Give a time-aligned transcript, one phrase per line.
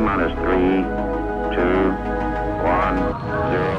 [0.00, 0.82] minus three,
[1.54, 1.90] two,
[2.64, 2.96] one,
[3.50, 3.74] zero.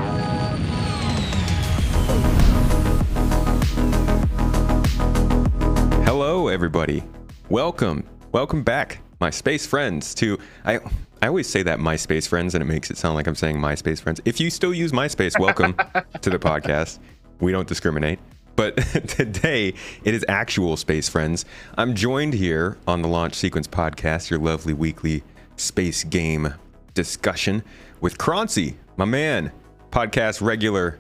[6.06, 7.04] Hello, everybody.
[7.50, 10.16] Welcome, welcome back, my space friends.
[10.16, 10.80] To I,
[11.22, 13.60] I always say that my space friends, and it makes it sound like I'm saying
[13.60, 14.22] my space friends.
[14.26, 15.74] If you still use MySpace, welcome
[16.22, 17.00] to the podcast.
[17.42, 18.20] We don't discriminate.
[18.56, 18.78] But
[19.08, 19.74] today
[20.06, 21.44] it is actual space friends.
[21.78, 25.24] I'm joined here on the Launch Sequence podcast, your lovely weekly
[25.58, 26.54] space game
[26.94, 27.64] discussion
[28.02, 29.52] with Croncy, my man,
[29.92, 31.00] podcast regular,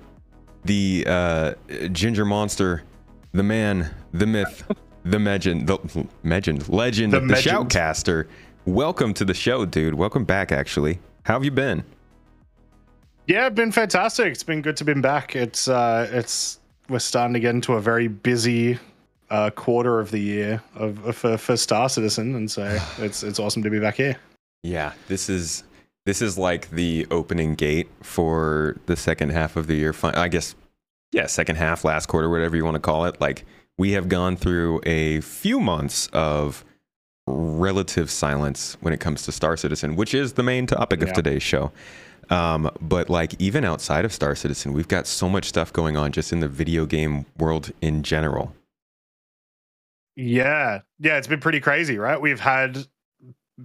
[0.64, 1.54] the uh,
[1.92, 2.84] ginger monster,
[3.34, 4.64] the man, the myth,
[5.04, 7.70] the legend, the legend, legend, The the, legend.
[7.70, 8.28] shoutcaster.
[8.66, 9.94] Welcome to the show, dude.
[9.94, 10.52] Welcome back.
[10.52, 11.84] Actually, how have you been?
[13.28, 14.28] Yeah, been fantastic.
[14.32, 15.36] It's been good to be back.
[15.36, 18.80] It's uh it's we're starting to get into a very busy
[19.30, 22.64] uh quarter of the year of, of for, for Star Citizen, and so
[23.00, 24.16] it's it's awesome to be back here.
[24.66, 25.64] Yeah, this is
[26.08, 29.94] this is like the opening gate for the second half of the year.
[30.04, 30.56] I guess,
[31.12, 33.22] yeah, second half, last quarter, whatever you want to call it.
[33.22, 33.46] Like
[33.78, 36.66] we have gone through a few months of
[37.28, 41.14] relative silence when it comes to Star Citizen, which is the main topic of Yeah.
[41.14, 41.72] today's show.
[42.32, 46.12] Um, but like even outside of Star Citizen, we've got so much stuff going on
[46.12, 48.56] just in the video game world in general.
[50.16, 52.20] Yeah, yeah, it's been pretty crazy, right?
[52.20, 52.88] We've had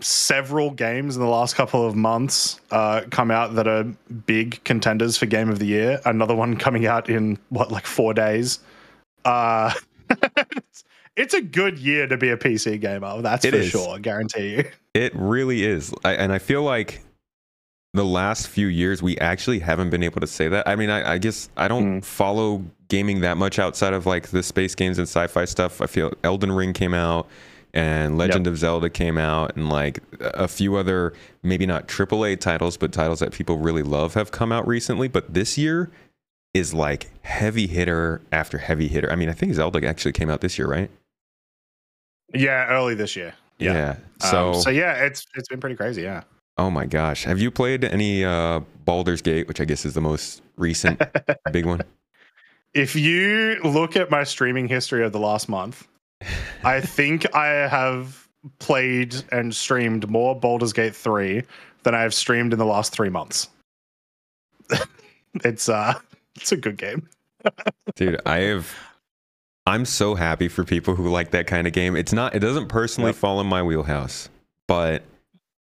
[0.00, 3.84] several games in the last couple of months uh, come out that are
[4.26, 6.00] big contenders for Game of the Year.
[6.04, 8.60] Another one coming out in what, like four days.
[9.24, 9.72] Uh,
[11.16, 13.20] it's, a good year to be a PC gamer.
[13.20, 13.68] That's It for is.
[13.70, 13.96] sure.
[13.96, 14.64] I guarantee you.
[14.94, 15.92] It really is.
[16.04, 17.02] I, and I feel like
[17.92, 20.68] the last few years, we actually haven't been able to say that.
[20.68, 22.04] I mean, I, I guess I don't Mm.
[22.04, 25.80] follow gaming that much outside of like the space games and sci fi stuff.
[25.80, 27.26] I feel Elden Ring came out
[27.72, 32.76] and Legend of Zelda came out, and like a few other, maybe not AAA titles,
[32.76, 35.08] but titles that people really love have come out recently.
[35.08, 35.90] But this year
[36.54, 39.10] is like heavy hitter after heavy hitter.
[39.10, 40.90] I mean, I think Zelda actually came out this year, right?
[42.34, 43.34] Yeah, early this year.
[43.58, 43.96] Yeah.
[44.20, 46.02] So, Um, so yeah, it's it's been pretty crazy.
[46.02, 46.22] Yeah.
[46.58, 47.24] Oh my gosh.
[47.24, 51.00] Have you played any uh Baldur's Gate, which I guess is the most recent
[51.52, 51.82] big one?
[52.74, 55.88] If you look at my streaming history of the last month,
[56.64, 61.42] I think I have played and streamed more Baldur's Gate 3
[61.82, 63.48] than I have streamed in the last three months.
[65.44, 65.94] it's uh
[66.36, 67.08] it's a good game.
[67.96, 68.74] Dude, I have
[69.66, 71.96] I'm so happy for people who like that kind of game.
[71.96, 73.16] It's not it doesn't personally Yep.
[73.16, 74.28] fall in my wheelhouse,
[74.66, 75.02] but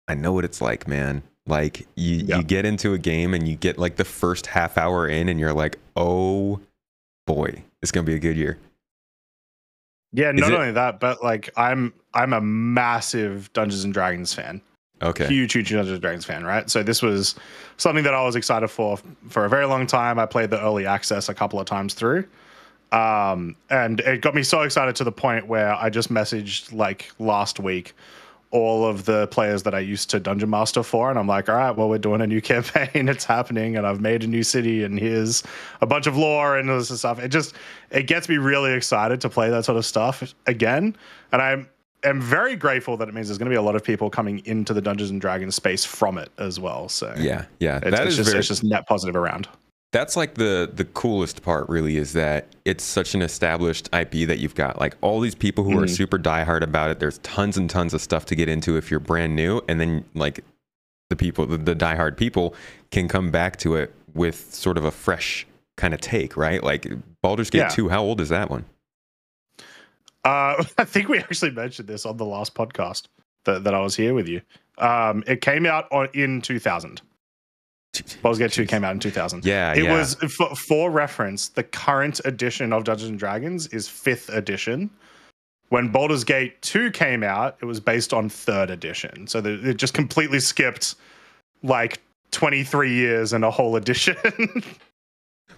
[0.08, 1.24] I know what it's like, man.
[1.46, 5.08] Like you you get into a game and you get like the first half hour
[5.08, 6.62] in and you're like, "Oh
[7.28, 8.58] boy, it's going to be a good year."
[10.13, 14.62] Yeah, not it- only that, but like I'm I'm a massive Dungeons and Dragons fan.
[15.01, 15.28] Okay.
[15.28, 16.69] huge, huge Dungeons and Dragons fan, right?
[16.69, 17.35] So this was
[17.75, 18.97] something that I was excited for
[19.29, 20.18] for a very long time.
[20.18, 22.25] I played the early access a couple of times through,
[22.91, 27.12] um, and it got me so excited to the point where I just messaged like
[27.19, 27.94] last week
[28.53, 31.56] all of the players that I used to Dungeon Master for, and I'm like, all
[31.56, 34.84] right, well, we're doing a new campaign, it's happening, and I've made a new city,
[34.84, 35.44] and here's
[35.81, 37.19] a bunch of lore and all this stuff.
[37.19, 37.56] It just
[37.90, 40.96] it gets me really excited to play that sort of stuff again,
[41.31, 41.68] and I'm
[42.03, 44.42] am very grateful that it means there's going to be a lot of people coming
[44.46, 46.90] into the Dungeons and Dragons space from it as well.
[46.90, 47.78] So Yeah, yeah.
[47.78, 49.47] it's, that it's is just very it's just net positive around.
[49.94, 54.40] That's like the the coolest part really is that it's such an established IP that
[54.40, 55.90] you've got like all these people who are Mhm.
[55.96, 57.00] super diehard about it.
[57.00, 60.04] There's tons and tons of stuff to get into if you're brand new, and then
[60.16, 60.44] like
[61.09, 62.56] the people, the, the diehard people,
[62.92, 65.46] can come back to it with sort of a fresh
[65.78, 66.62] kind of take, right?
[66.64, 66.88] Like
[67.22, 67.68] Baldur's Gate Yeah.
[67.70, 68.66] 2, how old is that one?
[70.25, 73.04] Uh, I think we actually mentioned this on the last podcast
[73.46, 74.42] that, that I was here with you.
[74.80, 77.02] Um, it came out on, in 2000.
[78.22, 79.46] Baldur's Gate 2 came out in 2000.
[79.46, 79.98] Yeah, It yeah.
[79.98, 84.90] was for, for reference, the current edition of Dungeons and Dragons is fifth edition.
[85.70, 89.28] When Baldur's Gate 2 came out, it was based on third edition.
[89.28, 90.95] So the, it just completely skipped
[91.62, 92.00] like
[92.31, 94.16] 23 years and a whole edition.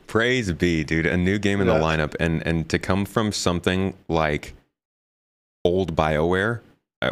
[0.07, 1.05] Praise be, dude.
[1.05, 4.53] A new game in the lineup, and and to come from something like
[5.63, 6.61] old Bioware.
[7.01, 7.11] Uh,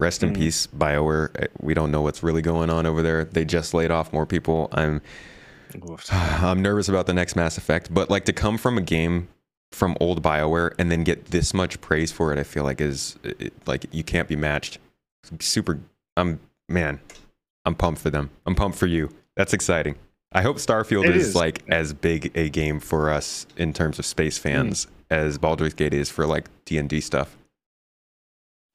[0.00, 0.34] rest in Mhm.
[0.36, 1.30] peace, Bioware.
[1.42, 3.24] Uh, We don't know what's really going on over there.
[3.24, 4.68] They just laid off more people.
[4.72, 5.00] I'm
[6.12, 9.28] I'm nervous about the next Mass Effect, but like to come from a game
[9.72, 13.16] from old Bioware and then get this much praise for it, I feel like is
[13.24, 14.78] it, like you can't be matched.
[15.40, 15.80] Super.
[16.16, 16.38] I'm
[16.68, 17.00] man.
[17.64, 18.30] I'm pumped for them.
[18.46, 19.10] I'm pumped for you.
[19.36, 19.96] That's exciting.
[20.32, 21.34] I hope Starfield is, is.
[21.34, 25.94] like as big a game for us in terms of space fans as Baldur's Gate
[25.94, 27.36] is for like D and D stuff.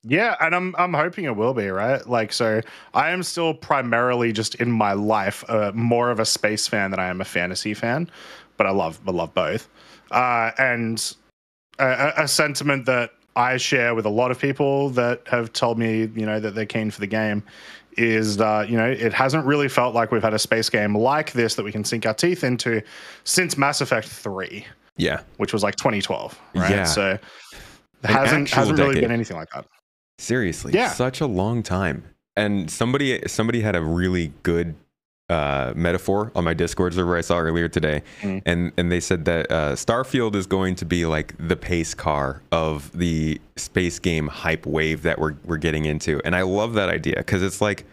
[0.04, 2.08] Yeah, and I'm I'm hoping it will be right.
[2.08, 2.62] Like, so
[2.94, 7.00] I am still primarily just in my life uh, more of a space fan than
[7.00, 8.10] I am a fantasy fan,
[8.58, 9.68] but I love I love both.
[10.12, 11.16] Uh, and
[11.80, 16.10] a, a sentiment that I share with a lot of people that have told me,
[16.16, 17.44] you know, that they're keen for the game
[17.98, 21.34] is uh, you know it hasn't really felt like we've had a space game like
[21.34, 22.82] this that we can sink our teeth into
[23.26, 24.66] since Mass Effect Three.
[24.98, 26.70] Yeah, which was like 2012, right?
[26.70, 26.84] Yeah.
[26.84, 27.18] So
[28.04, 29.04] An hasn't hasn't really decade.
[29.04, 29.66] been anything like that.
[30.20, 30.90] Seriously, Yeah.
[30.90, 32.04] such a long time.
[32.36, 34.76] And somebody somebody had a really good
[35.30, 38.42] uh, metaphor on my Discord server I saw earlier today, Mm.
[38.48, 42.42] and and they said that uh, Starfield is going to be like the pace car
[42.52, 46.90] of the space game hype wave that we're we're getting into, and I love that
[46.90, 47.86] idea because it's like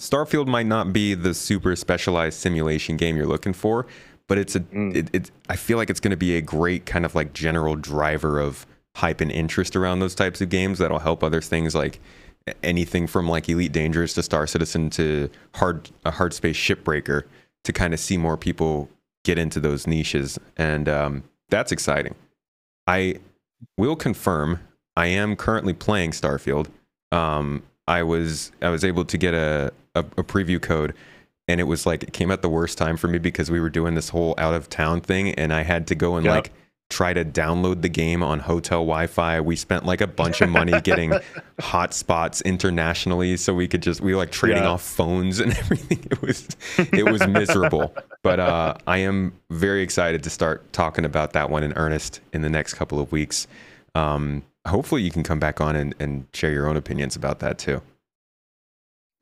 [0.00, 3.86] Starfield might not be the super specialized simulation game you're looking for,
[4.26, 4.96] but it's a Mm.
[4.96, 7.74] it, it I feel like it's going to be a great kind of like general
[7.76, 8.64] driver of
[8.98, 12.00] hype and interest around those types of games that'll help other things like
[12.62, 17.22] anything from like Elite Dangerous to Star Citizen to hard a Hardspace Shipbreaker
[17.64, 18.88] to kind of see more people
[19.24, 22.14] get into those niches and um, that's exciting.
[22.86, 23.16] I
[23.76, 24.60] will confirm
[24.96, 26.68] I am currently playing Starfield.
[27.12, 30.94] Um, I was I was able to get a, a, a preview code
[31.46, 33.70] and it was like it came at the worst time for me because we were
[33.70, 36.34] doing this whole out of town thing and I had to go and Yep.
[36.34, 36.52] like
[36.90, 39.40] try to download the game on hotel Wi-Fi.
[39.42, 41.10] We spent like a bunch of money getting
[41.60, 44.70] hotspots internationally so we could just we were like trading Yeah.
[44.70, 45.98] off phones and everything.
[46.10, 46.48] It was
[46.78, 47.94] it was miserable.
[48.22, 52.42] But uh, I am very excited to start talking about that one in earnest in
[52.42, 53.46] the next couple of weeks.
[53.94, 57.58] Um, hopefully you can come back on and, and share your own opinions about that
[57.58, 57.82] too.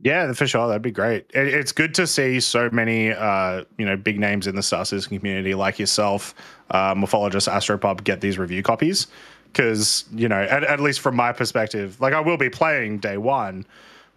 [0.00, 0.66] Yeah, for sure.
[0.68, 1.30] That'd be great.
[1.34, 4.84] It, it's good to see so many, uh, you know, big names in the Star
[4.84, 6.34] Citizen community like yourself,
[6.70, 9.06] uh, Morphologist, Astropub, get these review copies.
[9.46, 13.16] Because, you know, at, at least from my perspective, like I will be playing day
[13.16, 13.64] one,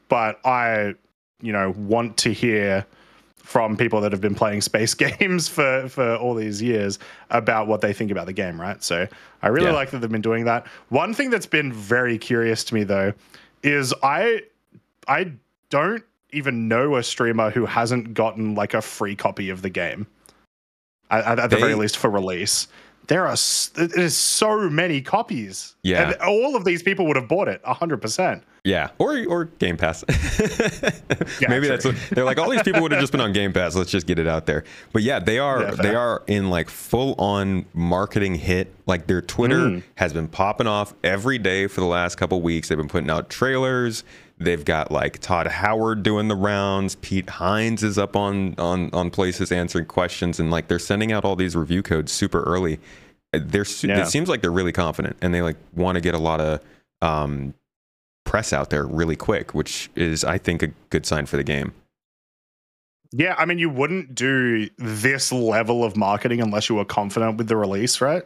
[0.09, 0.95] but I,
[1.41, 2.85] you know, want to hear
[3.37, 6.99] from people that have been playing space games for, for all these years
[7.29, 8.83] about what they think about the game, right?
[8.83, 9.07] So
[9.41, 9.73] I really Yeah.
[9.73, 10.67] like that they've been doing that.
[10.89, 13.13] One thing that's been very curious to me though
[13.63, 14.41] is I
[15.07, 15.31] I
[15.69, 20.07] don't even know a streamer who hasn't gotten like a free copy of the game
[21.09, 22.67] at, at, the They- very least for release.
[23.07, 23.35] There are
[23.73, 25.73] there's so many copies.
[25.81, 26.11] Yeah.
[26.11, 28.43] and all of these people would have bought it hundred percent.
[28.63, 30.03] Yeah, or or Game Pass.
[31.41, 31.69] Yeah, Maybe true.
[31.69, 32.37] that's what they're like.
[32.37, 33.75] All these people would have just been on Game Pass.
[33.75, 34.63] Let's just get it out there.
[34.93, 38.73] But yeah, they are Yeah, they are in like full on marketing hit.
[38.85, 39.83] Like their Twitter Mm.
[39.95, 42.67] has been popping off every day for the last couple weeks.
[42.69, 44.03] They've been putting out trailers.
[44.39, 46.95] They've got like Todd Howard doing the rounds.
[46.95, 51.25] Pete Hines is up on on on places answering questions, and like they're sending out
[51.25, 52.79] all these review codes super early.
[53.33, 54.01] They're Yeah.
[54.01, 56.61] it seems like they're really confident, and they like want to get a lot of
[57.01, 57.53] um,
[58.25, 61.73] press out there really quick, which is I think a good sign for the game.
[63.11, 67.47] Yeah, I mean, you wouldn't do this level of marketing unless you were confident with
[67.47, 68.23] the release, right?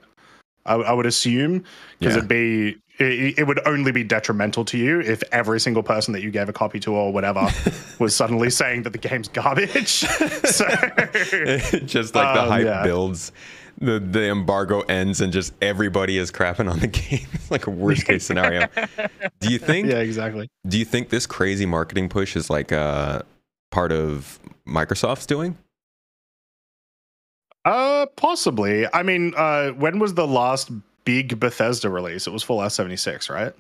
[0.66, 1.64] I, I would assume
[2.00, 2.18] because Yeah.
[2.20, 6.22] it'd be it, it would only be detrimental to you if every single person that
[6.22, 7.48] you gave a copy to or whatever
[8.00, 9.90] was suddenly saying that the game's garbage.
[10.46, 10.66] so
[11.86, 12.84] just like the Um, hype yeah.
[12.84, 13.32] builds,
[13.80, 17.28] the the embargo ends, and just everybody is crapping on the game.
[17.34, 18.68] It's like a worst case scenario.
[19.40, 19.88] Do you think?
[19.88, 20.48] yeah, exactly.
[20.68, 23.24] Do you think this crazy marketing push is like uh,
[23.72, 25.58] part of Microsoft's doing?
[27.66, 28.86] Uh, possibly.
[28.94, 30.70] I mean, uh, when was the last
[31.06, 32.28] big Bethesda release?
[32.28, 33.54] It was Fallout 76, right?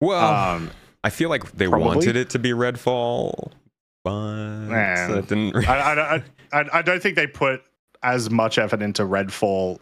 [0.00, 0.70] Well, Um,
[1.04, 1.86] I feel like they probably.
[1.88, 3.52] wanted it to be Redfall,
[4.04, 5.56] but that didn't.
[5.68, 6.22] I, I, I,
[6.52, 7.62] I I don't think they put
[8.02, 9.78] as much effort into Redfall,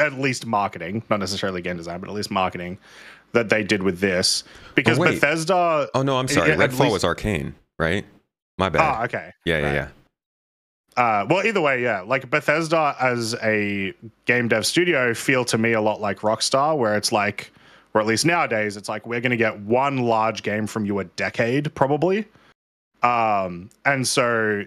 [0.00, 2.78] at least marketing, not necessarily game design, but at least marketing
[3.32, 4.44] that they did with this.
[4.74, 5.14] Because wait.
[5.20, 5.88] Bethesda.
[5.94, 6.50] oh no, I'm sorry.
[6.50, 8.04] Redfall least- was Arcane, right?
[8.58, 8.80] My bad.
[8.82, 9.32] Ah, okay.
[9.44, 9.74] yeah, yeah, right.
[9.74, 9.88] yeah.
[10.96, 12.00] Uh, well, either way, yeah.
[12.00, 13.94] Like Bethesda as a
[14.26, 17.52] game dev studio feel to me a lot like Rockstar, where it's like,
[17.94, 20.98] or at least nowadays, it's like we're going to get one large game from you
[20.98, 22.26] a decade, probably.
[23.02, 24.64] Um, and so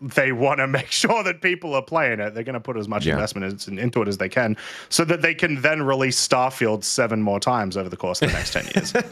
[0.00, 2.34] they want to make sure that people are playing it.
[2.34, 3.14] They're going to put as much Yeah.
[3.14, 4.56] investment into it as they can,
[4.88, 8.34] so that they can then release Starfield seven more times over the course of the
[8.34, 8.92] next ten years.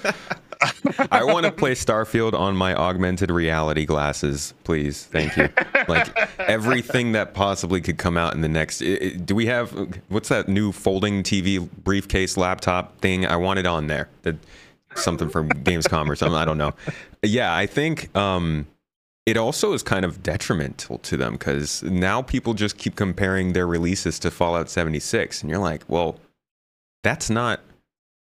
[1.13, 5.05] I want to play Starfield on my augmented reality glasses, please.
[5.05, 5.49] Thank you.
[5.87, 6.09] Like
[6.41, 8.83] everything that possibly could come out in the next.
[8.83, 9.73] i- i- Do we have
[10.09, 13.25] what's that new folding TV briefcase laptop thing?
[13.25, 14.09] I want it on there.
[14.23, 14.35] That
[14.97, 16.37] something from Gamescom or something.
[16.37, 16.75] I don't know.
[17.23, 18.67] Yeah, I think um,
[19.29, 23.67] it also is kind of detrimental to them because now people just keep comparing their
[23.67, 26.17] releases to Fallout 76, and you're like, well,
[27.03, 27.61] that's not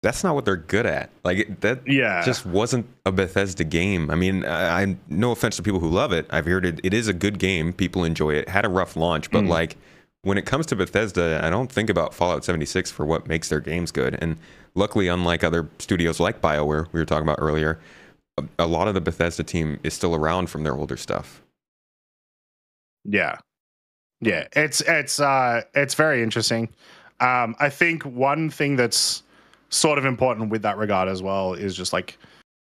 [0.03, 1.11] that's not what they're good at.
[1.23, 2.25] Like it- that Yeah.
[2.25, 4.11] just wasn't a Bethesda game.
[4.11, 6.27] I mean, I, I no offense to people who love it.
[6.31, 6.81] I've heard it.
[6.83, 7.73] It is a good game.
[7.73, 8.49] People enjoy it.
[8.49, 9.49] Had a rough launch, but Mm.
[9.49, 9.77] like
[10.23, 13.61] when it comes to Bethesda, I don't think about Fallout 76 for what makes their
[13.61, 14.19] games good.
[14.21, 14.39] And
[14.75, 17.79] luckily, unlike other studios like BioWare we were talking about earlier,
[18.39, 21.43] a, a lot of the Bethesda team is still around from their older stuff.
[23.05, 23.37] Yeah.
[24.21, 24.47] Yeah.
[24.55, 26.69] It's it's uh it's very interesting.
[27.21, 29.23] Um I think one thing that's
[29.71, 32.19] sort of important with that regard as well is just like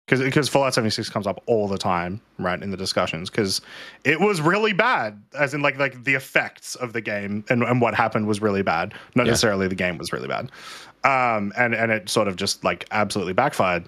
[0.07, 3.61] because because Fallout 76 comes up all the time, right, in the discussions, because
[4.03, 7.79] it was really bad, as in like like the effects of the game and, and
[7.79, 8.93] what happened was really bad.
[9.15, 9.31] Not Yeah.
[9.33, 10.51] necessarily the game was really bad.
[11.03, 13.85] Um and and it sort of just like absolutely backfired.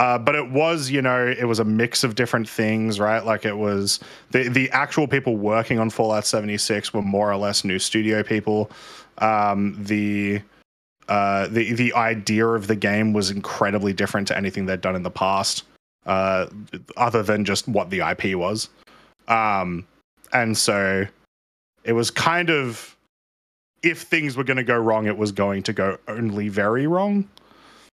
[0.00, 3.22] Uh, but it was, you know, it was a mix of different things, right?
[3.22, 7.64] Like it was the the actual people working on Fallout 76 were more or less
[7.64, 8.70] new studio people.
[9.18, 10.40] Um, the
[11.10, 15.02] uh, the the idea of the game was incredibly different to anything they'd done in
[15.02, 15.64] the past,
[16.06, 16.46] uh,
[16.96, 18.70] other than just what the IP was.
[19.28, 19.86] Um,
[20.32, 21.04] and so
[21.84, 22.96] it was kind of
[23.82, 27.28] if things were going to go wrong, it was going to go only very wrong.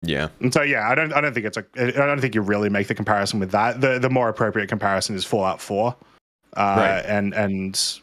[0.01, 0.27] Yeah.
[0.39, 2.69] And so yeah, I don't I don't think it's a I don't think you really
[2.69, 3.81] make the comparison with that.
[3.81, 5.95] The the more appropriate comparison is Fallout 4.
[6.55, 6.99] Uh Right.
[7.05, 7.99] and and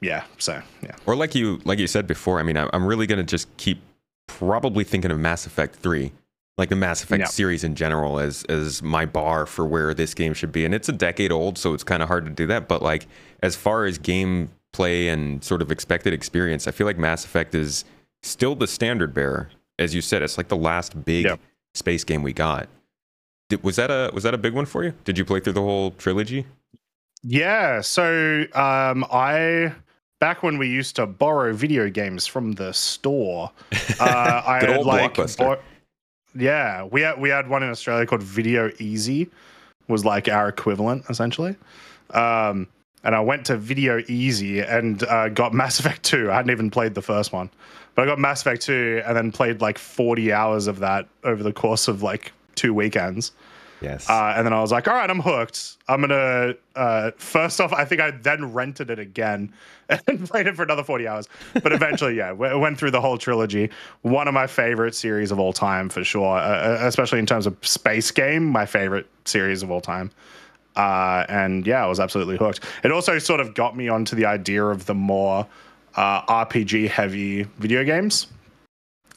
[0.00, 0.94] yeah, so yeah.
[1.06, 3.80] Or like you like you said before, I mean, I- I'm really gonna just keep
[4.28, 6.12] probably thinking of Mass Effect Three,
[6.58, 7.26] like the Mass Effect Yeah.
[7.26, 10.64] series in general, as as my bar for where this game should be.
[10.64, 12.68] And it's a decade old, so it's kind of hard to do that.
[12.68, 13.06] But like
[13.42, 17.84] as far as gameplay and sort of expected experience, I feel like Mass Effect is
[18.22, 19.50] still the standard bearer.
[19.78, 21.36] As you said, it's like the last big Yeah.
[21.74, 22.68] space game we got.
[23.48, 24.92] Did, was that a was that a big one for you?
[25.04, 26.46] Did you play through the whole trilogy?
[27.22, 29.72] Yeah, so um I
[30.20, 33.50] back when we used to borrow video games from the store,
[34.00, 35.36] uh I had old like Blockbuster.
[35.38, 35.62] bought-
[36.34, 39.30] yeah, we had we had one in Australia called Video Ezy
[39.88, 41.56] was like our equivalent essentially.
[42.10, 42.68] Um
[43.04, 46.30] and I went to Video Ezy and uh, got Mass Effect 2.
[46.30, 47.50] I hadn't even played the first one.
[47.94, 51.42] But I got Mass Effect 2 and then played like 40 hours of that over
[51.42, 53.32] the course of like two weekends.
[53.82, 54.08] Yes.
[54.08, 55.76] Uh, and then I was like, all right, I'm hooked.
[55.88, 59.52] I'm gonna uh, first off, I think I then rented it again
[60.06, 61.28] and played it for another 40 hours.
[61.60, 63.70] But eventually, yeah, we went through the whole trilogy.
[64.02, 67.56] One of my favorite series of all time for sure, uh, especially in terms of
[67.62, 68.46] space game.
[68.46, 70.12] My favorite series of all time.
[70.76, 72.60] Uh, and yeah, I was absolutely hooked.
[72.84, 75.46] It also sort of got me onto the idea of the more
[75.96, 78.26] uh, RPG heavy video games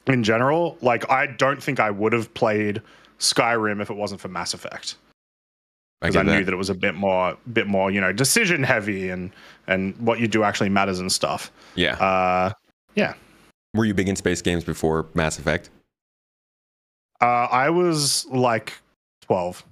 [0.06, 0.76] in general.
[0.82, 2.82] Like, I don't think I would have played
[3.18, 4.96] Skyrim if it wasn't for Mass Effect
[6.00, 8.62] because I, get knew that it was a bit more, bit more, you know, decision
[8.62, 9.30] heavy and
[9.66, 11.50] and what you do actually matters and stuff.
[11.74, 11.94] yeah.
[11.94, 12.52] Uh,
[12.94, 13.14] yeah.
[13.74, 15.68] Were you big in space games before Mass Effect?
[17.20, 18.74] uh, I was like
[19.22, 19.64] twelve,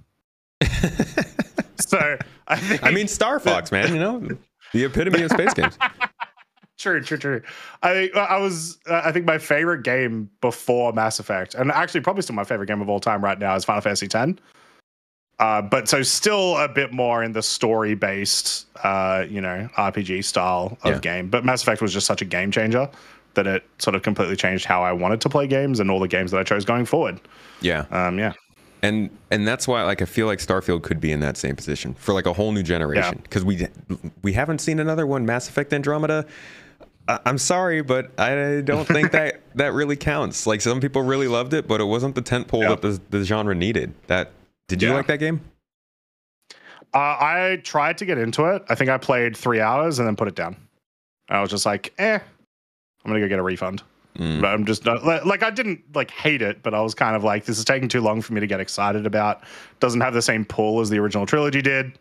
[1.80, 3.92] so I think I mean, Star Fox, man.
[3.92, 4.28] You know,
[4.72, 5.78] the epitome of space games.
[6.76, 7.42] True, true, true.
[7.84, 12.22] I I was uh, I think my favorite game before Mass Effect, and actually probably
[12.22, 14.32] still my favorite game of all time right now is Final Fantasy X.
[15.38, 20.24] Uh, but so still a bit more in the story based, uh, you know, RPG
[20.24, 20.98] style of Yeah.
[21.00, 21.28] game.
[21.30, 22.88] But Mass Effect was just such a game changer
[23.34, 26.08] that it sort of completely changed how I wanted to play games and all the
[26.08, 27.20] games that I chose going forward.
[27.60, 28.32] Yeah, Um, yeah,
[28.84, 31.94] and and that's why like I feel like Starfield could be in that same position
[31.94, 33.66] for like a whole new generation because we
[34.22, 36.26] we haven't seen another one, Mass Effect Andromeda.
[37.08, 40.46] I- I'm sorry, but I don't think that that really counts.
[40.46, 42.68] Like some people really loved it, but it wasn't the tentpole Yeah.
[42.70, 43.94] that the, the genre needed.
[44.06, 44.32] That
[44.68, 44.94] did you Yeah.
[44.96, 45.40] like that game?
[46.94, 48.62] uh, I tried to get into it.
[48.68, 50.56] I think I played three hours and then put it down.
[51.28, 53.82] I was just like, eh, I'm gonna go get a refund.
[54.18, 54.40] Mm.
[54.40, 57.16] but I'm just not like, like I didn't like hate it, but I was kind
[57.16, 59.42] of like this is taking too long for me to get excited about.
[59.80, 61.98] Doesn't have the same pull as the original trilogy did.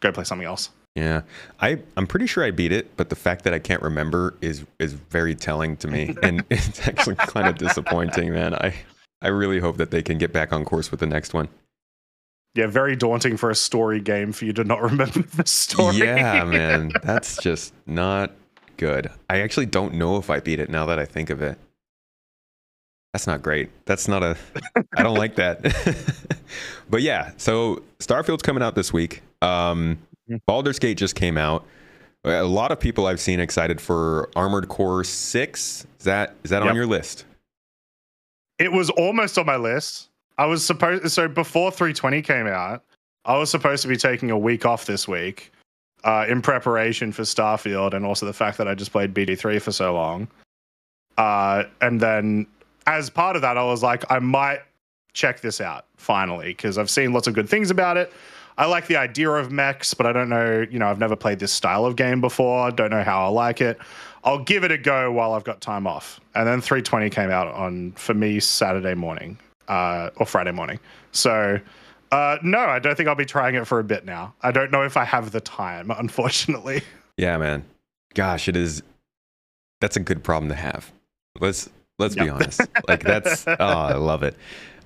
[0.00, 0.70] Go play something else.
[0.94, 1.22] Yeah,
[1.60, 4.64] I I'm pretty sure I beat it, but the fact that I can't remember is
[4.78, 8.54] is very telling to me, and it's actually kind of disappointing, man.
[8.54, 8.74] I
[9.22, 11.48] I really hope that they can get back on course with the next one.
[12.54, 15.98] Yeah, very daunting for a story game for you to not remember the story.
[15.98, 18.32] Yeah, man, that's just not
[18.78, 19.10] good.
[19.28, 21.58] I actually don't know if I beat it now that I think of it.
[23.12, 23.70] That's not great.
[23.84, 24.36] That's not a.
[24.96, 25.60] I don't like that.
[26.90, 29.22] but yeah, so Starfield's coming out this week.
[29.42, 30.40] Um, Mhm.
[30.46, 31.64] Baldur's Gate just came out.
[32.24, 35.86] A lot of people I've seen excited for Armored Core Six.
[35.98, 37.24] Is that is that on your list?
[38.58, 40.08] It was almost on my list.
[40.36, 42.82] I was supposed so before 320 came out,
[43.24, 45.52] I was supposed to be taking a week off this week
[46.04, 49.72] uh, in preparation for Starfield, and also the fact that I just played BD3 for
[49.72, 50.28] so long.
[51.16, 52.46] Uh, and then
[52.86, 54.60] as part of that, I was like, I might
[55.12, 58.12] check this out finally because I've seen lots of good things about it.
[58.56, 61.38] I like the idea of mechs, but I don't know, you know, I've never played
[61.38, 62.70] this style of game before.
[62.72, 63.78] Don't know how I like it.
[64.24, 66.20] I'll give it a go while I've got time off.
[66.34, 69.38] And then 320 came out on for me Saturday morning
[69.68, 70.80] uh, or Friday morning.
[71.12, 71.60] So
[72.10, 74.34] uh, no, I don't think I'll be trying it for a bit now.
[74.42, 76.82] I don't know if I have the time, unfortunately.
[77.16, 77.64] Yeah, man.
[78.14, 78.82] Gosh, it is.
[79.80, 80.90] That's a good problem to have.
[81.40, 82.60] Let's let's be honest.
[82.86, 83.46] Like that's.
[83.46, 84.36] Oh, I love it.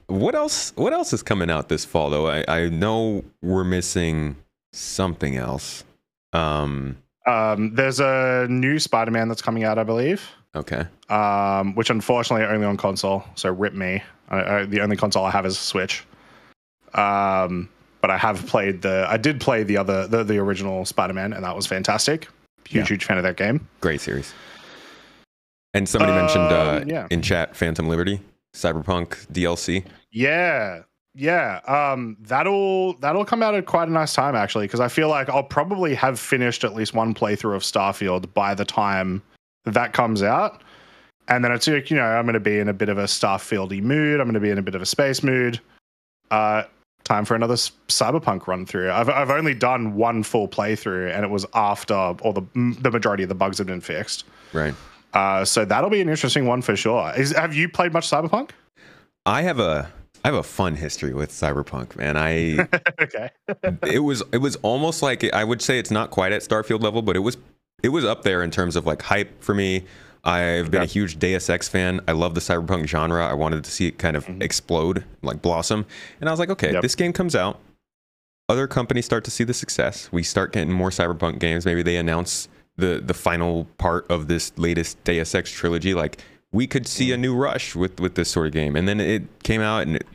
[0.06, 0.72] What else?
[0.76, 2.28] What else is coming out this fall though?
[2.28, 4.36] I I know we're missing
[4.72, 5.84] something else.
[6.32, 6.98] Um.
[7.24, 10.28] Um, there's a new Spider-Man that's coming out, I believe.
[10.56, 10.84] Okay.
[11.08, 13.24] Um, which unfortunately only on console.
[13.36, 14.02] So rip me.
[14.28, 16.04] I, I, the only console I have is Switch.
[16.94, 17.68] Um,
[18.00, 19.06] but I have played the.
[19.08, 22.28] I did play the other, the, the original Spider-Man, and that was fantastic.
[22.66, 22.84] Huge, Yeah.
[22.94, 23.66] huge fan of that game.
[23.80, 24.32] Great series.
[25.74, 27.06] And somebody mentioned uh, Um, yeah.
[27.10, 28.20] in chat Phantom Liberty,
[28.54, 29.84] Cyberpunk DLC.
[30.10, 30.82] Yeah,
[31.14, 31.60] yeah.
[31.66, 35.28] Um, that'll that'll come out at quite a nice time actually, because I feel like
[35.30, 39.22] I'll probably have finished at least one playthrough of Starfield by the time
[39.64, 40.62] that comes out,
[41.28, 43.04] and then it's like you know I'm going to be in a bit of a
[43.04, 44.20] Starfieldy mood.
[44.20, 45.58] I'm going to be in a bit of a space mood.
[46.30, 46.64] Uh,
[47.04, 48.90] time for another Cyberpunk run through.
[48.90, 53.22] I've I've only done one full playthrough, and it was after all the the majority
[53.22, 54.24] of the bugs had been fixed.
[54.52, 54.74] Right.
[55.12, 57.12] Uh, so that'll be an interesting one for sure.
[57.16, 58.50] Is, have you played much Cyberpunk?
[59.26, 59.92] I have a
[60.24, 62.16] I have a fun history with Cyberpunk, man.
[62.16, 62.68] I
[63.00, 63.30] okay.
[63.86, 67.02] it was it was almost like I would say it's not quite at Starfield level,
[67.02, 67.36] but it was
[67.82, 69.84] it was up there in terms of like hype for me.
[70.24, 72.00] I've been a huge Deus Ex fan.
[72.06, 73.26] I love the cyberpunk genre.
[73.26, 74.40] I wanted to see it kind of mm-hmm.
[74.40, 75.84] explode, like blossom.
[76.20, 76.82] And I was like, okay, Yep.
[76.82, 77.58] this game comes out.
[78.48, 80.10] Other companies start to see the success.
[80.12, 81.64] We start getting more cyberpunk games.
[81.64, 85.94] Maybe they announce the the final part of this latest Deus Ex trilogy.
[85.94, 86.18] Like
[86.52, 87.20] we could see a mm.
[87.20, 88.76] new rush with with this sort of game.
[88.76, 90.06] And then it came out and it,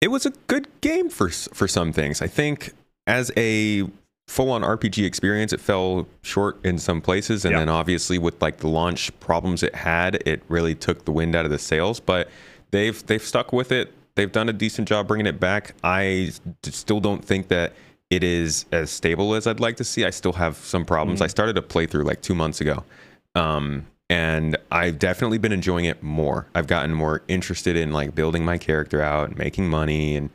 [0.00, 2.22] it was a good game for for some things.
[2.22, 2.72] I think
[3.06, 3.84] as a
[4.28, 7.58] full-on RPG experience, it fell short in some places, and Yeah.
[7.60, 11.44] then obviously with like the launch problems it had, it really took the wind out
[11.44, 12.00] of the sails.
[12.00, 12.28] But
[12.70, 13.92] they've they've stuck with it.
[14.14, 15.74] They've done a decent job bringing it back.
[15.82, 16.30] I
[16.64, 17.72] still don't think that
[18.10, 20.04] it is as stable as I'd like to see.
[20.04, 21.22] I still have some problems.
[21.22, 22.84] I started a playthrough like two months ago.
[23.34, 26.46] Um, and I've definitely been enjoying it more.
[26.54, 30.28] I've gotten more interested in like building my character out, and making money, and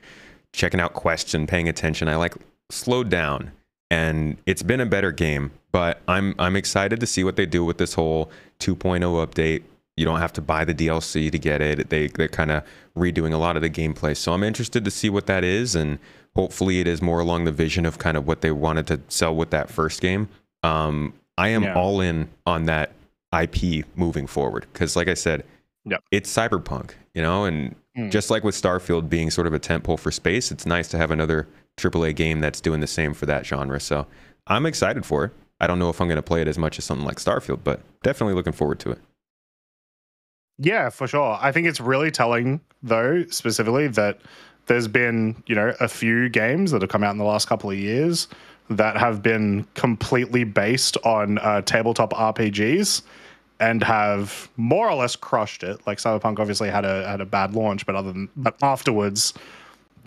[0.54, 2.08] checking out quests and paying attention.
[2.08, 2.34] I like
[2.72, 3.52] slowed down,
[3.90, 5.52] and it's been a better game.
[5.72, 9.64] But I'm I'm excited to see what they do with this whole 2.0 update.
[9.96, 11.90] You don't have to buy the DLC to get it.
[11.90, 12.64] They they're kind of
[12.98, 14.16] redoing a lot of the gameplay.
[14.16, 16.00] So I'm interested to see what that is, and
[16.36, 19.36] hopefully it is more along the vision of kind of what they wanted to sell
[19.36, 20.30] with that first game.
[20.64, 21.76] Um, I am Yeah.
[21.76, 22.92] all in on that
[23.32, 25.44] IP moving forward because, like I said,
[25.86, 26.04] Yep.
[26.12, 28.12] it's cyberpunk, you know, and Mm.
[28.12, 31.10] just like with Starfield being sort of a tentpole for space, it's nice to have
[31.12, 31.48] another
[31.78, 33.80] AAA game that's doing the same for that genre.
[33.80, 34.08] So
[34.48, 35.32] I'm excited for it.
[35.60, 37.60] I don't know if I'm going to play it as much as something like Starfield,
[37.64, 39.00] but definitely looking forward to it.
[40.60, 41.38] Yeah, for sure.
[41.40, 44.20] I think it's really telling, though, specifically that
[44.66, 47.70] there's been, you know, a few games that have come out in the last couple
[47.70, 48.28] of years
[48.70, 53.02] that have been completely based on uh, tabletop RPGs
[53.60, 55.86] and have more or less crushed it.
[55.88, 59.34] Like Cyberpunk obviously had a had a bad launch, but other than but afterwards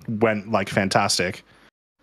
[0.09, 1.43] went like fantastic.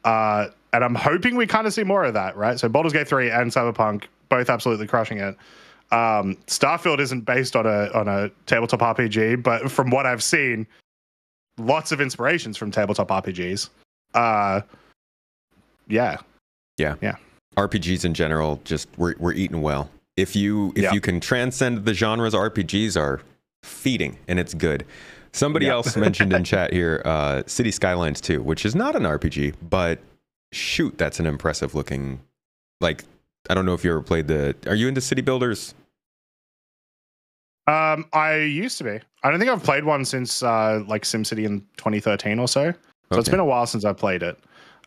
[0.08, 2.58] Uh, and I'm hoping we kind of see more of that, right?
[2.60, 5.36] So Baldur's Gate 3 and Cyberpunk both absolutely crushing it.
[5.92, 10.66] Um, Starfield isn't based on a on a tabletop RPG, but from what I've seen,
[11.58, 13.70] lots of inspirations from tabletop RPGs.
[14.14, 14.62] Uh,
[15.88, 16.18] yeah,
[16.78, 17.16] yeah, yeah.
[17.56, 19.90] RPGs in general, just we're, we're eating well.
[20.18, 20.94] If you if Yeah.
[20.94, 23.22] you can transcend the genres, RPGs are
[23.64, 24.86] feeding and it's good.
[25.34, 25.74] Somebody Yeah.
[25.74, 30.00] else mentioned in chat here, uh, City Skylines 2, which is not an RPG, but
[30.52, 32.20] shoot, that's an impressive looking.
[32.82, 33.04] Like,
[33.50, 34.56] I don't know if you ever played the.
[34.68, 35.74] Are you into city builders?
[37.68, 39.00] um, I used to be.
[39.24, 42.74] I don't think I've played one since uh, like SimCity in 2013 or so.
[43.12, 44.38] So it's been a while since I played it.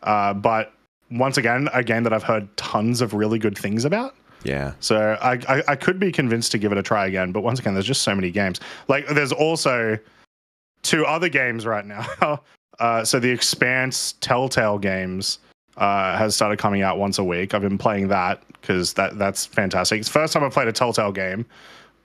[0.03, 0.73] Uh, but
[1.11, 4.15] once again, a game that I've heard tons of really good things about.
[4.43, 4.73] Yeah.
[4.79, 7.59] So I, I I could be convinced to give it a try again, but once
[7.59, 8.59] again, there's just so many games.
[8.87, 9.99] Like there's also
[10.83, 12.41] two other games right now.
[12.79, 15.39] uh, so the Expanse Telltale games
[15.77, 17.53] uh, has started coming out once a week.
[17.53, 19.99] I've been playing that because that that's fantastic.
[19.99, 21.45] It's the first time I've played a Telltale game,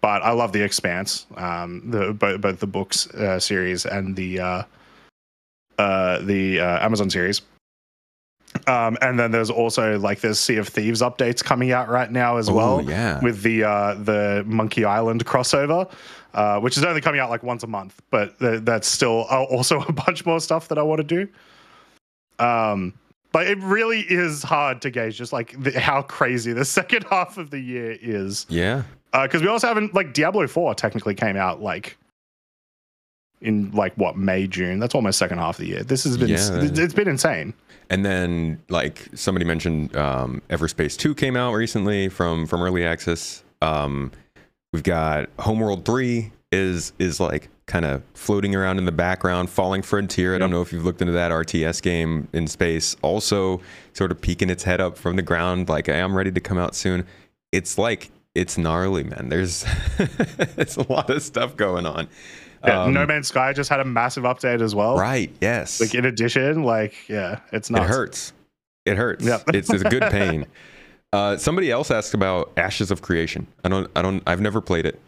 [0.01, 4.41] but I love the Expanse, um, the both, both the books uh, series and the
[4.41, 4.62] uh,
[5.79, 7.43] uh, the uh, Amazon series.
[8.67, 12.39] Um, and then there's also like there's Sea of Thieves updates coming out right now
[12.39, 12.83] as Oh, well.
[12.83, 13.21] yeah.
[13.21, 15.91] With the uh, the Monkey Island crossover,
[16.37, 19.42] uh, which is only coming out like once a month, but th- that's still uh,
[19.44, 21.29] also a bunch more stuff that I want to do.
[22.44, 22.92] Um,
[23.33, 27.38] but it really is hard to gauge just like the, how crazy the second half
[27.38, 28.46] of the year is.
[28.49, 28.83] Yeah.
[29.12, 31.96] Because we also haven't like Diablo Four technically came out like
[33.40, 34.79] in like what May June.
[34.79, 35.83] That's almost second half of the year.
[35.83, 36.37] This has been Yeah.
[36.62, 37.55] it's been insane.
[37.88, 43.42] And then, like somebody mentioned, um, Everspace Two came out recently from from early access.
[43.62, 44.12] Um,
[44.77, 49.49] we've got Homeworld Three is is like kind of floating around in the background.
[49.49, 50.35] Falling Frontier.
[50.35, 52.95] I don't know if you've looked into that RTS game in space.
[53.01, 53.62] Also,
[53.95, 56.59] sort of peeking its head up from the ground, like hey, I'm ready to come
[56.59, 57.07] out soon.
[57.53, 59.31] It's like it's gnarly, man.
[59.31, 59.65] There's
[60.59, 62.07] it's a lot of stuff going on.
[62.62, 64.99] Yeah, Um, no Man's Sky just had a massive update as well.
[64.99, 65.31] Right.
[65.41, 65.81] Yes.
[65.81, 67.85] Like in addition, like yeah, it's not.
[67.85, 68.35] It hurts.
[68.85, 69.25] It hurts.
[69.25, 69.55] Yep.
[69.55, 70.45] it's, it's a good pain.
[71.16, 73.46] Uh, somebody else asked about Ashes of Creation.
[73.64, 73.90] I don't.
[73.96, 74.22] I don't.
[74.26, 75.00] I've never played it.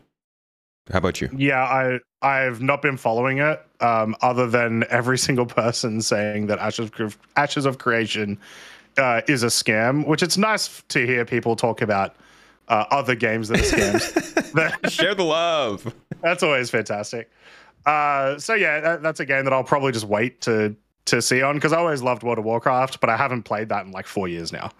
[0.90, 1.28] How about you?
[1.36, 6.58] Yeah, I I've not been following it, um, other than every single person saying that
[6.60, 8.38] Ashes of, Ashes of Creation
[8.96, 10.06] uh, is a scam.
[10.06, 12.16] Which it's nice to hear people talk about
[12.68, 14.90] uh, other games that are scams.
[14.90, 15.94] Share the love.
[16.22, 17.30] that's always fantastic.
[17.84, 21.42] Uh, so yeah, that, that's a game that I'll probably just wait to to see
[21.42, 24.06] on because I always loved World of Warcraft, but I haven't played that in like
[24.06, 24.70] four years now.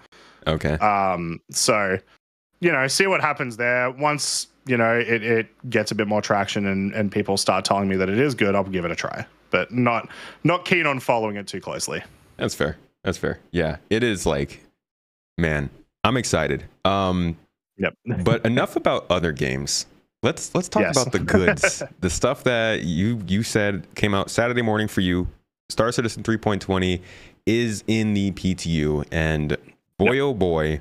[0.49, 0.75] Okay.
[0.75, 1.99] Um, so
[2.61, 3.91] you know, see what happens there.
[3.91, 7.89] Once you know it, it gets a bit more traction and and people start telling
[7.89, 9.25] me that it is good, I'll give it a try.
[9.51, 10.09] But not
[10.45, 12.03] not keen on following it too closely.
[12.37, 12.77] That's fair.
[13.05, 13.39] That's fair.
[13.53, 13.77] Yeah.
[13.91, 14.61] It is like,
[15.39, 15.71] man,
[16.05, 16.65] I'm excited.
[16.85, 17.37] Um,
[17.81, 17.95] Yep.
[18.25, 19.87] but enough about other games.
[20.25, 21.01] Let's let's talk Yes.
[21.01, 21.81] about the goods.
[22.01, 25.29] the stuff that you you said came out Saturday morning for you.
[25.71, 27.01] Star Citizen 3.20
[27.47, 29.57] is in the PTU and
[29.99, 30.81] boy oh boy,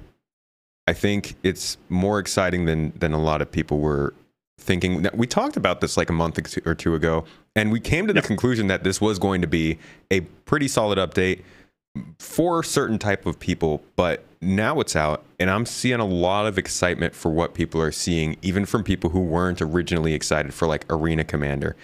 [0.88, 4.14] I think it's more exciting than than a lot of people were
[4.60, 5.04] thinking.
[5.04, 7.26] Now, We talked about this like a month or two- or two ago
[7.56, 9.80] and we came to the conclusion that this was going to be
[10.12, 11.42] a pretty solid update
[12.20, 16.58] for certain type of people but now it's out and i'm seeing a lot of
[16.60, 20.86] excitement for what people are seeing even from people who weren't originally excited for like
[20.92, 21.76] arena commander.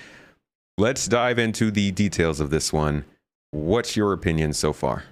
[0.78, 3.06] Let's dive into the details of this one.
[3.52, 5.04] What's your opinion so far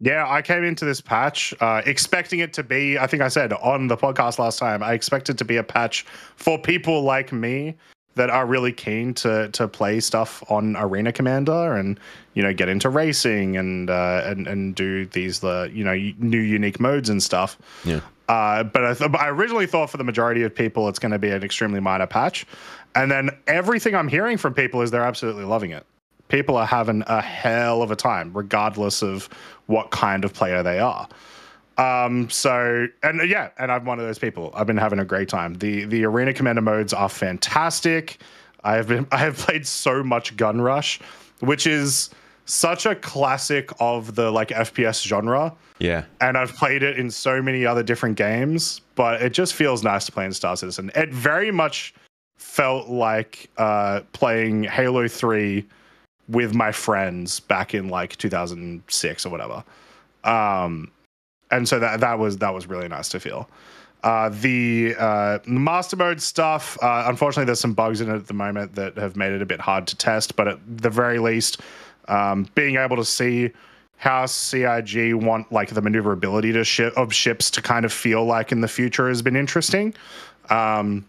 [0.00, 3.54] Yeah, I came into this patch uh, expecting it to be, I think I said
[3.54, 6.04] on the podcast last time, I expected it to be a patch
[6.36, 7.76] for people like me
[8.14, 12.00] that are really keen to to play stuff on Arena Commander and
[12.34, 16.40] you know get into racing and uh, and and do these the you know new
[16.40, 17.58] unique modes and stuff.
[17.84, 21.12] yeah Uh, but I, th- I originally thought for the majority of people it's going
[21.12, 22.46] to be an extremely minor patch,
[22.94, 25.86] and then everything I'm hearing from people is they're absolutely loving it.
[26.28, 29.28] People are having a hell of a time, regardless of
[29.66, 31.08] what kind of player they are.
[31.78, 34.50] Um, so and yeah, and I'm one of those people.
[34.54, 35.54] I've been having a great time.
[35.54, 38.18] The the arena commander modes are fantastic.
[38.64, 41.00] I have been I have played so much Gun Rush,
[41.40, 42.10] which is
[42.46, 47.42] such a classic of the like FPS genre yeah and I've played it in so
[47.42, 50.92] many other different games, but it just feels nice to play in Star Citizen.
[50.94, 51.92] It very much
[52.36, 55.66] felt like uh, playing Halo 3
[56.28, 59.64] with my friends back in like 2006 or whatever.
[60.24, 60.90] Um,
[61.50, 63.48] and so that that was that was really nice to feel.
[64.02, 68.34] Uh, the uh, master mode stuff, uh, unfortunately, there's some bugs in it at the
[68.34, 70.36] moment that have made it a bit hard to test.
[70.36, 71.60] But at the very least,
[72.08, 73.50] um, being able to see
[73.96, 78.52] how CIG want like the maneuverability to ship of ships to kind of feel like
[78.52, 79.94] in the future has been interesting.
[80.50, 81.04] Um,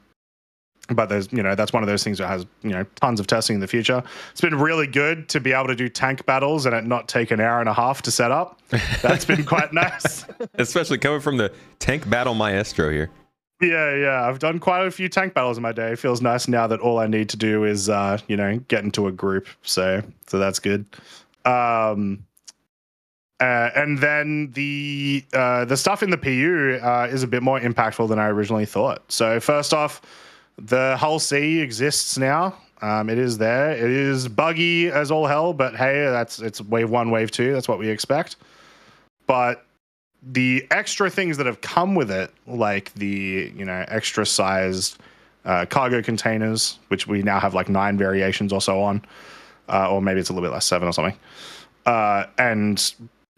[0.90, 3.28] but there's you know that's one of those things that has you know tons of
[3.28, 4.04] testing in the future.
[4.32, 7.32] It's been really good to be able to do tank battles and it not take
[7.32, 8.60] an hour and a half to set up.
[9.02, 10.26] That's been quite nice.
[10.56, 13.10] especially coming from the tank battle maestro here
[13.62, 14.28] Yeah, yeah.
[14.28, 15.92] I've done quite a few tank battles in my day.
[15.92, 18.84] It feels nice now that all I need to do is uh, you know, get
[18.84, 19.48] into a group.
[19.64, 20.86] So so that's good.
[21.46, 22.24] Um
[23.40, 27.60] uh, and then the uh, the stuff in the PU uh, is a bit more
[27.60, 29.04] impactful than I originally thought.
[29.12, 30.02] So first off,
[30.58, 32.56] the Hull C exists now.
[32.82, 33.72] Um, it is there.
[33.72, 37.54] It is buggy as all hell, but hey, that's it's wave one, wave two.
[37.54, 38.36] That's what we expect.
[39.26, 39.66] But
[40.22, 45.00] the extra things that have come with it, like the you know extra sized
[45.46, 49.04] uh, cargo containers, which we now have like nine variations or so on,
[49.70, 51.18] uh, or maybe it's a little bit less, seven or something,
[51.86, 52.94] uh, and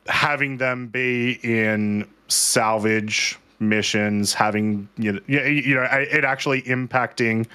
[0.07, 7.47] having them be in salvage missions, having you know, you know it actually impacting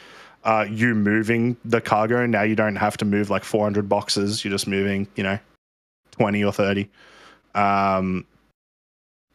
[0.45, 2.27] uh, you moving the cargo.
[2.27, 4.45] Now you don't have to move like 400 boxes.
[4.45, 5.39] You're just moving, you know,
[6.13, 6.89] 20 or 30
[7.55, 8.27] Um,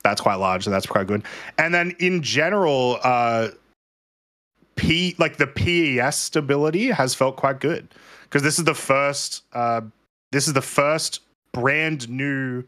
[0.03, 1.23] that's quite large, so that's quite good.
[1.57, 3.49] And then in general, uh,
[4.75, 7.89] P like the PES stability has felt quite good
[8.23, 9.81] because this is the first uh,
[10.31, 11.19] this is the first
[11.51, 12.63] brand new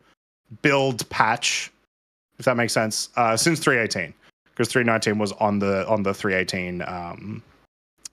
[0.61, 1.70] build patch,
[2.41, 4.11] if that makes sense, uh, since 318
[4.45, 7.43] because 319 was on the on the 318 um,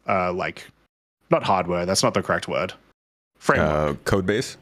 [0.06, 0.66] uh, like
[1.30, 1.86] not hardware.
[1.86, 2.74] That's not the correct word.
[3.38, 3.70] Framework.
[3.70, 4.58] Uh, code base.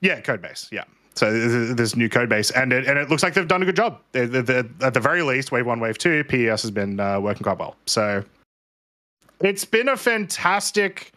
[0.00, 0.68] Yeah, code base.
[0.70, 0.84] Yeah.
[1.16, 3.62] So th- th- this new code base, and it and it looks like they've done
[3.62, 4.00] a good job.
[4.12, 7.18] They- they- they- at the very least, wave one, wave two, PES has been uh,
[7.18, 7.74] working quite well.
[7.86, 8.24] So
[9.40, 11.10] it's been a fantastic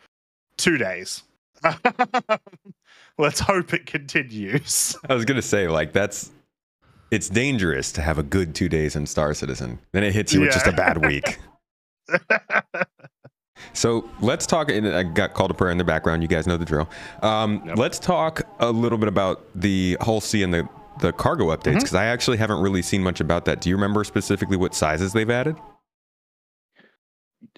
[0.57, 1.21] two days.
[3.19, 4.95] Let's hope it continues.
[5.07, 6.31] I was gonna say like that's
[7.11, 9.79] it's dangerous to have a good two days in Star Citizen.
[9.93, 11.39] Then it hits you with just a bad week.
[13.73, 14.69] So let's talk.
[14.71, 16.21] And I got called to prayer in the background.
[16.21, 16.87] You guys know the drill.
[17.21, 17.77] Um, Yep.
[17.77, 20.67] Let's talk a little bit about the Hull C and the
[21.01, 21.77] the cargo updates Mm-hmm.
[21.79, 23.61] because I actually haven't really seen much about that.
[23.61, 25.55] Do you remember specifically what sizes they've added?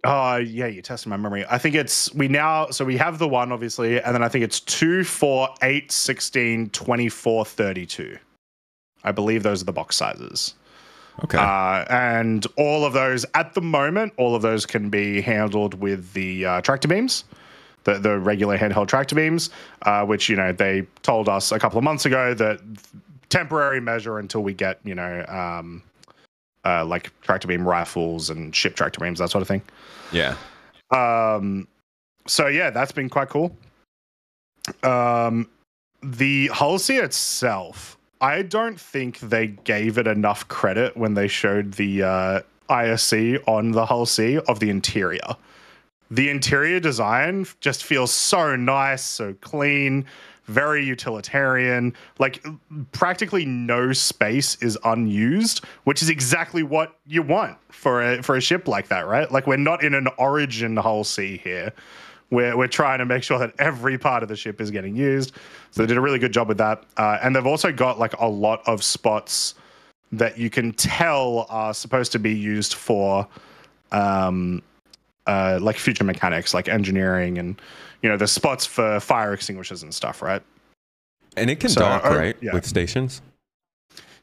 [0.04, 1.46] Oh yeah, you tested my memory.
[1.50, 4.44] I think it's we now so we have the one obviously, and then I think
[4.44, 8.18] it's 2, 4, 8, 16, 24, 32.
[9.04, 10.54] I believe those are the box sizes.
[11.24, 11.38] Okay.
[11.38, 16.14] Uh, and all of those at the moment, all of those can be handled with
[16.14, 17.26] the uh, tractor beams,
[17.84, 19.50] the the regular handheld tractor beams,
[19.84, 22.62] uh, which you know they told us a couple of months ago that
[23.30, 25.84] temporary measure until we get you know um,
[26.66, 29.62] uh, like tractor beam rifles and ship tractor beams that sort of thing.
[30.12, 30.36] yeah.
[30.92, 31.68] Um,
[32.26, 33.56] so yeah, that's been quite cool.
[34.84, 35.50] Um,
[36.02, 42.04] the Hull itself, I don't think they gave it enough credit when they showed the
[42.04, 45.36] uh, ISC on the Hull C of the interior.
[46.12, 50.06] The interior design just feels so nice, so clean,
[50.46, 51.94] very utilitarian.
[52.18, 52.44] Like
[52.92, 58.42] practically no space is unused, which is exactly what you want for a for a
[58.42, 59.32] ship like that, right?
[59.32, 61.72] Like we're not in an origin Hull C here.
[62.32, 65.34] We're, we're trying to make sure that every part of the ship is getting used.
[65.72, 66.84] So they did a really good job with that.
[66.98, 69.56] Uh, and they've also got like a lot of spots
[70.12, 73.28] that you can tell are supposed to be used for
[73.92, 74.62] um,
[75.28, 77.60] uh, like future mechanics, like engineering and,
[78.02, 80.42] you know, the spots for fire extinguishers and stuff, right?
[81.38, 82.54] And it can So, dock uh, right yeah.
[82.54, 83.22] with stations.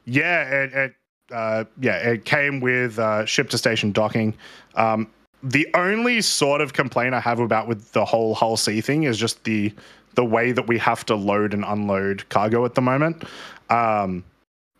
[0.05, 0.95] Yeah, it, it
[1.31, 4.33] uh, yeah, it came with uh, ship to station docking.
[4.75, 5.09] Um,
[5.43, 9.17] the only sort of complaint I have about with the whole Hull C thing is
[9.17, 9.73] just the
[10.15, 13.23] the way that we have to load and unload cargo at the moment.
[13.69, 14.23] Um,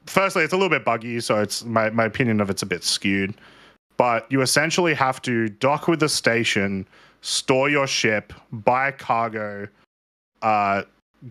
[0.07, 2.83] firstly, it's a little bit buggy, so it's my, my opinion of it's a bit
[2.83, 3.35] skewed.
[3.97, 6.87] But you essentially have to dock with the station,
[7.21, 9.67] store your ship, buy cargo,
[10.41, 10.83] uh,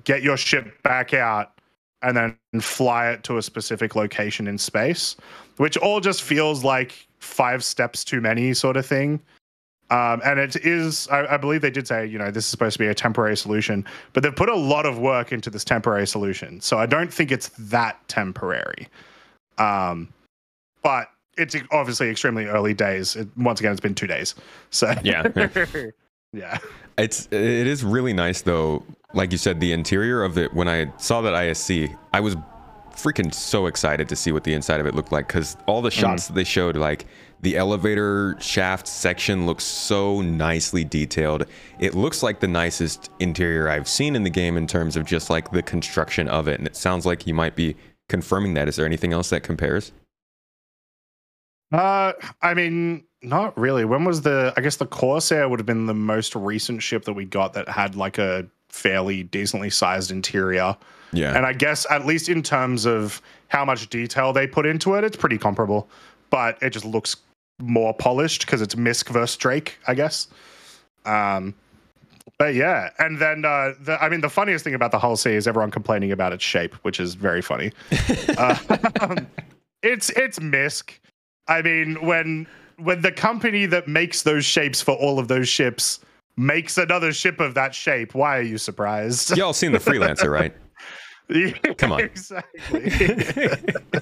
[0.04, 1.58] get your ship back out,
[2.02, 5.16] and then fly it to a specific location in space,
[5.56, 9.20] which all just feels like five steps too many sort of thing.
[9.90, 12.72] Um, and it is, I, I believe they did say, you know, this is supposed
[12.74, 16.06] to be a temporary solution, but they've put a lot of work into this temporary
[16.06, 16.60] solution.
[16.60, 18.88] So I don't think it's that temporary.
[19.58, 20.12] Um,
[20.82, 23.14] but it's obviously extremely early days.
[23.14, 24.34] It, once again, it's been two days.
[24.70, 25.28] So Yeah.
[26.32, 26.58] yeah.
[26.98, 28.82] It's it is really nice though.
[29.12, 30.52] Like you said, the interior of it.
[30.52, 32.36] When I saw that ISC, I was
[32.96, 35.90] freaking so excited to see what the inside of it looked like because all the
[35.90, 37.06] shots that they showed, like
[37.42, 41.46] the elevator shaft section, looks so nicely detailed.
[41.78, 45.30] It looks like the nicest interior I've seen in the game in terms of just
[45.30, 46.59] like the construction of it.
[46.59, 47.76] And it sounds like you might be
[48.09, 48.68] confirming that.
[48.68, 49.92] Is there anything else that compares?
[51.72, 53.85] Uh, I mean, not really.
[53.85, 54.52] When was the?
[54.56, 57.68] I guess the Corsair would have been the most recent ship that we got that
[57.68, 60.76] had like a fairly decently sized interior.
[61.12, 61.36] Yeah.
[61.36, 65.04] And I guess at least in terms of how much detail they put into it,
[65.04, 65.88] it's pretty comparable.
[66.30, 67.16] But it just looks
[67.58, 70.28] more polished because it's MISC versus Drake, I guess.
[71.04, 71.54] Um,
[72.38, 75.30] but yeah, and then uh, the, I mean, the funniest thing about the Hull C
[75.30, 77.72] is everyone complaining about its shape, which is very funny.
[78.36, 78.58] uh,
[79.82, 81.00] it's it's MISC.
[81.48, 82.46] I mean, when
[82.78, 86.00] when the company that makes those shapes for all of those ships
[86.36, 89.34] makes another ship of that shape, why are you surprised?
[89.36, 90.54] Y'all seen the freelancer, right?
[91.28, 92.00] Yeah, Come on.
[92.02, 92.90] exactly.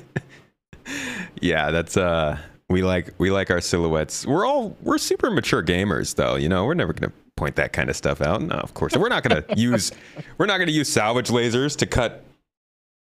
[1.40, 4.26] yeah, that's uh we like we like our silhouettes.
[4.26, 6.64] We're all we're super mature gamers though, you know.
[6.64, 8.42] We're never going to point that kind of stuff out.
[8.42, 8.96] No, of course.
[8.96, 9.92] We're not going to use
[10.38, 12.24] we're not going to use salvage lasers to cut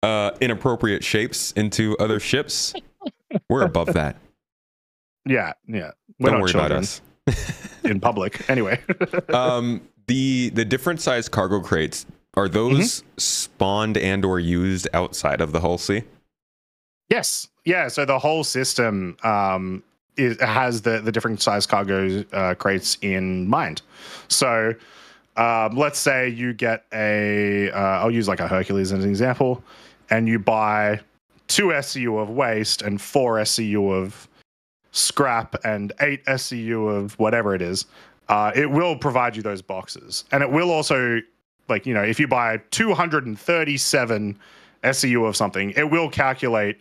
[0.03, 2.75] uh inappropriate shapes into other ships.
[3.49, 4.17] We're above that.
[5.27, 5.91] yeah, yeah.
[6.19, 7.01] We're Don't worry children about us.
[7.85, 8.81] in public, anyway.
[9.33, 12.05] um the the different size cargo crates
[12.35, 16.05] Are those spawned and or used outside of the Hull C?
[17.09, 17.49] Yes.
[17.65, 17.89] Yeah.
[17.89, 19.83] So the whole system um,
[20.17, 23.83] is, has the, the different size cargo uh, crates in mind.
[24.29, 24.75] So
[25.37, 29.63] um, let's say you get a, uh, I'll use like a Hercules as an example,
[30.11, 31.01] and you buy
[31.49, 34.29] two SCU of waste and four SCU of
[34.93, 37.87] scrap and eight SCU of whatever it is.
[38.29, 40.25] Uh, it will provide you those boxes.
[40.31, 41.21] And it will also,
[41.71, 44.39] like, you know, if you buy 237
[44.85, 46.79] SCU of something, it will calculate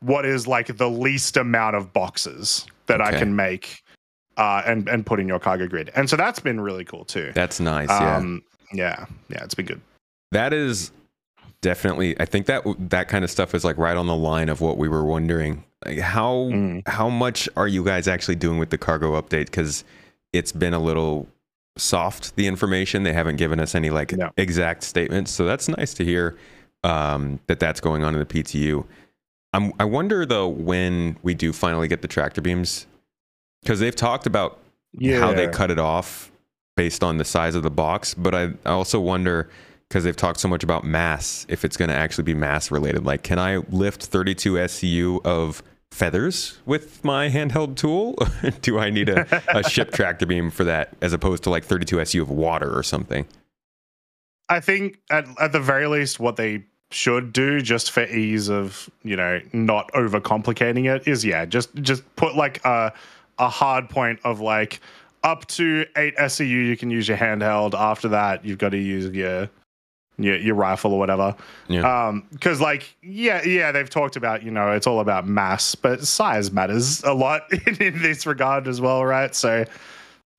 [0.00, 3.82] what is like the least amount of boxes that I can make
[4.36, 5.90] uh, and and put in your cargo grid.
[5.94, 7.32] And so that's been really cool too.
[7.34, 7.88] That's nice.
[7.88, 8.16] Yeah.
[8.16, 9.80] Um, yeah, yeah, it's been good.
[10.32, 10.90] That is
[11.60, 12.18] definitely.
[12.20, 14.78] I think that that kind of stuff is like right on the line of what
[14.78, 15.64] we were wondering.
[15.84, 16.86] Like how Mm.
[16.88, 19.46] how much are you guys actually doing with the cargo update?
[19.46, 19.84] Because
[20.32, 21.28] it's been a little
[21.76, 22.36] soft.
[22.36, 24.30] The information they haven't given us any like No.
[24.36, 25.30] exact statements.
[25.30, 26.36] So that's nice to hear
[26.84, 28.84] um, that that's going on in the PTU.
[29.52, 32.86] I'm, I wonder though when we do finally get the tractor beams,
[33.62, 34.58] because they've talked about
[35.20, 36.30] how they cut it off
[36.76, 38.14] based on the size of the box.
[38.14, 39.50] But I, I also wonder
[39.88, 43.04] because they've talked so much about mass, if it's going to actually be mass related.
[43.04, 48.16] Like, can I lift 32 SCU of feathers with my handheld tool?
[48.62, 52.00] Do I need a, a ship tractor beam for that as opposed to like 32
[52.00, 53.26] SU of water or something?
[54.48, 58.90] I think at, at the very least, what they should do, just for ease of
[59.04, 62.92] you know not overcomplicating it, is yeah, just just put like a
[63.38, 64.80] a hard point of like
[65.22, 67.74] up to eight SCU you can use your handheld.
[67.74, 69.48] After that, you've got to use your
[70.22, 71.34] your, your rifle or whatever.
[71.68, 72.08] Yeah.
[72.08, 76.06] Um, because like yeah, yeah, they've talked about you know it's all about mass, but
[76.06, 79.34] size matters a lot in, in this regard as well, right?
[79.34, 79.64] So.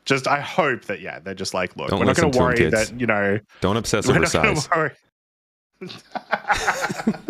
[0.04, 2.70] Just, I hope that yeah, they're just like, look, Don't we're not going to worry
[2.72, 4.68] that you know Don't obsess over size.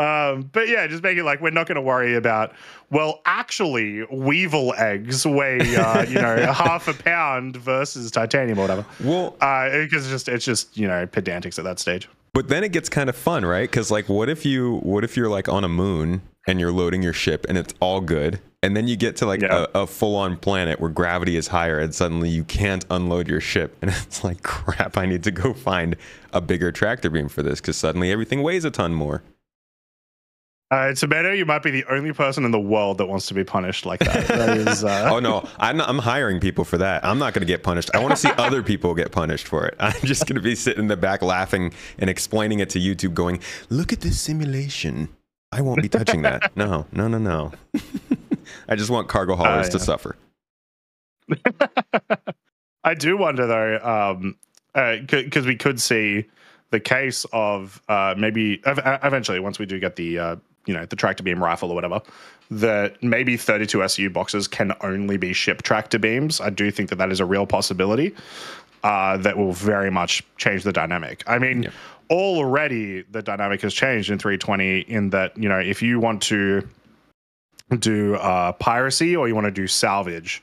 [0.00, 2.52] um, but yeah, just make it like we're not going to worry about.
[2.90, 8.84] Well, actually, weevil eggs weigh uh, you know half a pound versus titanium or whatever.
[9.02, 12.08] Well, Because it's just it's just you know pedantics at that stage.
[12.32, 13.68] But then it gets kind of fun, right?
[13.68, 17.02] Because like, what if you, what if you're like on a moon and you're loading
[17.02, 19.66] your ship and it's all good, and then you get to like Yeah.
[19.74, 23.76] a, a full-on planet where gravity is higher, and suddenly you can't unload your ship,
[23.82, 25.96] and it's like, crap, I need to go find
[26.32, 29.24] a bigger tractor beam for this because suddenly everything weighs a ton more.
[30.70, 33.42] Uh, Tomato, you might be the only person in the world that wants to be
[33.42, 34.28] punished like that.
[34.28, 34.84] That is.
[34.84, 37.04] Uh, Oh no, I'm not, I'm hiring people for that.
[37.04, 37.90] I'm not going to get punished.
[37.92, 39.74] I want to see other people get punished for it.
[39.80, 43.14] I'm just going to be sitting in the back laughing and explaining it to YouTube,
[43.14, 45.08] going, "Look at this simulation.
[45.50, 46.52] I won't be touching that.
[46.56, 47.52] No, no, no, no.
[48.68, 49.84] I just want cargo haulers to yeah.
[49.84, 50.16] suffer."
[52.84, 54.36] I do wonder though, um,
[55.00, 56.26] because we could see
[56.70, 60.84] the case of uh, maybe ev- eventually once we do get the uh, you know
[60.86, 62.00] the tractor beam rifle or whatever,
[62.50, 66.40] that maybe 32 SU boxes can only be ship tractor beams.
[66.40, 68.14] I do think that that is a real possibility.
[68.82, 71.22] Uh, that will very much change the dynamic.
[71.26, 71.72] I mean, Yep.
[72.08, 76.66] already the dynamic has changed in 320 in that you know if you want to
[77.78, 80.42] do uh, piracy or you want to do salvage,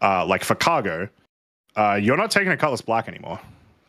[0.00, 1.08] uh, like for cargo,
[1.76, 3.38] uh, you're not taking a Cutlass Black anymore.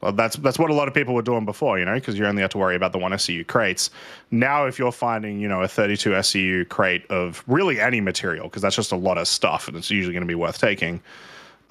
[0.01, 2.25] Well, that's that's what a lot of people were doing before, you know, because you
[2.25, 3.89] only have to worry about the one SCU crates.
[4.29, 8.61] Now, if you're finding, you know, a 32 SCU crate of really any material, because
[8.61, 11.01] that's just a lot of stuff, and it's usually going to be worth taking.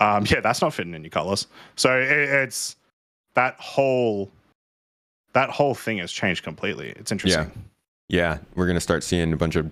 [0.00, 1.46] Um, yeah, that's not fitting in your Cutlass.
[1.76, 2.76] So it, it's
[3.34, 4.30] that whole
[5.32, 6.90] that whole thing has changed completely.
[6.96, 7.50] It's interesting.
[8.08, 8.38] Yeah, yeah.
[8.56, 9.70] we're gonna start seeing a bunch of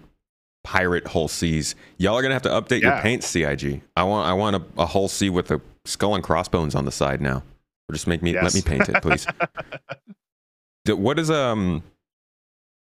[0.63, 1.75] pirate hull C's.
[1.99, 3.03] Y'all are gonna have to update your Yeah.
[3.03, 3.83] paint, CIG.
[3.97, 6.93] I want I want a, a hull C with a skull and crossbones on the
[6.93, 7.43] side now.
[7.89, 9.27] Or just make me let me paint it, please.
[10.87, 11.83] What is um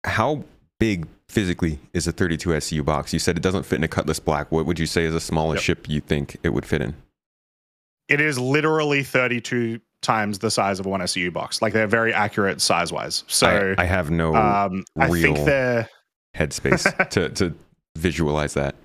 [0.04, 0.44] how
[0.80, 3.12] big physically is a 32 SCU box?
[3.12, 4.52] You said it doesn't fit in a Cutlass Black.
[4.52, 5.78] What would you say is the smallest Yep.
[5.78, 6.94] ship you think it would fit in?
[8.08, 11.60] It is literally 32 times the size of a one SCU box.
[11.60, 13.24] Like they're very accurate size wise.
[13.28, 15.90] So I, I have no um, I think they're
[16.36, 17.56] headspace to to
[17.98, 18.76] visualize that.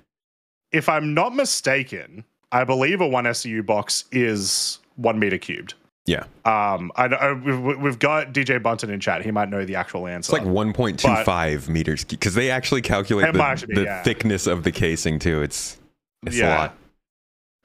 [0.71, 5.75] if I'm not mistaken, I believe a one SCU box is one meter cubed.
[6.05, 6.23] Yeah.
[6.43, 9.23] Um, I, I we've, we've got DJ Bunton in chat.
[9.23, 10.35] He might know the actual answer.
[10.35, 14.03] It's like 1.25 meters because they actually calculate the, be, the yeah.
[14.03, 15.41] thickness of the casing too.
[15.41, 15.77] It's
[16.25, 16.57] it's a Yeah.
[16.57, 16.77] lot.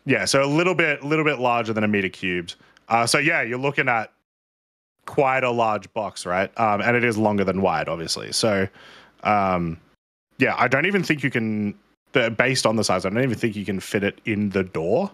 [0.05, 2.55] yeah, so a little bit, a little bit larger than a meter cubed.
[2.89, 4.13] Uh, so yeah, you're looking at
[5.07, 6.51] quite a large box, right?
[6.59, 8.31] Um, and it is longer than wide, obviously.
[8.33, 8.69] So,
[9.25, 9.79] um,
[10.39, 11.75] yeah, I don't even think you can,
[12.13, 15.11] based on the size, I don't even think you can fit it in the door.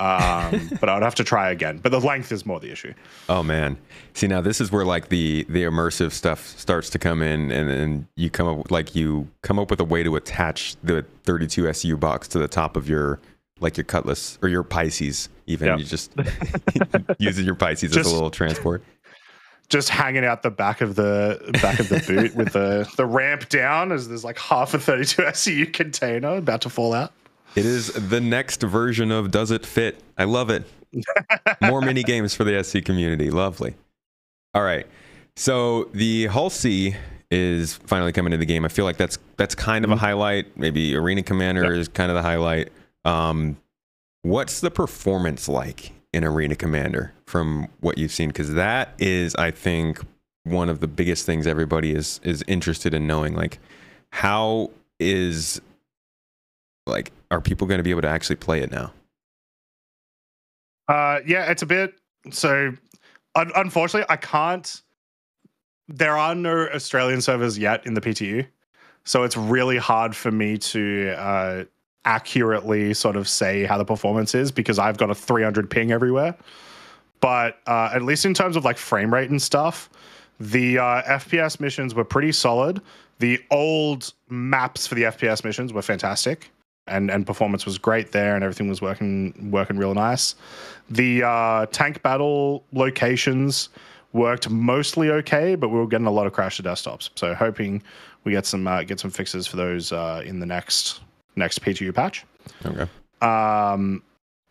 [0.00, 1.78] Um, but I would have to try again.
[1.78, 2.94] But the length is more the issue.
[3.28, 3.76] Oh man.
[4.14, 7.68] See now this is where like the the immersive stuff starts to come in and
[7.68, 11.68] then you come up like you come up with a way to attach the 32
[11.68, 13.18] SU box to the top of your
[13.60, 15.78] like your cutlass or your Pisces even Yep.
[15.78, 16.12] you just
[17.18, 18.82] using your Pisces as a little transport.
[19.68, 23.48] Just hanging out the back of the back of the boot with the the ramp
[23.50, 27.12] down as there's like half a 32 SU container about to fall out.
[27.58, 30.00] It is the next version of Does It Fit?
[30.16, 30.64] I love it.
[31.60, 33.30] More mini games for the SC community.
[33.30, 33.74] Lovely.
[34.54, 34.86] All right.
[35.34, 36.94] So the C
[37.32, 38.64] is finally coming to the game.
[38.64, 40.56] I feel like that's that's kind of a highlight.
[40.56, 42.70] Maybe Arena Commander is kind of the highlight.
[43.04, 43.56] Um,
[44.22, 48.28] what's the performance like in Arena Commander from what you've seen?
[48.28, 50.00] Because that is, I think,
[50.44, 53.34] one of the biggest things everybody is is interested in knowing.
[53.34, 53.58] Like,
[54.10, 55.60] how is
[56.88, 58.92] like are people going to be able to actually play it now?
[60.88, 61.94] Uh, yeah, it's a bit
[62.30, 62.72] so.
[63.34, 64.82] Un- unfortunately, I can't.
[65.88, 68.46] There are no Australian servers yet in the PTU,
[69.04, 71.64] so it's really hard for me to uh,
[72.04, 76.36] accurately sort of say how the performance is because I've got a 300 ping everywhere.
[77.20, 79.90] But uh, at least in terms of like frame rate and stuff,
[80.40, 82.80] the uh, FPS missions were pretty solid.
[83.18, 86.50] The old maps for the FPS missions were fantastic,
[86.88, 90.34] and and performance was great there, and everything was working working real nice.
[90.90, 93.68] The uh, tank battle locations
[94.12, 97.10] worked mostly okay, but we were getting a lot of crash to desktops.
[97.14, 97.82] So hoping
[98.24, 101.00] we get some uh, get some fixes for those uh, in the next
[101.36, 102.24] next PTU patch.
[102.64, 102.86] Okay.
[103.20, 104.02] Um,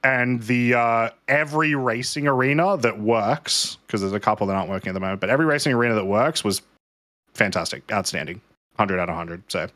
[0.04, 4.90] and the uh, every racing arena that works because there's a couple that aren't working
[4.90, 6.62] at the moment, but every racing arena that works was
[7.34, 8.42] fantastic, outstanding,
[8.78, 9.44] hundred out of hundred.
[9.52, 9.68] So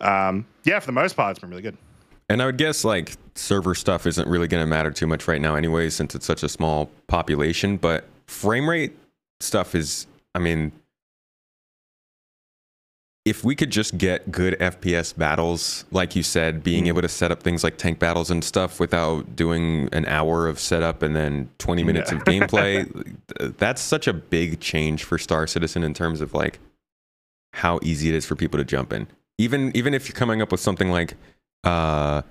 [0.00, 1.76] um, yeah, for the most part, it's been really good.
[2.28, 5.40] And I would guess like server stuff isn't really going to matter too much right
[5.40, 7.76] now, anyway, since it's such a small population.
[7.76, 8.96] But frame rate
[9.40, 10.72] stuff is, I mean,
[13.24, 17.32] if we could just get good FPS battles, like you said, being able to set
[17.32, 21.48] up things like tank battles and stuff without doing an hour of setup and then
[21.58, 22.18] 20 minutes Yeah.
[22.18, 23.16] of gameplay,
[23.58, 26.58] that's such a big change for Star Citizen in terms of like
[27.54, 29.06] how easy it is for people to jump in.
[29.38, 31.14] Even even if you're coming up with something like
[31.64, 32.22] uh,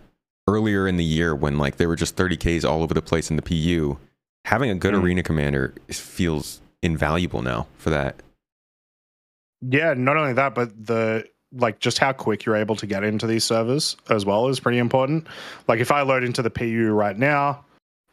[0.47, 3.35] earlier in the year when like there were just 30ks all over the place in
[3.35, 3.97] the PU,
[4.45, 5.03] having a good Mm.
[5.03, 8.15] arena commander is- feels invaluable now for that.
[9.61, 11.25] Yeah, not only that, but the
[11.55, 14.79] like just how quick you're able to get into these servers as well is pretty
[14.79, 15.27] important.
[15.67, 17.63] Like if I load into the PU right now,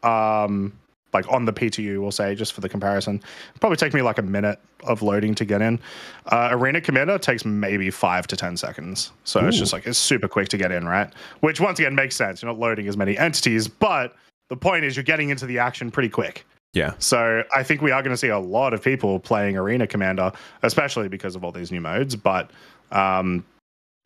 [0.03, 0.73] um,
[1.13, 3.21] like on the PTU, we'll say just for the comparison,
[3.59, 5.79] probably take me like a minute of loading to get in.
[6.27, 10.27] Uh, Arena Commander takes maybe five to ten seconds, so it's just like it's super
[10.27, 11.11] quick to get in, right?
[11.41, 12.41] Which once again makes sense.
[12.41, 14.15] You're not loading as many entities, but
[14.49, 16.45] the point is you're getting into the action pretty quick.
[16.73, 16.93] Yeah.
[16.99, 20.31] So I think we are going to see a lot of people playing Arena Commander,
[20.63, 22.15] especially because of all these new modes.
[22.15, 22.51] But
[22.91, 23.45] um,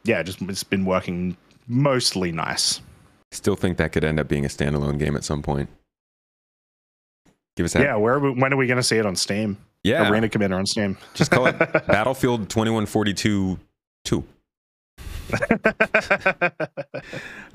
[0.03, 1.37] yeah, just it's been working
[1.67, 2.81] mostly nice.
[3.31, 5.69] Still think that could end up being a standalone game at some point.
[7.55, 7.83] Give us that.
[7.83, 9.57] Yeah, where are we, when are we going to see it on Steam?
[9.83, 10.09] Yeah.
[10.09, 10.97] Arena Commander on Steam.
[11.13, 13.59] Just call it Battlefield 2142
[14.05, 14.23] 2.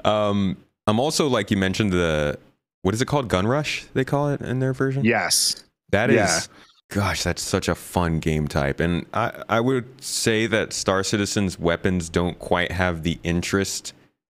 [0.04, 2.38] Um, I'm also like you mentioned the
[2.82, 3.28] what is it called?
[3.28, 5.04] Gun Rush, they call it in their version?
[5.04, 5.62] yes.
[5.90, 6.40] That is, Yeah.
[6.88, 8.80] gosh, that's such a fun game type.
[8.80, 13.92] And I, I would say that Star Citizen's weapons don't quite have the interest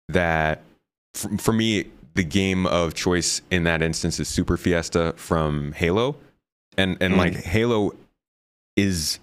[0.10, 0.62] that,
[1.14, 1.86] for, for me,
[2.16, 6.16] the game of choice in that instance is Super Fiesta from Halo.
[6.78, 7.18] And, and Mm.
[7.18, 7.94] like Halo
[8.76, 9.20] is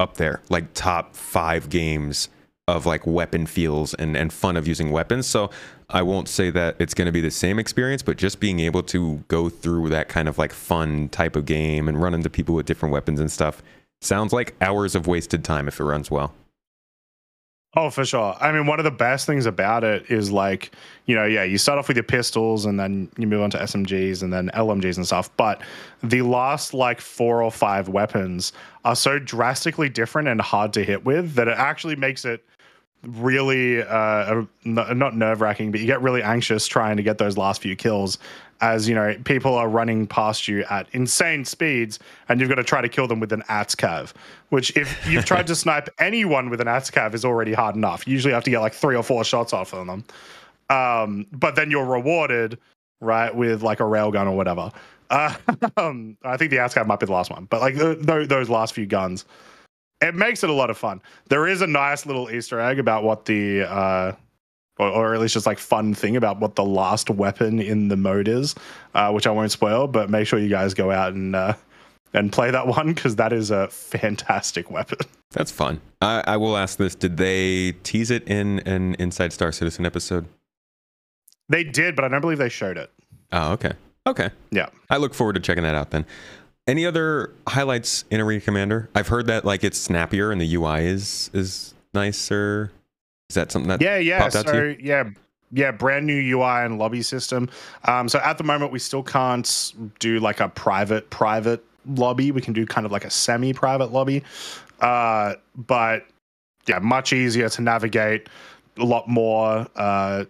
[0.00, 2.28] up there, like top five games
[2.66, 5.26] of like weapon feels and, and fun of using weapons.
[5.26, 5.50] So
[5.88, 8.82] I won't say that it's going to be the same experience, but just being able
[8.84, 12.54] to go through that kind of like fun type of game and run into people
[12.54, 13.62] with different weapons and stuff
[14.00, 16.34] sounds like hours of wasted time if it runs well.
[17.76, 18.34] Oh, for sure.
[18.40, 20.72] I mean, one of the best things about it is like,
[21.04, 23.58] you know, yeah, you start off with your pistols and then you move on to
[23.58, 25.30] SMGs and then LMGs and stuff.
[25.36, 25.60] But
[26.02, 28.52] the last like four or five weapons
[28.86, 32.42] are so drastically different and hard to hit with that it actually makes it
[33.02, 37.60] really uh, not nerve wracking, but you get really anxious trying to get those last
[37.60, 38.18] few kills
[38.60, 41.98] as you know people are running past you at insane speeds
[42.28, 44.12] and you've got to try to kill them with an Atzkav
[44.50, 48.06] which if you've tried to snipe anyone with an Atzkav is already hard enough.
[48.06, 50.04] You usually have to get like three or four shots off on them.
[50.70, 52.58] Um, but then you're rewarded
[53.00, 54.70] right with like a railgun or whatever.
[55.10, 55.34] Uh,
[56.24, 58.74] i think the Atzkav might be the last one but like th- th- those last
[58.74, 59.24] few guns
[60.00, 61.00] it makes it a lot of fun.
[61.28, 64.12] There is a nice little easter egg about what the uh,
[64.78, 67.96] or, or at least just like fun thing about what the last weapon in the
[67.96, 68.54] mode is,
[68.94, 69.86] uh, which I won't spoil.
[69.86, 71.54] But make sure you guys go out and uh,
[72.14, 74.98] and play that one because that is a fantastic weapon.
[75.32, 75.80] That's fun.
[76.00, 80.26] I, I will ask this: Did they tease it in an Inside Star Citizen episode?
[81.48, 82.90] They did, but I don't believe they showed it.
[83.32, 83.72] Oh, okay.
[84.06, 84.30] Okay.
[84.50, 84.68] Yeah.
[84.90, 86.06] I look forward to checking that out then.
[86.66, 88.90] Any other highlights in Arena Commander?
[88.94, 92.72] I've heard that like it's snappier and the UI is is nicer.
[93.28, 94.20] Is that something that Yeah, yeah.
[94.20, 95.10] popped out to So yeah,
[95.52, 97.50] yeah, brand new UI and lobby system.
[97.84, 102.32] Um, so at the moment we still can't do like a private private lobby.
[102.32, 104.22] We can do kind of like a semi-private lobby.
[104.80, 106.06] Uh, but
[106.66, 108.28] yeah, much easier to navigate,
[108.78, 110.24] a lot more uh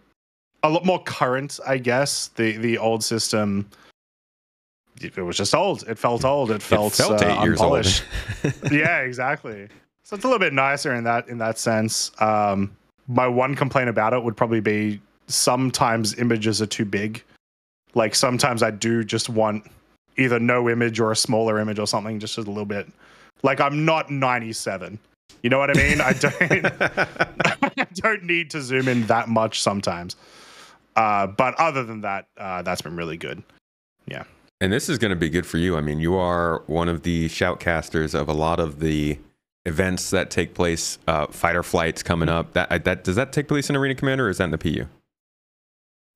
[0.65, 2.29] a lot more current, I guess.
[2.29, 3.69] The the old system
[5.01, 5.85] it was just old.
[5.87, 6.51] It felt old.
[6.51, 8.03] It felt, it felt uh, eight years old.
[8.73, 9.69] yeah, exactly.
[10.03, 12.11] So it's a little bit nicer in that in that sense.
[12.19, 12.77] Um,
[13.09, 17.23] my one complaint about it would probably be sometimes images are too big.
[17.95, 19.65] Like sometimes I do just want
[20.17, 22.87] either no image or a smaller image or something, just a little bit.
[23.43, 24.99] Like I'm not 97.
[25.43, 26.01] You know what I mean?
[26.01, 26.35] I don't.
[27.79, 30.17] I don't need to zoom in that much sometimes.
[30.97, 33.43] Uh, but other than that, uh, that's been really good.
[34.07, 34.25] Yeah.
[34.61, 35.77] And this is going to be good for you.
[35.77, 39.19] I mean, you are one of the shoutcasters of a lot of the
[39.69, 40.99] events that take place.
[41.07, 42.53] Uh, fighter flights coming up.
[42.55, 44.87] That that does that take place in Arena Commander or is that in the PU?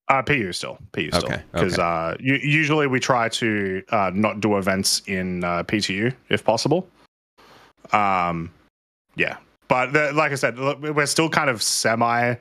[0.09, 1.82] Uh, PU still, PU still, Okay, because okay.
[1.82, 6.88] uh, u- usually we try to uh, not do events in uh, PTU if possible.
[7.92, 8.50] Um,
[9.14, 9.36] yeah,
[9.68, 12.34] but the, like I said, we're still kind of semi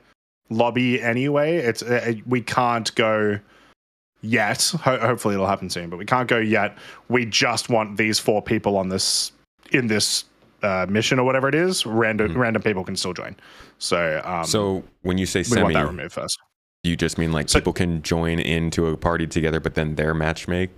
[0.50, 1.58] lobby anyway.
[1.58, 3.40] It's uh, we can't go
[4.22, 4.74] yet.
[4.82, 6.78] Ho- hopefully, it'll happen soon, but we can't go yet.
[7.10, 9.32] We just want these four people on this
[9.72, 10.26] in this
[10.64, 11.86] uh, mission or whatever it is.
[11.86, 12.38] Random Mhm.
[12.38, 13.36] random people can still join.
[13.80, 16.38] So um, so when you say semi, that removed first.
[16.84, 20.14] you just mean like So- people can join into a party together, but then their
[20.14, 20.70] match make.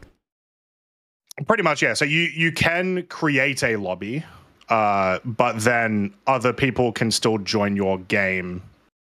[1.48, 1.94] Pretty much, yeah.
[1.94, 4.24] So you you can create a lobby,
[4.70, 8.62] uh, but then other people can still join your game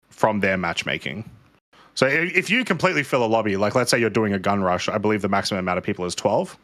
[0.10, 1.28] from their matchmaking.
[1.96, 4.88] So if you completely fill a lobby, like let's say you're doing a gun rush,
[4.88, 6.56] I believe the maximum amount of people is twelve.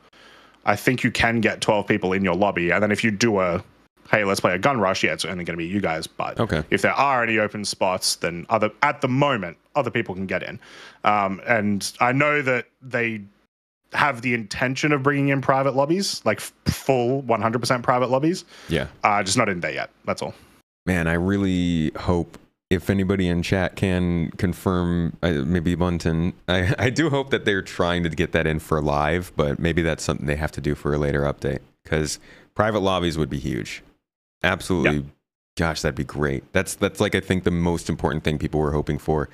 [0.66, 3.40] I think you can get twelve people in your lobby, and then if you do
[3.40, 3.64] a
[4.12, 6.08] hey, let's play a gun rush, yeah, it's only going to be you guys.
[6.08, 6.64] But Okay.
[6.70, 10.44] if there are any open spots, then other at the moment other people can get
[10.44, 10.60] in.
[11.04, 13.22] Um, and I know that they
[13.94, 18.46] have the intention of bringing in private lobbies, like full 100% private lobbies.
[18.70, 18.88] Yeah.
[19.04, 19.90] Uh, just not in there yet.
[20.06, 20.34] That's all.
[20.86, 22.38] Man, I really hope
[22.70, 27.62] if anybody in chat can confirm, uh, maybe Bunton, I, I do hope that they're
[27.62, 30.76] trying to get that in for live, but maybe that's something they have to do
[30.76, 32.20] for a later update because
[32.54, 33.84] private lobbies would be huge.
[34.46, 35.06] Absolutely.
[35.58, 36.44] Gosh, that'd be great.
[36.54, 39.30] That's that's like I think the most important thing people were hoping for,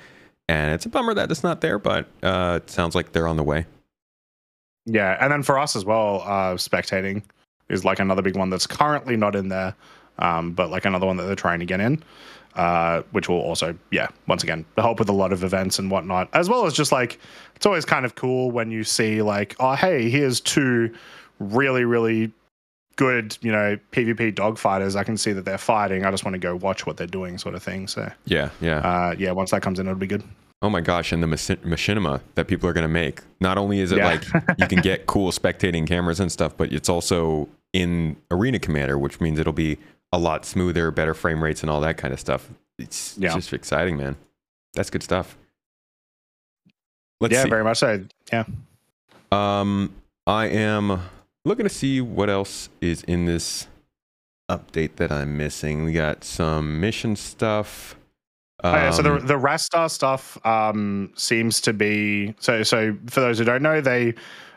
[0.48, 3.36] and it's a bummer that it's not there, but uh, it sounds like they're on
[3.36, 3.66] the way.
[4.86, 7.22] Yeah, and then for us as well, uh, spectating
[7.68, 9.74] is like another big one that's currently not in there,
[10.18, 12.02] um, but like another one that they're trying to get in,
[12.54, 16.28] uh, which will also, yeah, once again, help with a lot of events and whatnot,
[16.32, 17.18] as well as just like
[17.56, 20.92] it's always kind of cool when you see like, oh, hey, here's two
[21.38, 22.32] really, really
[22.96, 24.96] good, you know, PvP dogfighters.
[24.96, 26.04] I can see that they're fighting.
[26.04, 27.86] I just want to go watch what they're doing, sort of thing.
[27.88, 28.78] So, Yeah, yeah.
[28.78, 30.22] uh, yeah, once that comes in, it'll be good.
[30.60, 33.20] Oh my gosh, and the machi- machinima that people are going to make.
[33.40, 34.06] Not only is it Yeah.
[34.06, 34.24] like
[34.58, 39.20] you can get cool spectating cameras and stuff, but it's also in Arena Commander, which
[39.20, 39.78] means it'll be
[40.12, 42.48] a lot smoother, better frame rates, and all that kind of stuff.
[42.78, 43.34] It's Yeah.
[43.34, 44.14] just exciting, man.
[44.74, 45.36] That's good stuff.
[47.20, 47.48] Let's yeah, see.
[47.50, 48.04] very much so.
[48.32, 48.44] Yeah.
[49.30, 49.92] Um,
[50.26, 51.00] I am
[51.44, 53.66] looking to see what else is in this
[54.50, 55.84] update that I'm missing.
[55.84, 57.96] We got some mission stuff.
[58.64, 62.62] Oh, yeah, so the Um, the Rastar stuff um, seems to be so.
[62.62, 64.14] So for those who don't know, they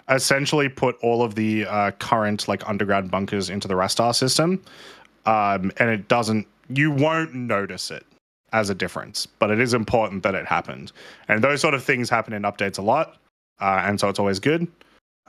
[0.09, 4.61] essentially put all of the uh, current like underground bunkers into the Rastar system,
[5.25, 6.47] um, and it doesn't.
[6.69, 8.05] You won't notice it
[8.53, 10.91] as a difference, but it is important that it happened.
[11.27, 13.17] And those sort of things happen in updates a lot,
[13.59, 14.67] uh, and so it's always good.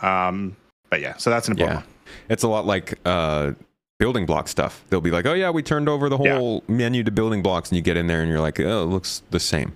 [0.02, 0.54] Um,
[0.97, 1.80] but yeah, so that's an important.
[1.80, 2.12] Yeah.
[2.30, 3.53] It's a lot like uh,
[3.99, 4.82] building block stuff.
[4.88, 6.36] They'll be like, "Oh yeah, we turned over the Yeah.
[6.38, 8.86] whole menu to building blocks," and you get in there and you're like, "Oh, it
[8.86, 9.72] looks the same."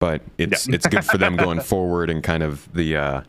[0.00, 0.74] But it's Yeah.
[0.74, 3.20] it's good for them going forward and kind of the uh,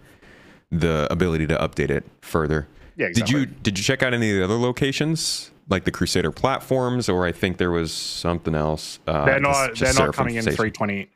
[0.72, 2.68] the ability to update it further.
[2.96, 3.34] Yeah, exactly.
[3.42, 7.08] Did you did you check out any of the other locations like the Crusader platforms,
[7.10, 9.00] or I think there was something else?
[9.08, 9.76] Uh, They're not.
[9.76, 11.10] They're not coming in 320.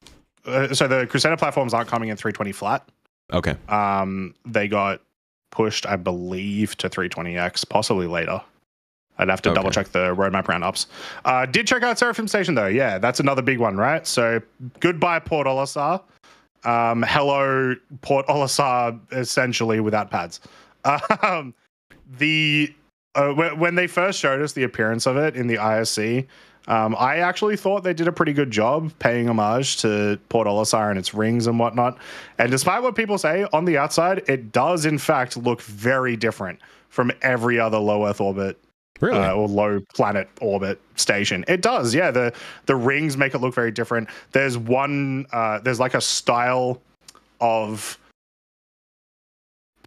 [0.45, 2.88] Uh, so the Crusader platforms aren't coming in 320 flat.
[3.34, 4.99] Okay, Um, they got
[5.52, 8.41] pushed, I believe, to 320x, possibly later.
[9.18, 9.56] I'd have to Okay.
[9.56, 10.88] double check the roadmap roundups.
[11.26, 12.68] Uh, did check out Seraphim Station though.
[12.68, 14.08] Yeah, that's another big one, right?
[14.08, 14.41] So
[14.80, 16.02] goodbye Port Olisar.
[16.64, 20.39] Um, hello Port Olisar, essentially without pads.
[21.22, 21.54] Um,
[22.18, 22.74] the
[23.14, 26.26] uh, wh- when they first showed us the appearance of it in the ISC,
[26.68, 30.89] um, I actually thought they did a pretty good job paying homage to Port Olisar
[30.89, 31.97] and its rings and whatnot.
[32.38, 36.59] And despite what people say on the outside, it does in fact look very different
[36.89, 38.57] from every other low Earth orbit
[38.99, 39.18] Really?
[39.18, 41.43] uh, or low planet orbit station.
[41.47, 42.12] It does, yeah.
[42.12, 42.34] The
[42.68, 44.09] the rings make it look very different.
[44.32, 46.80] There's one, uh, there's like a style
[47.39, 47.97] of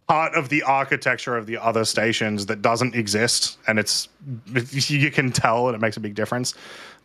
[0.07, 4.09] part of the architecture of the other stations that doesn't exist, and it's
[4.89, 6.53] you can tell, and it makes a big difference.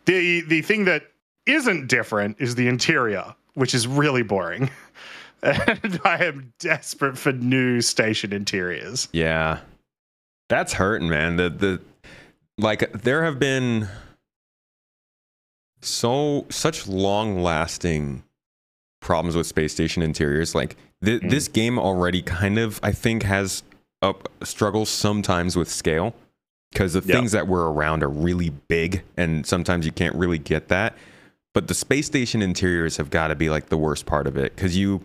[0.07, 1.05] the The thing that
[1.47, 4.71] isn't different is the interior, which is really boring.
[5.43, 9.09] And I am desperate for new station interiors.
[9.11, 9.61] Yeah.
[10.51, 11.37] That's hurting, man.
[11.37, 11.81] The the
[12.59, 13.89] like there have been
[15.81, 18.23] so such long lasting
[19.11, 20.55] problems with space station interiors.
[20.55, 21.31] Like th- Mm.
[21.31, 23.65] this game already kind of I think has
[24.03, 26.15] up struggles sometimes with scale
[26.71, 27.17] because the Yeah.
[27.17, 30.97] things that were around are really big and sometimes you can't really get that.
[31.55, 34.55] But the space station interiors have got to be like the worst part of it
[34.55, 35.01] because you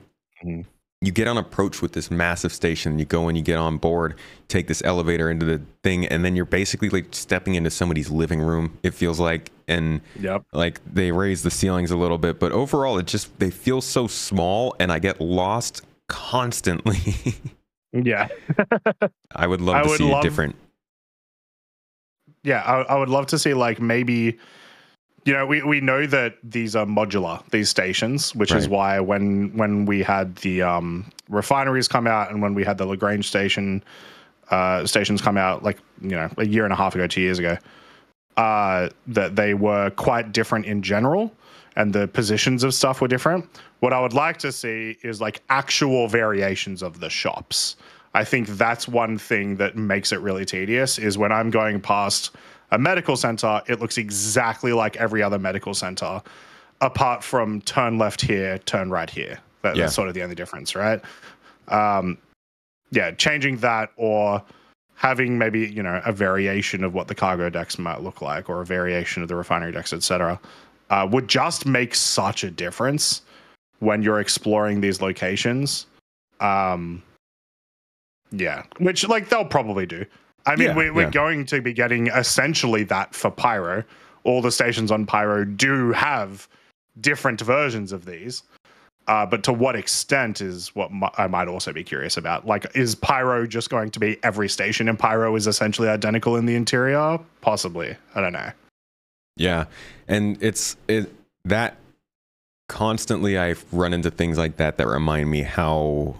[0.45, 0.65] Mhm.
[1.01, 2.97] You get on approach with this massive station.
[2.99, 4.15] You go and you get on board,
[4.47, 8.39] take this elevator into the thing, and then you're basically like stepping into somebody's living
[8.41, 8.77] room.
[8.81, 10.43] It feels like, and Yep.
[10.53, 14.07] like they raise the ceilings a little bit, but overall, it just they feel so
[14.07, 16.99] small, and I get lost constantly.
[17.93, 18.27] Yeah.
[19.35, 20.57] I would love I to would see love- different.
[22.43, 24.37] yeah I, I would love to see like maybe
[25.25, 29.55] you know we, we know that these are modular these stations which is why when
[29.57, 33.83] when we had the um refineries come out and when we had the lagrange station
[34.51, 37.39] uh stations come out like you know a year and a half ago two years
[37.39, 37.57] ago
[38.37, 41.31] uh that they were quite different in general
[41.75, 43.45] and the positions of stuff were different.
[43.79, 47.75] What i would like to see is like actual variations of the shops.
[48.13, 52.31] I think that's one thing that makes it really tedious is when I'm going past
[52.71, 56.21] a medical center, it looks exactly like every other medical center,
[56.81, 59.39] apart from turn left here, turn right here.
[59.61, 59.83] That, Yeah.
[59.83, 61.01] That's sort of the only difference, right?
[61.67, 62.17] Um,
[62.91, 64.43] yeah, changing that or
[64.95, 68.61] having maybe you know a variation of what the cargo decks might look like, or
[68.61, 70.39] a variation of the refinery decks, etc.,
[70.89, 73.21] uh, would just make such a difference
[73.79, 75.87] when you're exploring these locations.
[76.39, 77.01] Um,
[78.31, 80.05] yeah, which like they'll probably do.
[80.45, 81.09] I mean, Yeah, we're, we're yeah.
[81.09, 83.83] going to be getting essentially that for Pyro.
[84.23, 86.47] All the stations on Pyro do have
[87.01, 88.43] different versions of these.
[89.07, 90.89] Uh, but to what extent is what
[91.19, 92.47] I might also be curious about.
[92.47, 96.47] Like, is Pyro just going to be every station in Pyro is essentially identical in
[96.47, 97.19] the interior?
[97.41, 97.95] Possibly.
[98.15, 98.49] I don't know.
[99.37, 99.65] Yeah,
[100.07, 101.77] and it's it that
[102.67, 106.15] constantly I run into things like that that remind me how,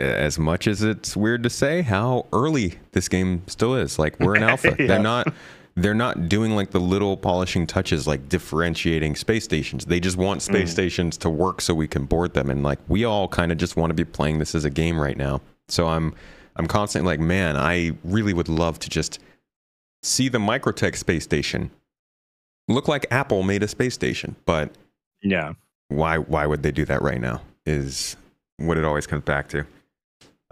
[0.00, 3.98] as much as it's weird to say, how early this game still is.
[3.98, 4.74] Like we're in alpha.
[4.78, 4.86] Yeah.
[4.86, 5.32] They're not.
[5.76, 9.84] They're not doing like the little polishing touches, like differentiating space stations.
[9.86, 10.72] They just want space Mm.
[10.72, 12.50] stations to work so we can board them.
[12.50, 15.00] And like we all kind of just want to be playing this as a game
[15.00, 15.40] right now.
[15.68, 16.12] So I'm,
[16.56, 19.20] I'm constantly like, man, I really would love to just
[20.02, 21.70] see the Microtech space station
[22.68, 24.72] look like Apple made a space station, but
[25.22, 25.52] Yeah.
[25.88, 27.42] why why would they do that right now?
[27.64, 28.16] Is
[28.58, 29.64] what it always comes back to.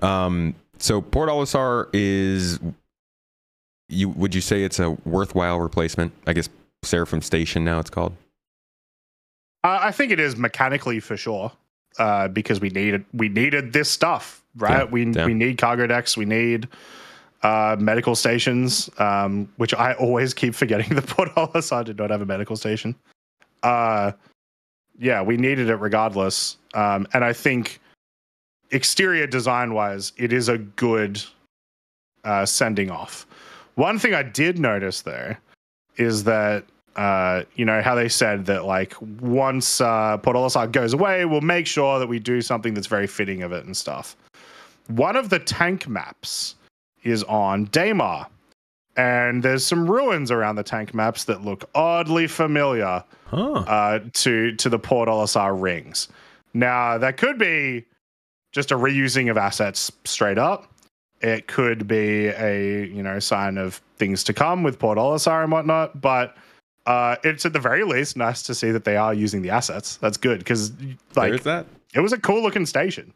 [0.01, 2.61] Um, so Port Olisar is
[3.89, 6.13] you would you say it's a worthwhile replacement?
[6.27, 6.49] I guess
[6.83, 8.15] Seraphim Station now it's called.
[9.65, 11.51] Uh, I think it is mechanically for sure,
[11.99, 14.79] uh, because we needed we needed this stuff, right?
[14.79, 15.27] Yeah, we yeah.
[15.27, 16.69] we need cargo decks, we need
[17.43, 20.95] uh, medical stations, um, which I always keep forgetting.
[20.95, 22.95] The Port Olisar did not have a medical station.
[23.63, 24.13] Uh,
[24.99, 27.81] yeah, we needed it regardless, um, and I think
[28.71, 31.23] exterior design wise, it is a good
[32.25, 33.27] uh, sending off.
[33.75, 35.35] One thing I did notice though
[35.97, 36.65] is that
[36.97, 41.41] uh, you know how they said that like once uh, Port Olisar goes away, we'll
[41.41, 44.17] make sure that we do something that's very fitting of it and stuff.
[44.89, 46.57] One of the tank maps
[47.05, 48.27] is on Daymar,
[48.97, 53.53] and there's some ruins around the tank maps that look oddly familiar Huh.
[53.53, 56.09] uh, to to the Port Olisar rings.
[56.55, 57.85] Now that could be
[58.59, 60.69] just a reusing of assets straight up.
[61.21, 65.53] It could be a you know sign of things to come with Port Olisar and
[65.53, 66.01] whatnot.
[66.01, 66.37] But
[66.87, 69.97] uh, it's at the very least nice to see that they are using the assets.
[69.99, 70.73] That's good because
[71.15, 71.67] like There's that.
[71.95, 73.13] it was a cool looking station.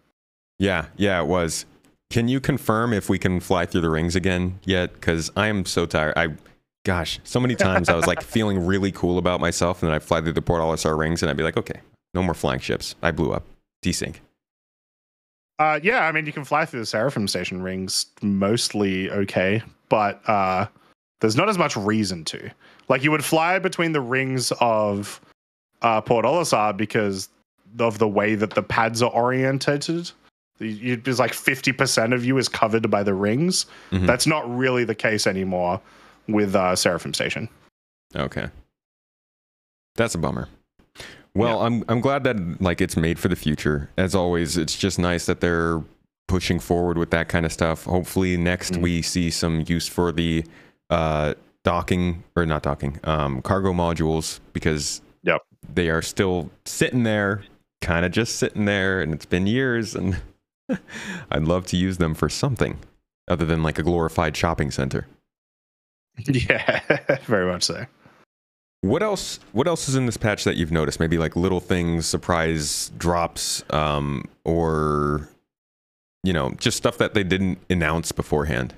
[0.61, 1.65] Yeah, yeah, it was.
[2.11, 4.93] Can you confirm if we can fly through the rings again yet?
[4.93, 6.13] Because I am so tired.
[6.17, 6.29] I,
[6.85, 9.99] gosh, so many times I was like feeling really cool about myself, and then I
[9.99, 11.81] fly through the Port Olisar rings, and I'd be like, okay,
[12.15, 12.95] no more flying ships.
[13.03, 13.45] I blew up.
[13.83, 14.17] Desync.
[15.63, 20.21] Uh, yeah, I mean, you can fly through the Seraphim Station rings mostly okay, but
[20.29, 20.67] uh,
[21.21, 22.51] there's not as much reason to.
[22.89, 25.21] Like, you would fly between the rings of
[25.83, 27.29] uh, Port Olisar because
[27.79, 30.11] of the way that the pads are orientated.
[30.59, 33.67] It's like 50% of you is covered by the rings.
[33.93, 34.05] Mhm.
[34.05, 35.81] That's not really the case anymore
[36.27, 37.49] with uh, Seraphim Station.
[38.17, 38.49] Okay.
[39.95, 40.49] That's a bummer.
[41.35, 43.89] Well, I'm I'm glad that like it's made for the future.
[43.97, 45.83] As always, it's just nice that they're
[46.29, 47.85] pushing forward with that kind of stuff.
[47.85, 48.83] Hopefully next Mhm.
[48.83, 50.45] we see some use for the
[50.91, 55.41] uh docking or not docking, um cargo modules because Yep.
[55.73, 57.43] they are still sitting there,
[57.81, 60.21] kind of just sitting there and it's been years and
[61.31, 62.79] I'd love to use them for something
[63.29, 65.07] other than like a glorified shopping center.
[66.27, 66.81] yeah,
[67.25, 67.87] very much so.
[68.83, 69.39] What else?
[69.53, 70.99] What else is in this patch that you've noticed?
[70.99, 75.29] Maybe like little things, surprise drops, um, or
[76.25, 78.75] you know, just stuff that they didn't announce beforehand.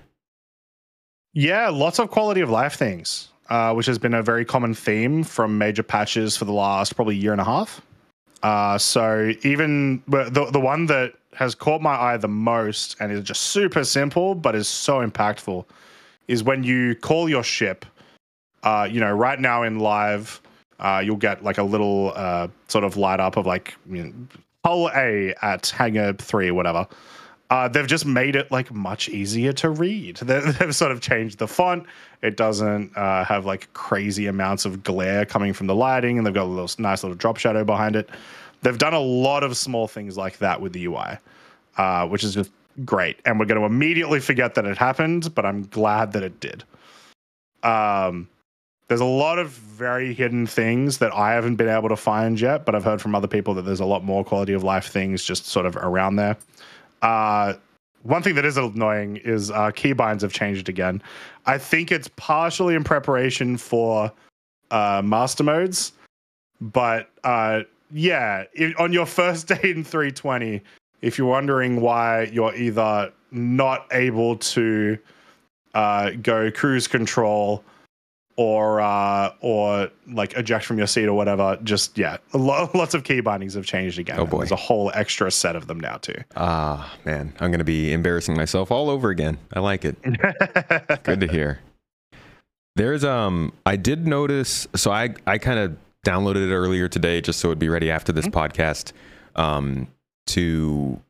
[1.32, 5.24] Yeah, lots of quality of life things, uh, which has been a very common theme
[5.24, 7.80] from major patches for the last probably year and a half.
[8.42, 13.22] Uh, so even the the one that has caught my eye the most and is
[13.22, 15.64] just super simple but is so impactful
[16.28, 17.86] is when you call your ship.
[18.64, 20.40] Uh, you know, right now in live,
[20.80, 24.12] uh, you'll get like a little uh, sort of light up of like you know,
[24.64, 26.86] hull A at hangar three, whatever.
[27.50, 30.18] Uh, they've just made it like much easier to read.
[30.24, 31.86] They, they've sort of changed the font.
[32.22, 36.34] It doesn't uh, have like crazy amounts of glare coming from the lighting, and they've
[36.34, 38.08] got a little nice little drop shadow behind it.
[38.62, 41.18] They've done a lot of small things like that with the UI,
[41.76, 42.50] uh, which is just
[42.84, 43.18] great.
[43.26, 46.64] And we're going to immediately forget that it happened, but I'm glad that it did.
[47.62, 48.26] Um,
[48.88, 52.66] there's a lot of very hidden things that I haven't been able to find yet,
[52.66, 55.24] but I've heard from other people that there's a lot more quality of life things
[55.24, 56.36] just sort of around there.
[57.00, 57.54] Uh,
[58.02, 61.02] one thing that is annoying is uh, keybinds have changed again.
[61.46, 64.12] I think it's partially in preparation for
[64.70, 65.92] uh, master modes,
[66.60, 68.44] but uh, yeah,
[68.78, 70.60] on your first day in 320,
[71.00, 74.98] if you're wondering why you're either not able to
[75.72, 77.64] uh, go cruise control
[78.36, 83.04] or uh, or like eject from your seat or whatever, just yeah, lo- lots of
[83.04, 84.18] key bindings have changed again.
[84.18, 84.38] Oh, boy.
[84.38, 86.16] There's a whole extra set of them now too.
[86.36, 89.38] Ah, man, I'm gonna be embarrassing myself all over again.
[89.52, 89.96] I like it.
[91.04, 91.60] Good to hear.
[92.76, 94.66] There's um, I did notice.
[94.74, 98.12] So I I kind of downloaded it earlier today just so it'd be ready after
[98.12, 98.92] this podcast,
[99.36, 99.86] um,
[100.26, 101.00] to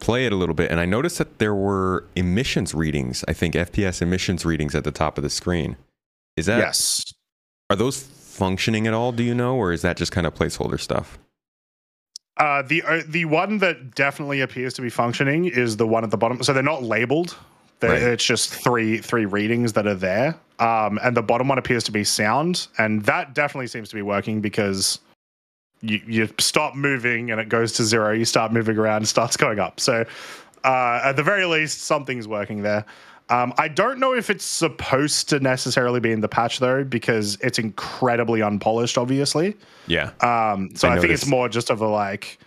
[0.00, 3.24] play it a little bit, and I noticed that there were emissions readings.
[3.28, 5.76] I think FPS emissions readings at the top of the screen.
[6.36, 7.12] Is that yes.
[7.70, 9.12] Are those functioning at all?
[9.12, 11.18] Do you know, or is that just kind of placeholder stuff?
[12.36, 16.10] Uh, the uh, the one that definitely appears to be functioning is the one at
[16.10, 16.42] the bottom.
[16.42, 17.36] So they're not labeled.
[17.80, 18.02] They're, Right.
[18.02, 20.36] It's just three three readings that are there.
[20.58, 24.02] Um, and the bottom one appears to be sound, and that definitely seems to be
[24.02, 24.98] working because
[25.80, 28.12] you you stop moving and it goes to zero.
[28.12, 29.78] You start moving around, it starts going up.
[29.78, 30.04] So
[30.64, 32.84] uh, at the very least, something's working there.
[33.30, 37.36] Um, I don't know if it's supposed to necessarily be in the patch though, because
[37.40, 39.56] it's incredibly unpolished, obviously.
[39.86, 40.10] Yeah.
[40.20, 42.38] Um, so I I, think it's more just of a like,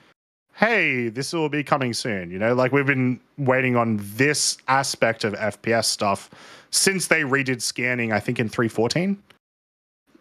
[0.53, 2.29] hey, this will be coming soon.
[2.29, 6.29] You know, like we've been waiting on this aspect of FPS stuff
[6.69, 8.11] since they redid scanning.
[8.11, 9.21] I think in three fourteen.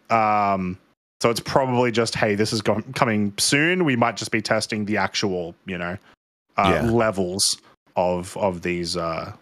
[0.09, 0.77] Um,
[1.21, 3.85] so it's probably just hey, this is go- coming soon.
[3.85, 5.97] We might just be testing the actual, you know,
[6.57, 6.89] uh, Yeah.
[6.89, 7.57] levels
[7.95, 9.33] of of these uh,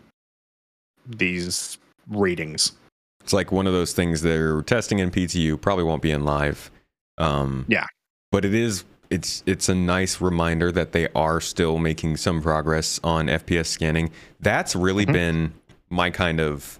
[1.07, 1.77] these
[2.07, 2.73] readings.
[3.21, 6.69] It's like one of those things they're testing in PTU, probably won't be in live.
[7.17, 7.85] Um, Yeah.
[8.31, 12.99] But it is it's it's a nice reminder that they are still making some progress
[13.03, 14.11] on FPS scanning.
[14.39, 15.13] That's really Mhm.
[15.13, 15.53] been
[15.89, 16.79] my kind of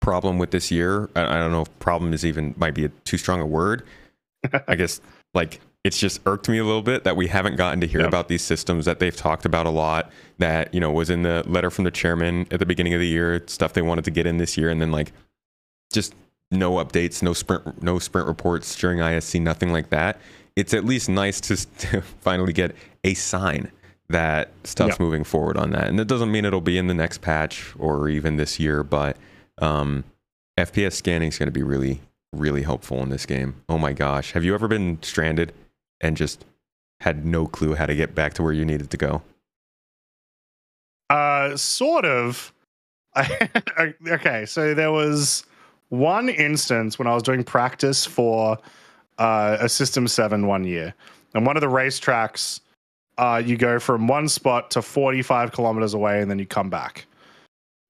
[0.00, 1.08] problem with this year.
[1.16, 3.84] I, I don't know if problem is even might be a, too strong a word.
[4.68, 5.00] I guess
[5.34, 8.06] like it's just irked me a little bit that we haven't gotten to hear Yeah.
[8.08, 10.10] about these systems that they've talked about a lot.
[10.38, 13.06] That you know was in the letter from the chairman at the beginning of the
[13.06, 15.12] year, stuff they wanted to get in this year, and then like
[15.92, 16.14] just
[16.50, 20.20] no updates, no sprint, no sprint reports during ISC, nothing like that.
[20.56, 22.74] It's at least nice to, to finally get
[23.04, 23.70] a sign
[24.08, 25.04] that stuff's Yeah.
[25.04, 25.88] moving forward on that.
[25.88, 29.16] And it doesn't mean it'll be in the next patch or even this year, but
[29.58, 30.04] um,
[30.58, 32.00] FPS scanning is going to be really,
[32.32, 33.56] really helpful in this game.
[33.68, 35.52] Oh my gosh, have you ever been stranded
[36.00, 36.44] and just
[37.00, 39.22] had no clue how to get back to where you needed to go?
[41.10, 42.52] Uh, sort of.
[44.08, 45.44] okay, so there was
[45.88, 48.58] one instance when I was doing practice for
[49.18, 50.94] uh, a System 7 one year.
[51.34, 52.60] And one of the racetracks,
[53.18, 57.06] uh, you go from one spot to 45 kilometers away and then you come back.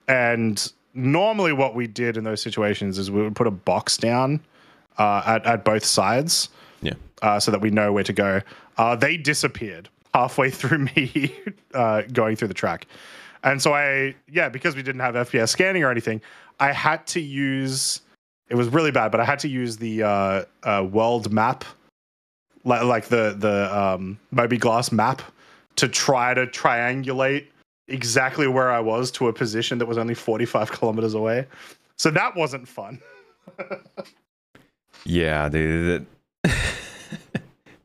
[0.09, 4.41] And normally, what we did in those situations is we would put a box down
[4.99, 6.49] uh, at, at both sides.
[7.23, 8.43] Uh, so that we know where to go.
[8.77, 11.35] Uh, they disappeared halfway through me
[11.75, 12.87] uh, going through the track.
[13.43, 16.21] And so I, yeah, because we didn't have FPS scanning or anything,
[16.59, 18.01] I had to use,
[18.49, 21.65] it was really bad, but I had to use the uh, uh, world map,
[22.65, 25.23] like, like the, the um, mobiGlas map
[25.77, 27.47] to try to triangulate
[27.89, 31.47] exactly where I was to a position that was only 45 kilometers away.
[31.97, 33.01] So that wasn't fun.
[35.07, 36.07] Yeah, dude.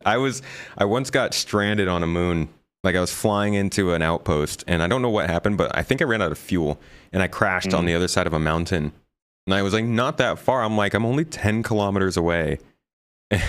[0.06, 0.42] I was
[0.78, 2.50] I once got stranded on a moon.
[2.84, 5.84] Like I was flying into an outpost and I don't know what happened, but I
[5.84, 6.80] think I ran out of fuel
[7.14, 8.92] and I crashed on the other side of a mountain.
[9.46, 10.64] And I was like not that far.
[10.64, 12.58] I'm like I'm only 10 kilometers away.
[13.32, 13.40] I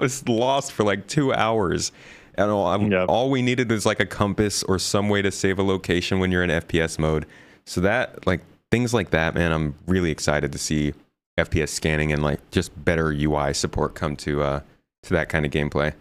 [0.00, 1.92] was lost for like 2 hours.
[2.34, 3.08] And all, Yep.
[3.10, 6.32] all we needed was like a compass or some way to save a location when
[6.32, 7.26] you're in FPS mode.
[7.66, 10.94] So that like things like that, man, I'm really excited to see
[11.38, 14.60] FPS scanning and like just better UI support come to uh
[15.04, 15.92] to that kind of gameplay.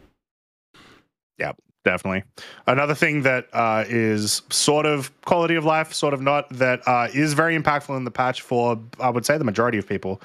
[1.37, 2.23] Yeah, definitely.
[2.67, 7.07] Another thing that uh, is sort of quality of life, sort of not, that uh,
[7.13, 10.21] is very impactful in the patch for, I would say, the majority of people,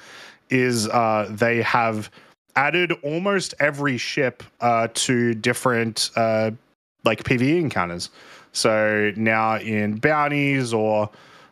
[0.49, 2.09] is uh, they have
[2.55, 6.51] added almost every ship uh, to different uh,
[7.03, 8.09] like PVE encounters.
[8.51, 11.09] So now in bounties or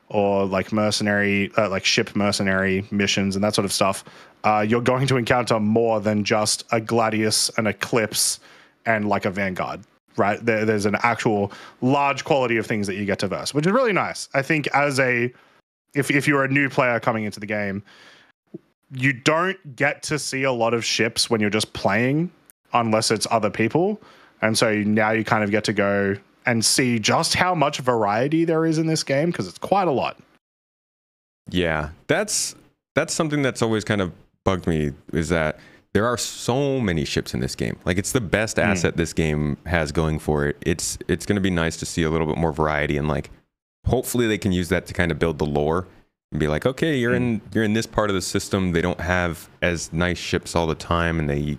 [0.10, 4.04] or like mercenary, uh, like ship mercenary missions and that sort of stuff,
[4.46, 8.40] uh, you're going to encounter more than just a Gladius, an Eclipse,
[8.86, 9.82] and like a Vanguard.
[10.18, 13.66] Right there, there's an actual large quality of things that you get to verse, which
[13.66, 14.30] is really nice.
[14.34, 15.34] I think as a
[15.94, 17.84] if if you're a new player coming into the game,
[18.94, 22.32] you don't get to see a lot of ships when you're just playing
[22.72, 24.00] unless it's other people.
[24.42, 26.16] And so now you kind of get to go
[26.46, 29.92] and see just how much variety there is in this game because it's quite a
[29.92, 30.18] lot.
[31.50, 32.56] Yeah, that's
[32.94, 34.14] that's something that's always kind of
[34.46, 35.60] bugged me is that
[35.92, 37.78] there are so many ships in this game.
[37.84, 38.64] Like it's the best hmm.
[38.64, 40.58] asset this game has going for it.
[40.62, 43.30] It's it's going to be nice to see a little bit more variety and like
[43.86, 45.88] hopefully they can use that to kind of build the lore
[46.32, 47.24] and be like, okay, you're hmm.
[47.24, 48.72] in you're in this part of the system.
[48.72, 51.58] They don't have as nice ships all the time, and they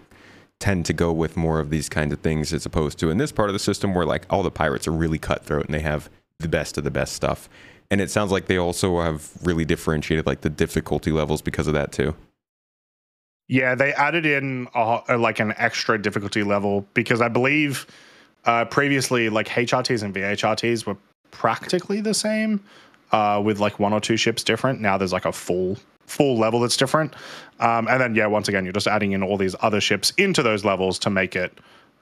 [0.59, 3.31] tend to go with more of these kinds of things as opposed to in this
[3.31, 6.09] part of the system where like all the pirates are really cutthroat and they have
[6.39, 7.49] the best of the best stuff.
[7.91, 11.75] And it sounds like they also have really differentiated like the difficulty levels because of
[11.75, 12.17] that too.
[13.49, 17.87] Yeah, they added in a, a- like an extra difficulty level because I believe
[18.45, 20.97] uh, previously like HRTs and VHRTs were
[21.31, 22.61] practically the same,
[23.13, 24.81] uh, with like one or two ships different.
[24.81, 25.77] Now there's like a full
[26.07, 27.15] full level that's different,
[27.59, 30.43] um, and then yeah, once again you're just adding in all these other ships into
[30.43, 31.53] those levels to make it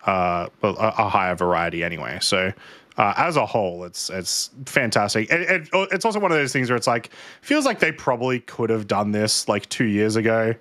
[0.06, 2.18] uh, a, a higher variety anyway.
[2.20, 2.52] So.
[2.96, 5.28] Uh, as a whole, it's it's fantastic.
[5.28, 7.10] It, it, it's also one of those things where it's like
[7.42, 10.54] feels like they probably could have done this like two years ago,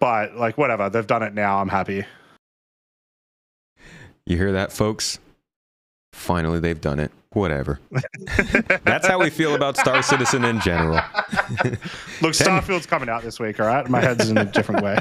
[0.00, 1.60] but like whatever, they've done it now.
[1.60, 2.04] I'm happy.
[4.26, 5.18] You hear that, folks?
[6.12, 7.10] Finally, they've done it.
[7.32, 7.78] Whatever.
[8.84, 10.94] That's how we feel about Star Citizen in general.
[12.20, 13.60] Look, Starfield's coming out this week.
[13.60, 14.98] All right, my head's in a different way.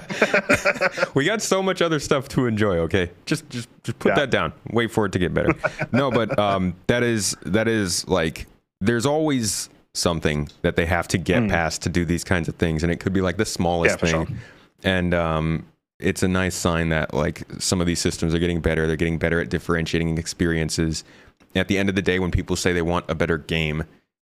[1.15, 4.15] we got so much other stuff to enjoy okay just just just put Yeah.
[4.15, 5.53] that down wait for it to get better
[5.91, 8.45] no but um that is that is like
[8.81, 12.83] there's always something that they have to get past to do these kinds of things
[12.83, 14.01] and it could be like the smallest Mm.
[14.03, 14.37] Yeah, thing sure.
[14.83, 15.65] And um
[15.99, 19.17] it's a nice sign that like some of these systems are getting better they're getting
[19.17, 21.03] better at differentiating experiences
[21.55, 23.83] at the end of the day when people say they want a better game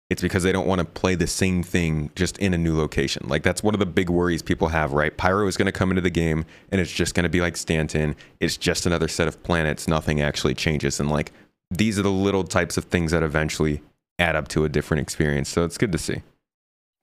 [0.10, 3.26] it's because they don't want to play the same thing just in a new location.
[3.28, 5.16] Like that's one of the big worries people have, right?
[5.18, 7.58] Pyro is going to come into the game and it's just going to be like
[7.58, 8.16] Stanton.
[8.40, 9.88] It's just another set of planets.
[9.88, 11.00] Nothing actually changes.
[11.00, 11.32] And like
[11.72, 13.82] these are the little types of things that eventually
[14.20, 15.50] add up to a different experience.
[15.50, 16.22] So it's good to see.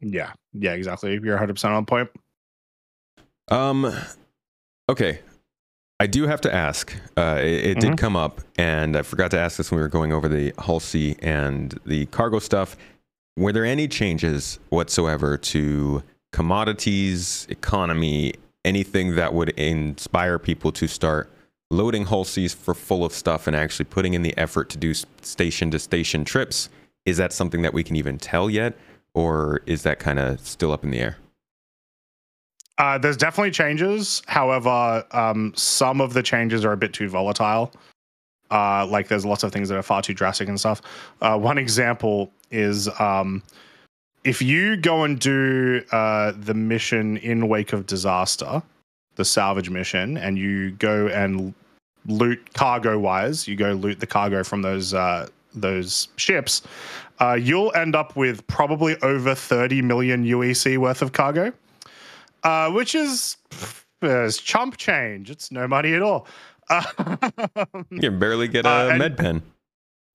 [0.01, 1.15] Yeah, yeah, exactly.
[1.15, 2.09] You're 100 percent on point.
[3.51, 3.93] Um,
[4.89, 5.21] okay.
[5.99, 6.95] I do have to ask.
[7.17, 7.81] Uh, it it Mhm.
[7.81, 10.53] did come up, and I forgot to ask this when we were going over the
[10.81, 12.77] C and the cargo stuff.
[13.37, 18.35] Were there any changes whatsoever to commodities, economy,
[18.65, 21.31] anything that would inspire people to start
[21.71, 25.71] loading Cs for full of stuff and actually putting in the effort to do station
[25.71, 26.71] to station trips?
[27.05, 28.75] Is that something that we can even tell yet,
[29.13, 31.17] or is that kind of still up in the air?
[32.81, 34.23] Uh, there's definitely changes.
[34.27, 37.71] However, um, some of the changes are a bit too volatile.
[38.51, 40.81] Uh, like there's lots of things that are far too drastic and stuff.
[41.21, 43.43] Uh, one example is um,
[44.25, 48.63] if you go and do uh, the mission in Wake of Disaster,
[49.17, 51.53] the salvage mission, and you go and
[52.07, 56.63] loot cargo wise, you go loot the cargo from those uh, those ships,
[57.21, 61.53] uh, you'll end up with probably over 30 million UEC worth of cargo,
[62.43, 63.37] uh, which is
[64.43, 65.31] chump change.
[65.31, 66.27] It's no money at all.
[67.91, 69.43] you can barely get a Uh, med pen.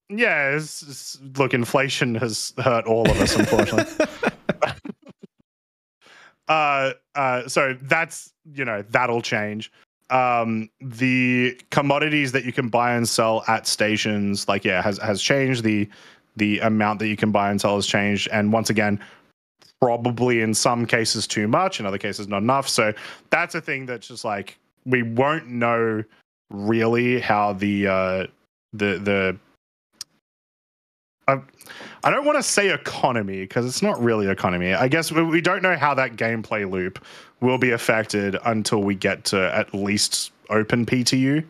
[0.08, 4.06] Yeah, it's, it's- look, inflation has hurt all of us, unfortunately.
[6.48, 9.72] uh, uh, so that's you know that'll change.
[10.10, 15.20] Um, the commodities that you can buy and sell at stations, like yeah, has has
[15.20, 15.64] changed.
[15.64, 15.88] The
[16.36, 19.00] the amount that you can buy and sell has changed, and once again,
[19.80, 22.68] probably in some cases too much, in other cases not enough.
[22.68, 22.92] So
[23.30, 26.02] that's a thing that's just like we won't know
[26.50, 28.26] really how the uh,
[28.72, 29.36] the the
[31.28, 31.40] I,
[32.04, 34.74] I don't want to say economy because it's not really economy.
[34.74, 37.04] I guess we, we don't know how that gameplay loop
[37.40, 41.44] will be affected until we get to at least open PTU.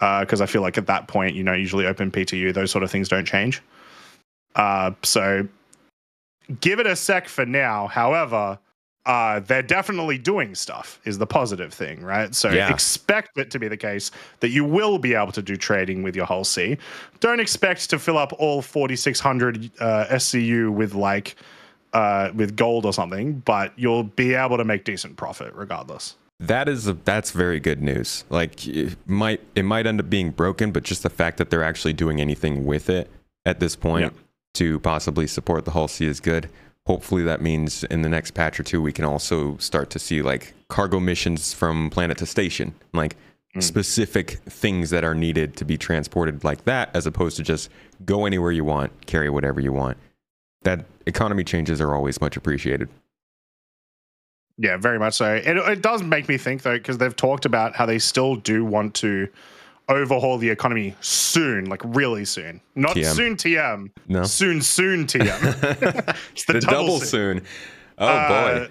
[0.00, 2.90] Because I feel like at that point, you know, usually open PTU, those sort of
[2.90, 3.62] things don't change.
[4.56, 5.48] Uh, so
[6.60, 7.86] give it a sec for now.
[7.88, 8.58] However,
[9.06, 12.34] uh, they're definitely doing stuff, is the positive thing, right?
[12.34, 12.70] So Yeah.
[12.70, 16.16] expect it to be the case that you will be able to do trading with
[16.16, 16.78] your Hull C.
[17.20, 21.36] Don't expect to fill up all 4,600 uh, SCU with like
[21.92, 26.16] uh, with gold or something, but you'll be able to make decent profit regardless.
[26.40, 28.24] That is a, that's very good news.
[28.30, 31.62] Like it might it might end up being broken, but just the fact that they're
[31.62, 33.08] actually doing anything with it
[33.46, 34.20] at this point Yeah.
[34.54, 36.48] To possibly support the Hull C is good.
[36.86, 40.22] Hopefully that means in the next patch or two we can also start to see
[40.22, 43.16] like cargo missions from planet to station, like
[43.52, 43.60] hmm.
[43.60, 47.70] specific things that are needed to be transported like that, as opposed to just
[48.04, 49.96] go anywhere you want, carry whatever you want.
[50.62, 52.88] That economy changes are always much appreciated.
[54.56, 55.34] Yeah, very much so.
[55.34, 58.64] It, it does make me think though, because they've talked about how they still do
[58.64, 59.28] want to
[59.88, 62.60] overhaul the economy soon, like really soon.
[62.74, 63.14] Not TM.
[63.14, 63.90] soon TM.
[64.08, 64.22] No.
[64.24, 66.16] Soon, soon TM.
[66.32, 67.42] It's the, double, soon.
[67.98, 68.28] Oh Uh,
[68.66, 68.70] boy.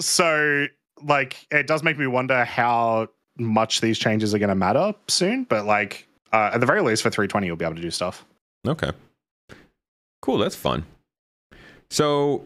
[0.00, 0.66] So,
[1.02, 3.08] like, it does make me wonder how
[3.38, 5.44] much these changes are going to matter soon.
[5.44, 8.24] But like, uh, at the very least, for 320, you'll be able to do stuff.
[8.66, 8.90] Okay.
[10.22, 10.38] Cool.
[10.38, 10.84] That's fun.
[11.90, 12.44] So,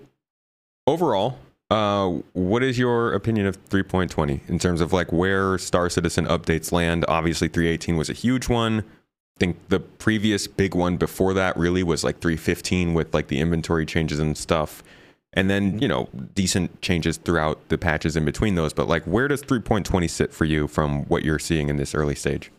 [0.86, 1.38] overall,
[1.70, 6.72] uh, what is your opinion of 3.20 in terms of like where Star Citizen updates
[6.72, 7.04] land?
[7.06, 8.80] Obviously, 318 was a huge one.
[8.80, 13.40] I think the previous big one before that really was like 315 with like the
[13.40, 14.82] inventory changes and stuff.
[15.32, 18.72] And then, you know, decent changes throughout the patches in between those.
[18.72, 22.16] But like, where does 3.20 sit for you from what you're seeing in this early
[22.16, 22.50] stage?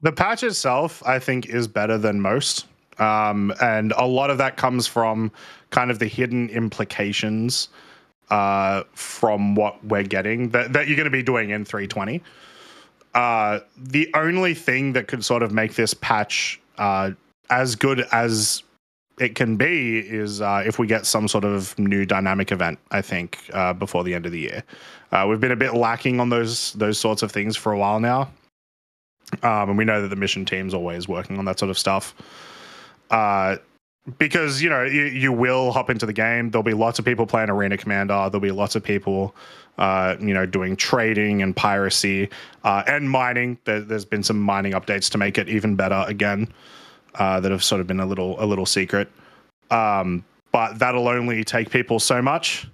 [0.00, 2.66] The patch itself, I think, is better than most.
[2.98, 5.32] Um, and a lot of that comes from
[5.70, 7.68] kind of the hidden implications
[8.30, 12.22] uh, from what we're getting that, that you're going to be doing in 320.
[13.14, 17.10] Uh, the only thing that could sort of make this patch uh,
[17.50, 18.62] as good as
[19.20, 22.78] it can be is uh, if we get some sort of new dynamic event.
[22.90, 24.64] I think uh, before the end of the year,
[25.12, 28.00] uh, we've been a bit lacking on those those sorts of things for a while
[28.00, 28.22] now,
[29.42, 32.14] um, and we know that the mission team's always working on that sort of stuff.
[33.10, 33.56] Uh,
[34.18, 36.50] because you know you, you will hop into the game.
[36.50, 38.28] There'll be lots of people playing Arena Commander.
[38.30, 39.34] There'll be lots of people,
[39.78, 42.28] uh, you know, doing trading and piracy
[42.64, 43.58] uh, and mining.
[43.64, 46.52] There, there's been some mining updates to make it even better again.
[47.14, 49.08] Uh, that have sort of been a little a little secret.
[49.70, 52.68] Um, but that'll only take people so much,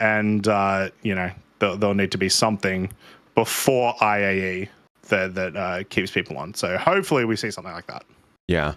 [0.00, 2.92] and uh, you know there'll, there'll need to be something
[3.34, 4.68] before IAE
[5.08, 6.54] that that uh, keeps people on.
[6.54, 8.04] So hopefully we see something like that.
[8.48, 8.74] Yeah.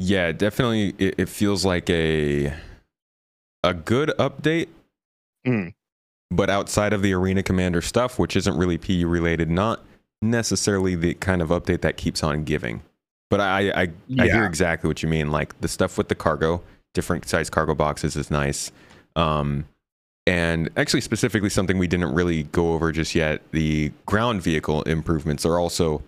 [0.00, 2.54] Yeah, definitely it, it feels like a
[3.62, 4.68] a good update.
[5.46, 5.74] Mm.
[6.30, 9.84] But outside of the arena commander stuff, which isn't really PU related, not
[10.22, 12.82] necessarily the kind of update that keeps on giving.
[13.28, 13.88] But I I,
[14.18, 15.30] I hear exactly what you mean.
[15.30, 16.62] Like the stuff with the cargo,
[16.94, 18.72] different size cargo boxes is nice.
[19.16, 19.66] Um
[20.26, 25.44] and actually specifically something we didn't really go over just yet, the ground vehicle improvements
[25.44, 26.02] are also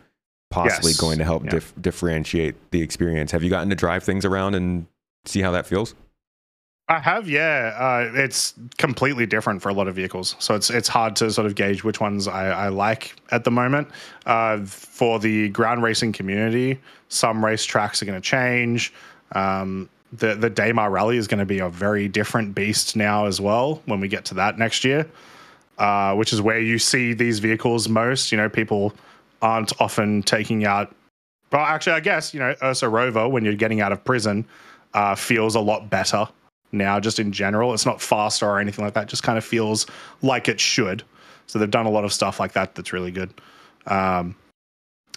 [0.53, 1.01] possibly Yes.
[1.01, 1.51] going to help Yeah.
[1.51, 3.33] dif- differentiate the experience.
[3.33, 4.87] Have you gotten to drive things around and
[5.25, 5.95] see how that feels?
[6.89, 7.75] I have, yeah.
[7.79, 11.47] Uh, it's completely different for a lot of vehicles, so it's it's hard to sort
[11.47, 13.89] of gauge which ones I, I like at the moment.
[14.27, 16.79] Uh, for the ground racing community,
[17.09, 18.93] some race tracks are going to change.
[19.33, 23.41] Um, the the Daymar Rally is going to be a very different beast now as
[23.41, 25.07] well when we get to that next year,
[25.79, 28.33] uh, which is where you see these vehicles most.
[28.33, 28.93] You know, people
[29.43, 30.95] aren't often taking out
[31.51, 34.47] But actually, I guess you know Ursa Rover when you're getting out of prison
[34.95, 36.27] uh, feels a lot better
[36.73, 36.99] now.
[36.99, 39.09] Just in general, it's not faster or anything like that.
[39.09, 39.87] Just kind of feels
[40.23, 41.03] like it should.
[41.47, 43.35] So they've done a lot of stuff like that that's really good.
[43.87, 44.35] Um,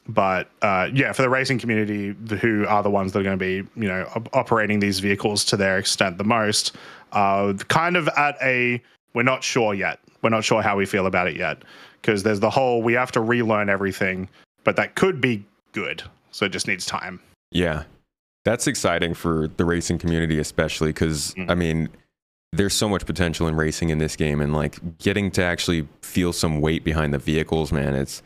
[0.08, 3.44] but uh, yeah, for the racing community, who are the ones that are going to
[3.44, 6.76] be, you know, op- operating these vehicles to their extent the most,
[7.14, 8.82] uh, kind of at a
[9.14, 10.00] we're not sure yet.
[10.22, 11.64] We're not sure how we feel about it yet
[12.06, 14.30] because there's the whole we have to relearn everything,
[14.64, 16.04] but that could be good.
[16.32, 17.20] So it just needs time.
[17.52, 17.84] Yeah.
[18.44, 21.50] That's exciting for the racing community, especially because, Mm.
[21.50, 21.90] I mean,
[22.54, 26.32] there's so much potential in racing in this game and like getting to actually feel
[26.32, 27.96] some weight behind the vehicles, man.
[27.96, 28.22] It's,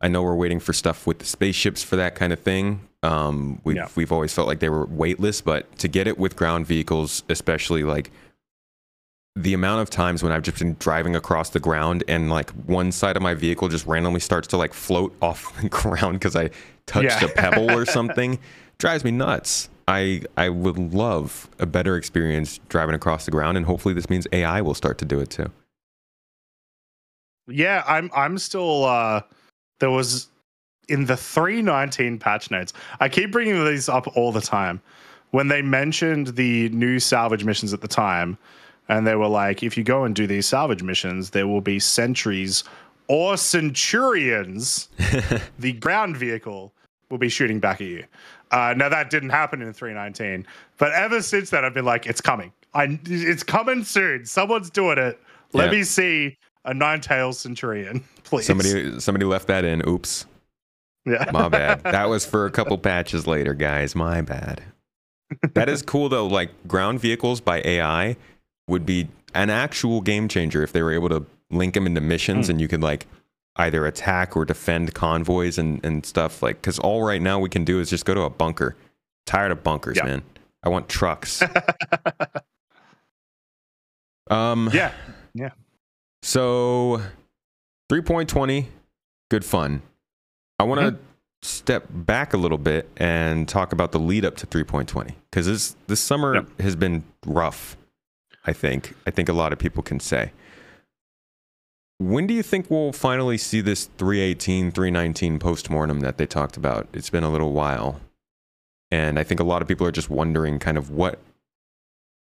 [0.00, 2.80] I know we're waiting for stuff with the spaceships for that kind of thing.
[3.02, 3.88] Um, we've, Yeah.
[3.96, 7.82] we've always felt like they were weightless, but to get it with ground vehicles, especially
[7.82, 8.10] like
[9.36, 12.92] the amount of times when I've just been driving across the ground and like one
[12.92, 16.50] side of my vehicle just randomly starts to like float off the ground because I
[16.86, 17.24] touched Yeah.
[17.24, 18.38] a pebble or something
[18.78, 19.68] drives me nuts.
[19.86, 24.26] I I would love a better experience driving across the ground, and hopefully this means
[24.32, 25.50] AI will start to do it too.
[27.48, 29.20] Yeah, I'm I'm still uh
[29.80, 30.28] there was
[30.88, 32.72] in the 319 patch notes.
[33.00, 34.80] I keep bringing these up all the time.
[35.32, 38.38] When they mentioned the new salvage missions at the time
[38.88, 41.78] and they were like if you go and do these salvage missions there will be
[41.78, 42.64] sentries
[43.08, 44.88] or centurions
[45.58, 46.72] the ground vehicle
[47.10, 48.04] will be shooting back at you.
[48.50, 50.46] Uh, now that didn't happen in 319,
[50.78, 52.50] but ever since then I've been like, it's coming.
[52.72, 54.24] I, it's coming soon.
[54.24, 55.20] Someone's doing it.
[55.52, 55.78] Let Yeah.
[55.78, 58.46] me see a nine-tailed centurion, please.
[58.46, 59.86] Somebody somebody left that in.
[59.88, 60.24] Oops,
[61.04, 61.82] yeah, my bad.
[61.84, 63.94] that was for a couple patches later, guys.
[63.94, 64.62] My bad.
[65.54, 66.26] That is cool though.
[66.26, 68.16] Like ground vehicles by AI
[68.68, 72.46] would be an actual game changer if they were able to link them into missions
[72.46, 72.50] Mm.
[72.50, 73.06] and you could like
[73.56, 77.64] either attack or defend convoys and, and stuff like because all right now we can
[77.64, 78.74] do is just go to a bunker
[79.26, 80.04] tired of bunkers Yeah.
[80.04, 80.22] man
[80.64, 81.40] i want trucks
[84.30, 84.92] um yeah,
[85.34, 85.50] yeah.
[86.22, 87.00] so
[87.92, 88.66] 3.20
[89.30, 89.82] good fun
[90.58, 91.00] i want to Mm-hmm.
[91.42, 95.76] step back a little bit and talk about the lead up to 3.20 because this
[95.86, 96.60] this summer Yep.
[96.60, 97.76] has been rough
[98.44, 100.32] i think i think a lot of people can say.
[101.98, 106.88] When do you think we'll finally see this 318 319 postmortem that they talked about?
[106.92, 108.00] It's been a little while.
[108.90, 111.18] And i think a lot of people are just wondering kind of what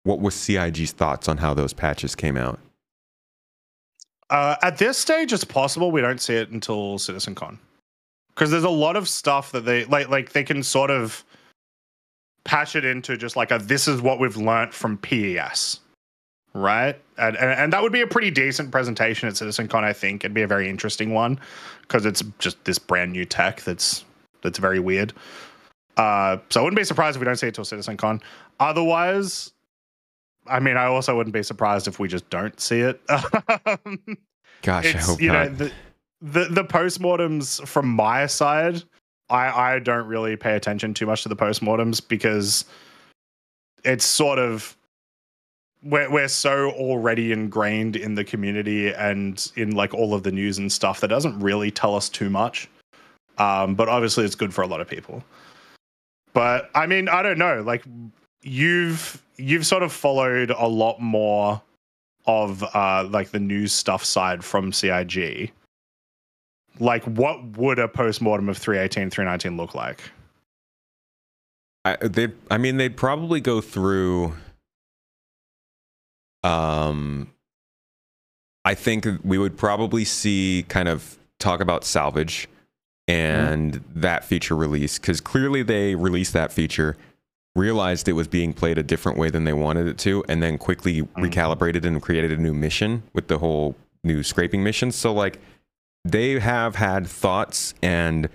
[0.05, 2.59] what was cig's thoughts on how those patches came out?
[4.29, 7.57] Uh, at this stage, it's possible we don't see it until CitizenCon,
[8.29, 10.09] because there's a lot of stuff that they like.
[10.09, 11.23] Like they can sort of
[12.43, 15.79] patch it into just like a this is what we've learnt from PES,
[16.55, 16.99] right?
[17.17, 19.83] And, and and that would be a pretty decent presentation at CitizenCon.
[19.83, 21.39] I think it'd be a very interesting one
[21.81, 24.03] because it's just this brand new tech that's
[24.41, 25.13] that's very weird.
[25.97, 28.21] Uh, so I wouldn't be surprised if we don't see it till CitizenCon.
[28.59, 29.51] Otherwise,
[30.47, 32.99] I mean, I also wouldn't be surprised if we just don't see it.
[34.65, 35.71] gosh i hope you not know the
[36.21, 38.81] the, the postmortems from my side
[39.29, 42.65] i i don't really pay attention too much to the postmortems because
[43.83, 44.75] it's sort of
[45.85, 50.57] we're, we're so already ingrained in the community and in like all of the news
[50.57, 52.67] and stuff that doesn't really tell us too much
[53.37, 55.23] um but obviously it's good for a lot of people
[56.33, 57.83] but i mean i don't know like
[58.41, 61.61] you've you've sort of followed a lot more
[62.27, 65.51] of uh like the news stuff side from CIG.
[66.79, 70.01] Like what would a postmortem of 318 319 look like?
[71.85, 74.33] I, they, I mean, they'd probably go through.
[76.45, 77.31] Um,
[78.63, 82.47] I think we would probably see kind of talk about salvage
[83.07, 86.97] and that feature release because clearly they released that feature,
[87.55, 90.57] realized it was being played a different way than they wanted it to, and then
[90.57, 94.91] quickly recalibrated and created a new mission with the whole new scraping mission.
[94.91, 95.39] So like
[96.03, 98.29] they have had thoughts and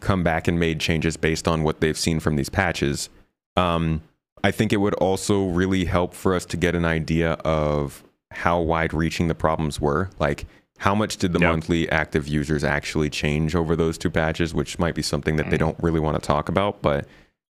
[0.00, 3.10] come back and made changes based on what they've seen from these patches.
[3.56, 4.02] Um,
[4.44, 8.60] I think it would also really help for us to get an idea of how
[8.60, 10.10] wide reaching the problems were.
[10.18, 10.46] Like,
[10.78, 11.50] how much did the Yeah.
[11.50, 15.56] monthly active users actually change over those two patches, which might be something that they
[15.56, 15.60] mm.
[15.60, 16.82] don't really want to talk about.
[16.82, 17.06] But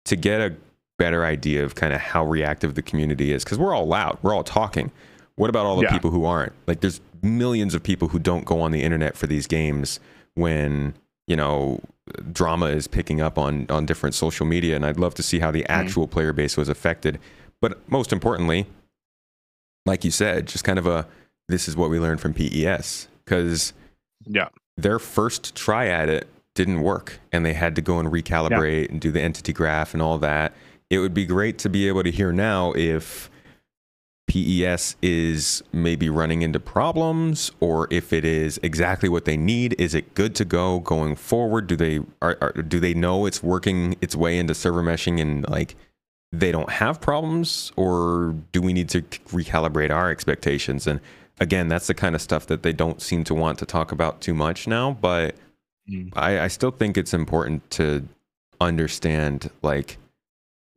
[0.07, 0.55] to get a
[0.99, 4.35] better idea of kind of how reactive the community is, because we're all loud, we're
[4.35, 4.91] all talking.
[5.37, 5.93] What about all the Yeah.
[5.93, 6.53] people who aren't?
[6.67, 10.01] Like, there's millions of people who don't go on the internet for these games
[10.35, 10.95] when
[11.27, 11.81] you know
[12.33, 15.51] drama is picking up on on different social media and I'd love to see how
[15.51, 15.67] the mm.
[15.69, 17.19] actual player base was affected
[17.61, 18.67] but most importantly
[19.87, 21.07] like you said just kind of a
[21.49, 23.73] this is what we learned from PES cuz
[24.27, 24.49] Yeah.
[24.77, 29.01] their first try at it didn't work and they had to go and recalibrate and
[29.01, 30.53] do the entity graph and all that.
[30.91, 33.31] It would be great to be able to hear now if
[34.29, 39.75] PES is maybe running into problems or if it is exactly what they need.
[39.81, 41.67] Is it good to go going forward?
[41.67, 45.49] Do they are, are do they know it's working its way into server meshing and
[45.49, 45.75] like
[46.31, 51.01] they don't have problems or do we need to recalibrate our expectations and
[51.41, 54.21] again that's the kind of stuff that they don't seem to want to talk about
[54.21, 55.35] too much now but
[55.91, 56.11] Mm.
[56.15, 58.07] I, I still think it's important to
[58.61, 59.99] understand like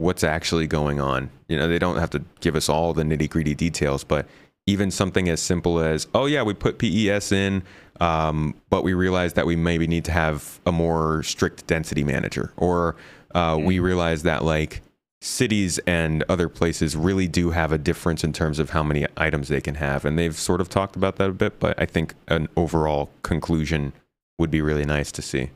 [0.02, 1.30] what's actually going on.
[1.48, 4.28] You know they don't have to give us all the nitty gritty details but
[4.68, 7.64] even something as simple as oh yeah we put pes in
[8.02, 12.52] um, but we realized that we maybe need to have a more strict density manager.
[12.58, 12.96] Or
[13.36, 14.82] uh, we realize that like
[15.22, 19.50] cities and other places really do have a difference in terms of how many items
[19.50, 20.04] they can have.
[20.04, 23.94] And they've sort of talked about that a bit but i think an overall conclusion
[24.40, 25.52] would be really nice to see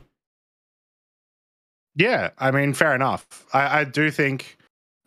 [1.95, 3.45] Yeah, I mean, fair enough.
[3.53, 4.57] I, I do think,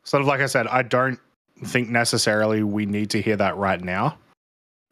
[0.05, 1.19] sort of like I said, I don't
[1.65, 4.17] think necessarily we need to hear that right now.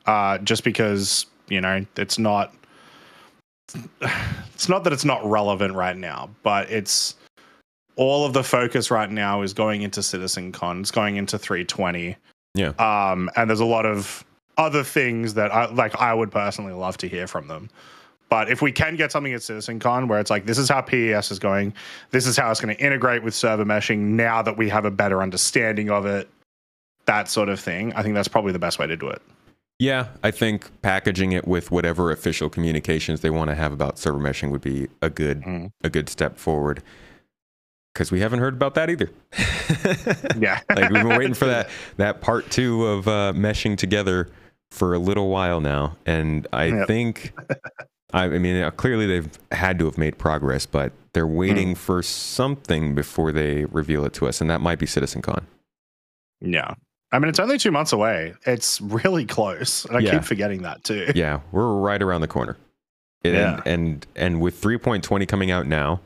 [0.04, 2.52] Uh, just because you know it's not.
[4.54, 7.16] It's not that it's not relevant right now, but it's
[7.96, 10.80] all of the focus right now is going into Citizen Con.
[10.80, 12.16] It's going into 320.
[12.54, 12.68] Yeah.
[12.78, 14.24] Um, and there's a lot of
[14.56, 15.94] other things that I like.
[16.00, 17.68] I would personally love to hear from them.
[18.28, 21.30] But if we can get something at CitizenCon where it's like, this is how PES
[21.30, 21.72] is going,
[22.10, 24.90] this is how it's going to integrate with server meshing now that we have a
[24.90, 26.28] better understanding of it,
[27.04, 29.22] that sort of thing, I think that's probably the best way to do it.
[29.78, 34.18] Yeah, I think packaging it with whatever official communications they want to have about server
[34.18, 35.70] meshing would be a good Mm.
[35.84, 36.82] a good step forward.
[37.94, 39.10] Because we haven't heard about that either.
[40.38, 40.60] Yeah.
[40.70, 44.28] like we've been waiting for that that part two of uh, meshing together
[44.70, 46.86] for a little while now, and I Yep.
[46.88, 47.32] think,
[48.12, 51.76] I, I mean, uh, clearly they've had to have made progress, but they're waiting Mm.
[51.76, 55.44] for something before they reveal it to us, and that might be CitizenCon.
[56.40, 56.74] Yeah.
[57.12, 58.34] I mean, it's only two months away.
[58.46, 59.84] It's really close.
[59.86, 60.12] And I Yeah.
[60.12, 61.10] keep forgetting that too.
[61.14, 62.56] yeah, we're right around the corner.
[63.24, 63.60] And, Yeah.
[63.66, 66.00] and and with 3.20 coming out now,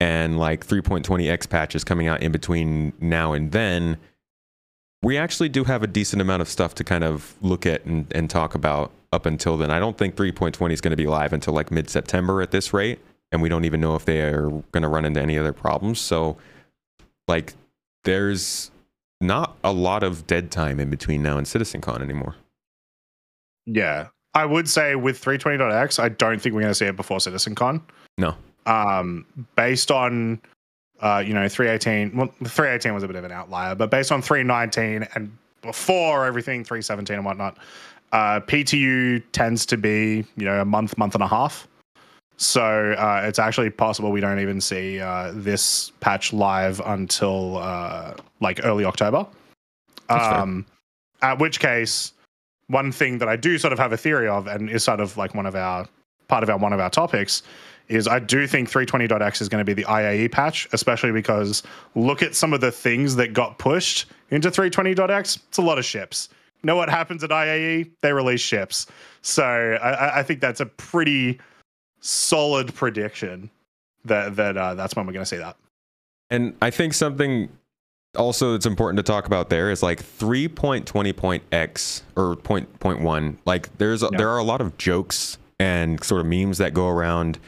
[0.00, 3.96] and like 3.20 X patches coming out in between now and then,
[5.04, 8.10] we actually do have a decent amount of stuff to kind of look at and,
[8.12, 9.70] and talk about up until then.
[9.70, 12.72] I don't think 3.20 is going to be live until like mid September at this
[12.72, 12.98] rate,
[13.30, 16.00] and we don't even know if they are going to run into any other problems.
[16.00, 16.38] So,
[17.28, 17.52] like,
[18.04, 18.70] there's
[19.20, 22.34] not a lot of dead time in between now and CitizenCon anymore.
[23.66, 24.08] Yeah.
[24.34, 27.80] I would say with 320.x, I don't think we're going to see it before CitizenCon.
[28.18, 28.34] No.
[28.66, 30.40] Um, based on,
[31.00, 34.22] uh, you know, 318, well, 318 was a bit of an outlier, but based on
[34.22, 37.58] 319 and before everything, 317 and whatnot,
[38.12, 41.66] uh, PTU tends to be, you know, a month, month and a half.
[42.36, 48.14] So uh, it's actually possible we don't even see uh, this patch live until uh,
[48.40, 49.26] like early October.
[50.08, 50.66] Um,
[51.22, 52.12] at which case,
[52.66, 55.16] one thing that I do sort of have a theory of, and is sort of
[55.16, 55.86] like one of our
[56.28, 57.42] part of our one of our topics,
[57.88, 61.62] is I do think 320.x is going to be the IAE patch, especially because
[61.94, 65.38] look at some of the things that got pushed into 320.x.
[65.48, 66.28] It's a lot of ships.
[66.62, 67.90] You know what happens at IAE?
[68.00, 68.86] They release ships.
[69.22, 71.38] So I, I- I think that's a pretty
[72.00, 73.50] solid prediction
[74.06, 75.56] that that uh, that's when we're going to see that.
[76.30, 77.50] And I think something
[78.16, 83.38] also that's important to talk about there is like 3.20.x or point point one.
[83.44, 84.18] Like there's a, Yeah.
[84.18, 87.38] there are a lot of jokes and sort of memes that go around,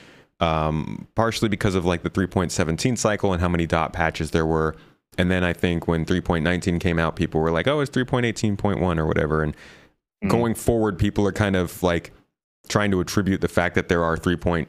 [0.41, 4.77] um, partially because of like the 3.17 cycle and how many dot patches there were.
[5.19, 9.07] And then I think when 3.19 came out, people were like, "Oh, it's 3.18.1 or
[9.07, 9.57] whatever." And
[10.25, 10.31] Mhm.
[10.31, 12.13] going forward, people are kind of like
[12.69, 14.67] trying to attribute the fact that there are 3.xx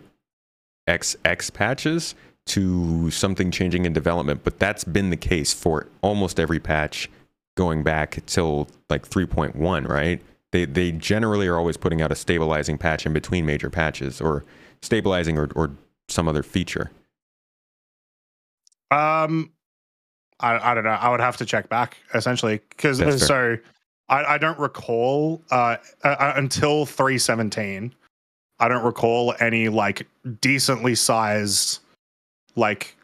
[1.54, 2.16] patches
[2.46, 7.10] to something changing in development, but that's been the case for almost every patch
[7.58, 10.22] going back till like 3.1, right?
[10.54, 14.46] They they generally are always putting out a stabilizing patch in between major patches or
[14.82, 15.72] stabilizing or, or
[16.08, 16.92] some other feature.
[18.92, 19.52] Um,
[20.40, 20.92] I, I don't know.
[20.92, 23.58] I would have to check back essentially because so
[24.10, 27.94] I, I don't recall uh, uh, uh, until 317.
[28.60, 30.08] I don't recall any like
[30.42, 31.80] decently sized
[32.56, 32.96] like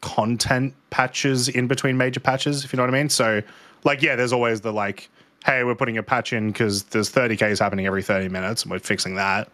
[0.00, 3.08] content patches in between major patches, if you know what I mean.
[3.08, 3.42] So,
[3.84, 5.08] like, yeah, there's always the like,
[5.44, 8.78] hey, we're putting a patch in because there's 30Ks happening every 30 minutes and we're
[8.78, 9.48] fixing that.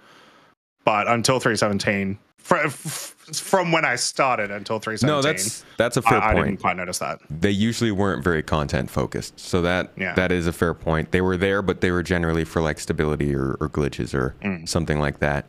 [0.90, 6.02] But until 317, fr- f- from when I started until 317, No, that's that's a
[6.02, 7.20] fair I, I didn't quite notice that.
[7.30, 9.38] they usually weren't very content focused.
[9.38, 10.14] So that Yeah.
[10.14, 11.12] that is a fair point.
[11.12, 14.68] They were there, but they were generally for like stability or, or glitches or Mm.
[14.68, 15.44] something like that.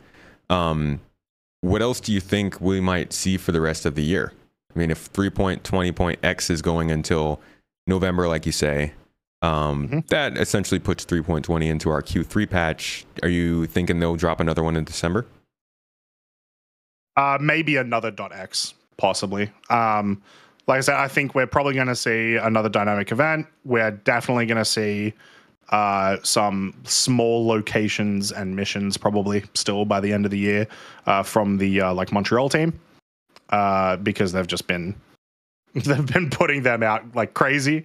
[0.48, 1.00] Um,
[1.60, 4.32] what else do you think we might see for the rest of the year?
[4.74, 7.40] I mean, if 3.20.x is going until
[7.88, 8.92] November, like you say,
[9.42, 10.06] um, Mhm.
[10.08, 13.04] that essentially puts 3.20 into our Q3 patch.
[13.22, 15.26] Are you thinking they'll drop another one in December?
[17.16, 19.50] Uh, maybe another .x, possibly.
[19.68, 20.22] Um,
[20.66, 23.46] like I said, I think we're probably going to see another dynamic event.
[23.64, 25.12] We're definitely going to see
[25.70, 30.66] uh, some small locations and missions, probably still by the end of the year,
[31.06, 32.78] uh, from the uh, like Montreal team,
[33.50, 34.94] uh, because they've just been
[35.74, 37.84] they've been putting them out like crazy.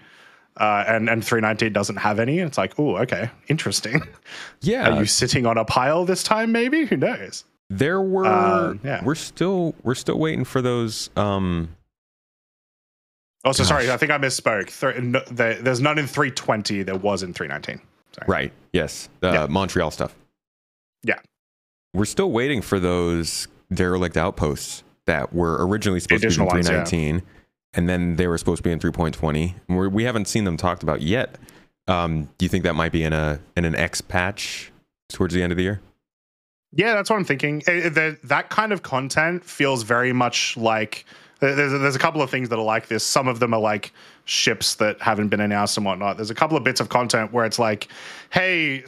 [0.59, 2.39] Uh, and and 319 doesn't have any.
[2.39, 4.01] It's like, oh, okay, interesting.
[4.61, 6.51] Yeah, Are you sitting on a pile this time?
[6.51, 7.43] Maybe who knows?
[7.69, 8.25] there were.
[8.25, 9.03] Uh, yeah.
[9.03, 11.09] We're still we're still waiting for those.
[11.15, 11.69] Um,
[13.45, 13.89] Oh, so sorry.
[13.89, 15.01] I think I misspoke.
[15.01, 16.83] No, there, there's none in 320.
[16.83, 17.79] There was in 319.
[18.13, 18.25] Sorry.
[18.27, 18.53] right.
[18.73, 19.07] Yes.
[19.21, 19.45] The Yeah.
[19.47, 20.15] Montreal stuff.
[21.03, 21.19] Yeah.
[21.93, 26.47] We're still waiting for those derelict outposts that were originally supposed to be in additional
[26.47, 26.77] ones, yeah.
[27.77, 29.53] 319, and then they were supposed to be in 3.20.
[29.69, 31.37] We're, we haven't seen them talked about yet.
[31.87, 34.71] Um, do you think that might be in a in an X patch
[35.09, 35.79] towards the end of the year?
[36.73, 37.63] Yeah, that's what I'm thinking.
[37.65, 41.05] Eh, eh, that- kind of content feels very much like
[41.39, 43.05] there's there's a couple of things that are like this.
[43.05, 43.93] Some of them are like
[44.25, 46.17] ships that haven't been announced and whatnot.
[46.17, 47.87] There's a couple of bits of content where it's like,
[48.31, 48.83] hey,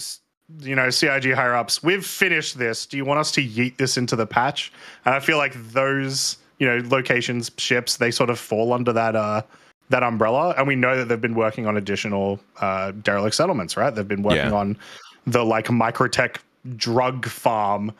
[0.60, 2.86] you know, CIG higher ups, we've finished this.
[2.86, 4.74] Do you want us to yeet this into the patch?
[5.06, 9.15] And I feel like those, you know, locations, ships, they sort of fall under that
[9.15, 9.41] uh
[9.90, 10.53] that umbrella.
[10.57, 13.94] And we know that they've been working on additional uh derelict settlements, right?
[13.94, 14.57] They've been working Yeah.
[14.57, 14.77] on
[15.26, 16.38] the like microtech
[16.76, 17.91] drug farm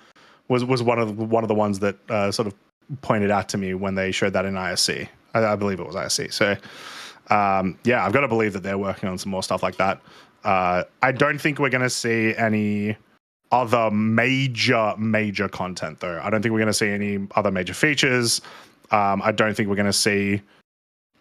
[0.50, 2.54] was was one of the, one of the ones that uh, sort of
[3.02, 5.08] pointed out to me when they showed that in ISC.
[5.34, 6.34] I, I believe it was ISC.
[6.34, 6.56] So
[7.30, 10.02] um, yeah, I've got to believe that they're working on some more stuff like that.
[10.44, 12.98] Uh, I don't think we're going to see any
[13.52, 16.20] other major major content though.
[16.24, 18.42] I don't think we're going to see any other major features.
[18.92, 20.42] Um, I don't think we're going to see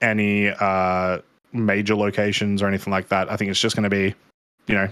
[0.01, 1.19] any uh,
[1.53, 3.31] major locations or anything like that.
[3.31, 4.15] I think it's just going to be,
[4.67, 4.89] you know,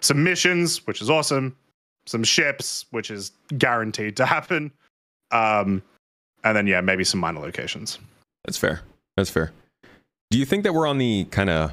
[0.00, 1.56] some missions, which is awesome,
[2.06, 4.72] some ships, which is guaranteed to happen,
[5.30, 5.82] um,
[6.44, 7.98] and then yeah, maybe some minor locations.
[8.44, 8.80] That's fair.
[9.16, 9.52] That's fair.
[10.30, 11.72] Do you think that we're on the kind of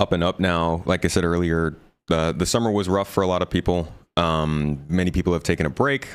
[0.00, 0.82] up and up now?
[0.86, 1.76] Like I said earlier,
[2.06, 3.92] the the summer was rough for a lot of people.
[4.18, 6.08] Um, many people have taken a break.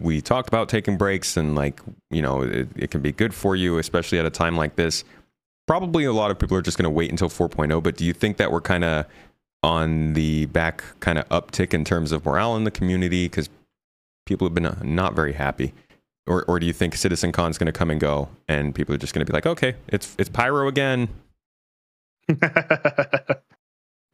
[0.00, 1.80] We talked about taking breaks and like
[2.10, 5.04] you know it, it can be good for you, especially at a time like this.
[5.66, 7.82] Probably a lot of people are just going to wait until 4.0.
[7.82, 9.04] But do you think that we're kind of
[9.62, 13.50] on the back kind of uptick in terms of morale in the community because
[14.24, 15.74] people have been uh, not very happy?
[16.26, 18.94] Or, or do you think Citizen Con is going to come and go, and people
[18.94, 21.08] are just going to be like, okay, it's it's Pyro again?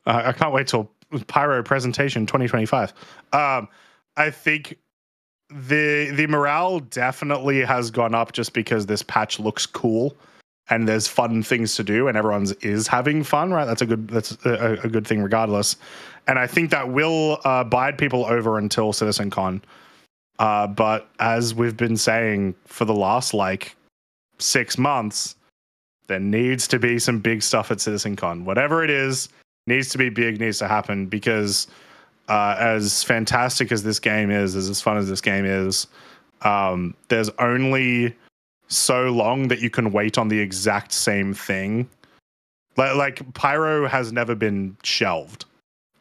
[0.06, 0.90] I can't wait till
[1.27, 2.93] Pyro presentation 2025.
[3.32, 3.69] Um,
[4.16, 4.78] I think
[5.51, 10.16] the the morale definitely has gone up just because this patch looks cool
[10.70, 13.53] and there's fun things to do and everyone's is having fun.
[13.53, 15.77] Right, that's a good that's a, a good thing regardless.
[16.27, 19.62] And I think that will uh, bide people over until Citizen Con.
[20.39, 23.77] Uh, but as we've been saying for the last like
[24.39, 25.36] six months,
[26.07, 28.45] there needs to be some big stuff at CitizenCon.
[28.45, 29.28] Whatever it is,
[29.66, 31.66] needs to be big, needs to happen because
[32.28, 35.86] uh, as fantastic as this game is, as as fun as this game is,
[36.43, 38.15] um, there's only
[38.69, 41.89] so long that you can wait on the exact same thing.
[42.77, 45.45] Like, like Pyro has never been shelved.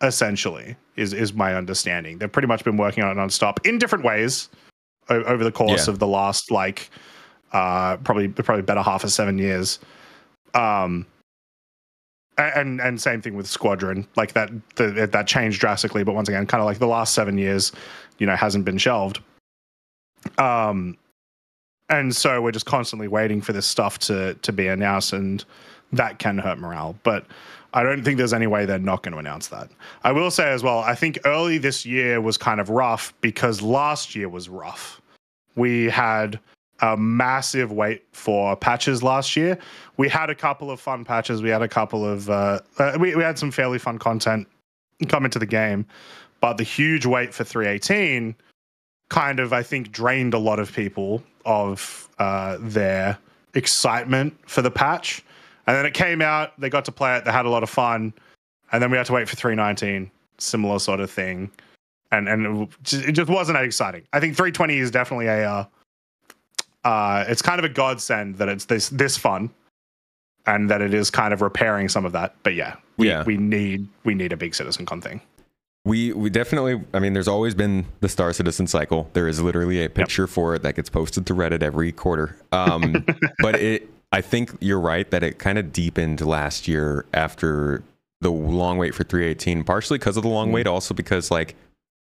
[0.02, 2.18] Essentially, is is my understanding.
[2.18, 4.49] They've pretty much been working on it nonstop in different ways
[5.10, 5.94] o- over the course Yeah.
[5.94, 6.90] of the last like
[7.53, 9.80] uh, probably probably better half of seven years.
[10.56, 11.06] Um,
[12.38, 16.03] and and same thing with Squadron, like that the, that changed drastically.
[16.03, 17.72] But once again, kind of like the last seven years,
[18.18, 19.19] you know, hasn't been shelved.
[20.38, 20.97] Um,
[21.89, 25.43] and so we're just constantly waiting for this stuff to to be announced, and
[25.91, 26.95] that can hurt morale.
[27.03, 27.26] But
[27.73, 29.69] I don't think there's any way they're not going to announce that.
[30.03, 33.61] I will say as well, I think early this year was kind of rough because
[33.61, 35.01] last year was rough.
[35.55, 36.39] We had
[36.84, 39.57] a massive wait for patches last year.
[39.95, 41.41] We had a couple of fun patches.
[41.41, 44.47] We had a couple of uh, uh, we we had some fairly fun content
[45.07, 45.85] come into the game,
[46.41, 48.35] but the huge wait for 318
[49.10, 53.18] kind of I think drained a lot of people of uh, their
[53.53, 55.23] excitement for the patch.
[55.65, 57.69] And then it came out, they got to play it, they had a lot of
[57.69, 58.14] fun,
[58.73, 61.49] and then we had to wait for 319, similar sort of thing.
[62.11, 64.03] And and it just, wasn't that exciting.
[64.11, 65.69] I think 320 is definitely a
[66.84, 69.49] uh, it's kind of a godsend that it's this this fun
[70.45, 72.35] and that it is kind of repairing some of that.
[72.43, 73.23] But yeah, we, Yeah.
[73.23, 75.22] we need we need a big citizen con thing.
[75.85, 76.81] We we definitely.
[76.93, 79.10] I mean, there's always been the Star Citizen cycle.
[79.14, 82.38] There is literally a picture for it that gets posted to Reddit every quarter.
[82.53, 83.05] Um,
[83.39, 87.84] but it, I think you're right that it kind of deepened last year after
[88.22, 89.65] the long wait for 318.
[89.65, 91.55] Partially because of the long wait, also because like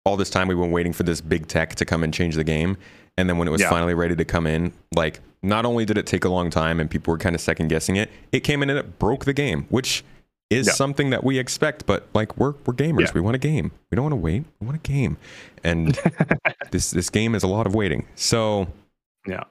[0.03, 2.43] all this time we've been waiting for this big tech to come and change the
[2.43, 2.75] game,
[3.21, 3.69] and then when it was Yeah.
[3.69, 6.89] finally ready to come in, like not only did it take a long time and
[6.89, 9.65] people were kind of second guessing it, it came in and it broke the game,
[9.69, 10.03] which
[10.49, 10.73] is Yeah.
[10.73, 11.85] something that we expect.
[11.85, 13.11] But like we're we're gamers, Yeah.
[13.15, 13.71] we want a game.
[13.89, 14.43] We don't want to wait.
[14.59, 15.17] We want a game,
[15.63, 15.97] and
[16.71, 18.05] this this game is a lot of waiting.
[18.15, 18.67] So
[19.27, 19.43] Yeah.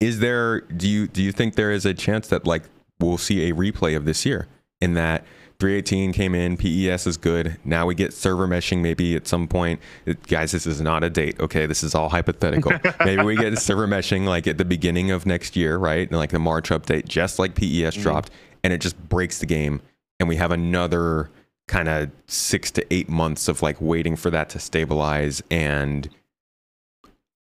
[0.00, 2.62] is there do you do you think there is a chance that like
[3.00, 4.46] we'll see a replay of this year
[4.80, 5.24] in that
[5.58, 7.56] 318 came in pes is good.
[7.64, 9.80] Now we get server meshing maybe at some point.
[10.04, 11.38] It- guys this is not a date.
[11.40, 12.72] Okay this is all hypothetical.
[13.04, 16.08] Maybe we get server meshing like at the beginning of next year right?
[16.08, 18.02] And like the march update just like pes mm-hmm.
[18.02, 18.30] dropped
[18.62, 19.80] and it just breaks the game
[20.18, 21.30] and we have another
[21.68, 26.08] kind of six to eight months of like waiting for that to stabilize and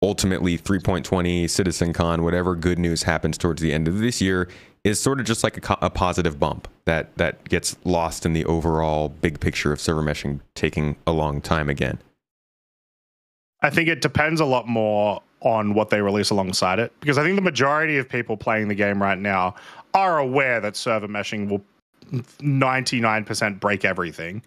[0.02, 4.48] ultimately 3.20 citizen con whatever good news happens towards the end of this year
[4.84, 8.45] is sort of just like a, a positive bump that that gets lost in the
[8.45, 11.99] overall big picture of server meshing taking a long time again
[13.62, 17.24] I think it depends a lot more on what they release alongside it because I
[17.24, 19.56] think the majority of people playing the game right now
[19.94, 21.62] are aware that server meshing will
[22.12, 24.44] 99% break everything.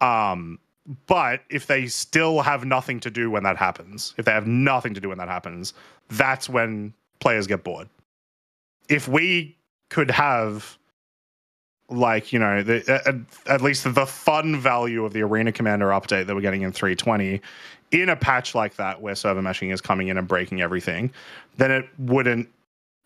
[0.00, 0.58] Um,
[1.06, 4.94] but if they still have nothing to do when that happens, if they have nothing
[4.94, 5.72] to do when that happens,
[6.10, 7.88] that's when players get bored.
[8.88, 9.56] If we
[9.88, 10.78] could have
[11.90, 13.14] like you know the, at,
[13.52, 17.40] at least the fun value of the arena commander update that we're getting in 320
[17.90, 21.10] in a patch like that where server meshing is coming in and breaking everything
[21.56, 22.48] then it wouldn't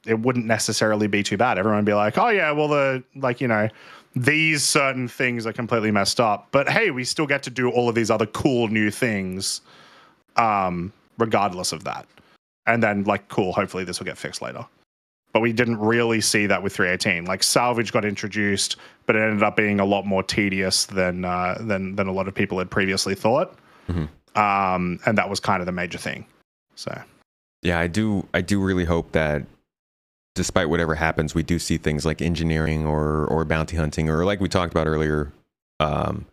[0.06, 1.58] it wouldn't necessarily be too bad.
[1.58, 3.68] Everyone would be like oh yeah well the like you know
[4.14, 7.88] these certain things are completely messed up but hey we still get to do all
[7.88, 9.60] of these other cool new things
[10.36, 12.06] um regardless of that.
[12.66, 14.64] And then like cool hopefully this will get fixed later
[15.32, 18.76] but we didn't really see that with 318 like salvage got introduced
[19.06, 22.28] but it ended up being a lot more tedious than uh, than than a lot
[22.28, 23.56] of people had previously thought
[23.88, 24.08] Mhm.
[24.36, 26.24] um and that was kind of the major thing
[26.74, 26.98] so
[27.62, 29.44] yeah i do i do really hope that
[30.34, 34.40] despite whatever happens we do see things like engineering or or bounty hunting or like
[34.40, 35.32] we talked about earlier
[35.80, 36.26] um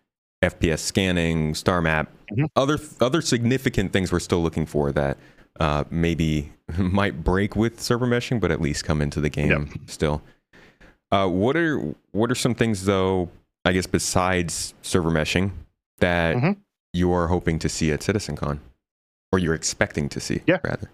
[0.43, 2.47] fps scanning star map Mhm.
[2.55, 5.17] other other significant things we're still looking for that
[5.59, 9.79] uh maybe might break with server meshing but at least come into the game Yep.
[9.87, 10.21] still
[11.11, 11.79] uh what are
[12.11, 13.29] what are some things though
[13.63, 15.51] i guess besides server meshing
[15.99, 16.57] that Mhm.
[16.93, 18.59] you are hoping to see at citizencon
[19.31, 20.59] or you're expecting to see Yeah.
[20.63, 20.89] rather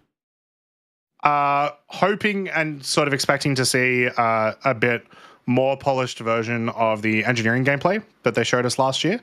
[1.24, 5.06] uh, hoping and sort of expecting to see uh, a bit
[5.46, 9.22] more polished version of the engineering gameplay that they showed us last year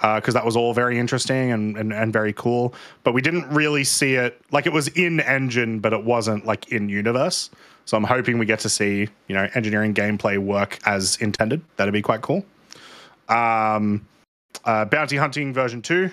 [0.00, 2.72] because that was all very interesting and, and, and very cool.
[3.02, 6.70] But we didn't really see it like it was in engine but it wasn't like
[6.72, 7.50] in universe.
[7.84, 11.62] So i'm hoping we get to see you know engineering gameplay work as intended.
[11.76, 12.44] That'd be quite cool.
[13.28, 14.06] Um
[14.64, 16.10] uh, bounty hunting version 2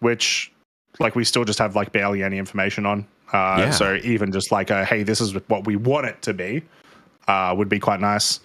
[0.00, 0.52] which
[0.98, 3.06] like we still just have like barely any information on.
[3.32, 3.70] Uh, Yeah.
[3.70, 6.62] so even just like a hey this is what we want it to be
[7.28, 8.40] uh, would be quite nice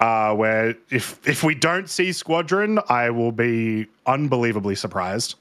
[0.00, 5.36] uh, where if if we don't see squadron i will be unbelievably surprised.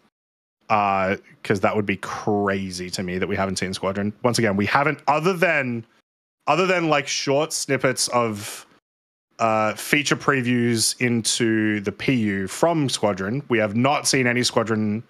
[0.67, 4.13] Because that would be crazy to me that we haven't seen squadron.
[4.21, 5.83] Once again we haven't other than
[6.45, 8.67] other than like short snippets of
[9.39, 15.01] uh, feature previews into the pu from squadron we have not seen any squadron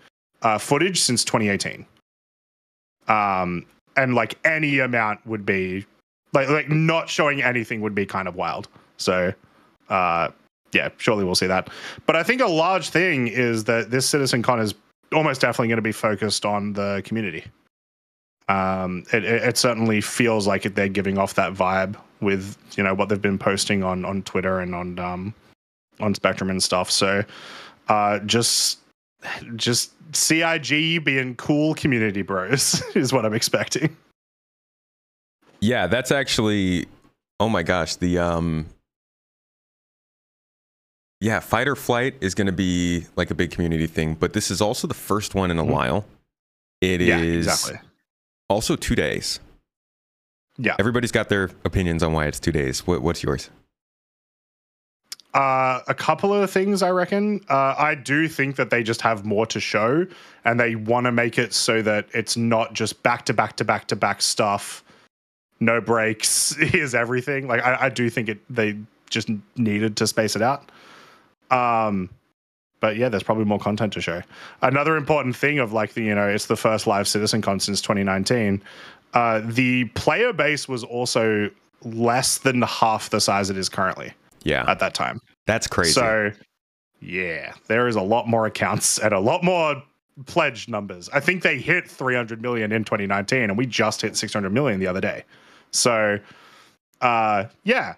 [0.44, 1.86] uh, footage since 2018
[3.08, 3.66] um
[3.98, 5.84] and like any amount would be
[6.34, 8.68] like like not showing anything would be kind of wild
[9.00, 9.34] so
[9.90, 10.30] uh
[10.72, 11.70] yeah surely we'll see that.
[12.06, 14.76] But i think a large thing is that this citizen con is
[15.14, 17.46] almost definitely going to be focused on the community.
[18.48, 23.10] Um it, it, certainly feels like they're giving off that vibe with you know what
[23.10, 25.34] they've been posting on on twitter and on um
[26.00, 26.92] on spectrum and stuff.
[26.92, 27.24] So
[27.88, 28.80] uh just
[29.56, 33.96] just cig being cool community bros is what i'm expecting.
[35.62, 36.88] Yeah, that's actually
[37.40, 38.66] oh my gosh, the um
[41.22, 44.50] Yeah, fight or flight is going to be like a big community thing, but this
[44.50, 45.68] is also the first one in a Mhm.
[45.72, 46.06] while.
[46.82, 47.80] It is yeah exactly
[48.50, 49.40] also 2 days.
[50.58, 50.76] Yeah.
[50.80, 52.88] Everybody's got their opinions on why it's 2 days.
[52.88, 53.50] What, what's yours?
[55.34, 57.42] Uh, a couple of things, I reckon.
[57.50, 60.08] Uh, I do think that they just have more to show,
[60.44, 63.64] and they want to make it so that it's not just back to back to
[63.64, 64.84] back to back stuff,
[65.60, 66.56] no breaks.
[66.60, 67.48] Here's everything.
[67.48, 68.40] Like I, I do think it.
[68.50, 68.78] They
[69.12, 70.72] just needed to space it out.
[71.52, 72.10] Um,
[72.80, 74.22] but yeah, there's probably more content to show.
[74.62, 77.82] Another important thing of like the you know it's the first live citizen CitizenCon since
[77.82, 78.62] 2019.
[79.14, 81.50] Uh, the player base was also
[81.84, 84.14] less than half the size it is currently
[84.44, 85.20] Yeah, at that time.
[85.48, 85.94] that's crazy.
[85.94, 86.32] So,
[87.02, 89.82] yeah, there is a lot more accounts and a lot more
[90.26, 91.10] pledge numbers.
[91.10, 94.88] I think they hit 300 million in 2019, and we just hit 600 million the
[94.88, 95.24] other day.
[95.72, 96.20] So,
[97.02, 97.96] uh, yeah,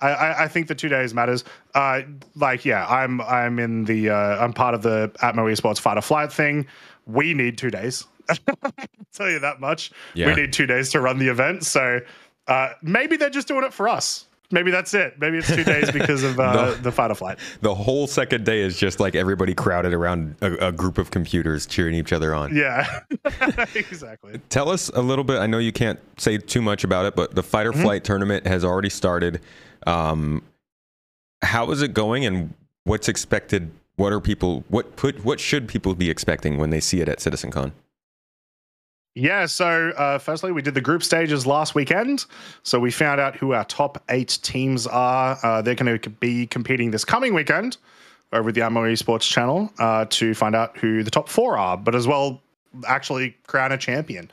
[0.00, 1.44] I, I, think the two days matters.
[1.74, 2.02] Uh,
[2.36, 6.02] like, yeah, I'm I'm in the uh, I'm part of the Atmo Esports Fight or
[6.02, 6.66] Flight thing.
[7.06, 8.06] We need two days.
[9.12, 9.90] tell you that much.
[10.14, 10.26] Yeah.
[10.26, 11.64] We need two days to run the event.
[11.64, 12.00] So
[12.46, 14.26] uh, maybe they're just doing it for us.
[14.52, 15.14] Maybe that's it.
[15.20, 16.74] Maybe it's two days because of uh, No.
[16.74, 17.38] the fight or flight.
[17.60, 21.66] the whole second day is just like everybody crowded around a, a group of computers
[21.66, 22.54] cheering each other on.
[22.56, 23.00] Yeah,
[23.74, 24.40] exactly.
[24.48, 25.38] Tell us a little bit.
[25.38, 28.46] I know you can't say too much about it, but the fight or flight tournament
[28.46, 29.40] has already started.
[29.86, 30.42] Um,
[31.42, 32.54] how is it going, and
[32.84, 33.70] what's expected?
[33.96, 34.64] What are people?
[34.68, 35.24] What put?
[35.24, 37.72] What should people be expecting when they see it at CitizenCon?
[39.16, 42.26] Yeah, so uh, firstly, we did the group stages last weekend.
[42.62, 45.36] So we found out who our top eight teams are.
[45.42, 47.76] Uh, they're going to be competing this coming weekend
[48.32, 51.96] over the Atmo Esports channel uh, to find out who the top four are, but
[51.96, 52.40] as well,
[52.86, 54.30] actually crown a champion.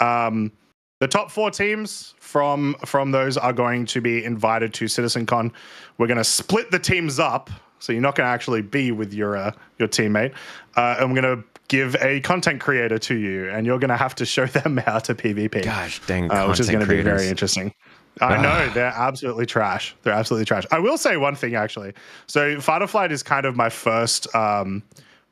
[0.00, 0.52] Um,
[1.00, 5.50] the top four teams from from those are going to be invited to CitizenCon.
[5.98, 9.12] We're going to split the teams up, so you're not going to actually be with
[9.12, 10.32] your uh, your teammate,
[10.76, 13.96] uh, and we're going to give a content creator to you, and you're going to
[13.96, 17.00] have to show them how to PvP Gosh, dang, uh, which is going to be
[17.00, 17.74] very interesting.
[18.20, 19.94] I know they're absolutely trash.
[20.02, 20.64] They're absolutely trash.
[20.70, 21.94] I will say one thing actually.
[22.26, 24.82] So Fight or Flight is kind of my first um,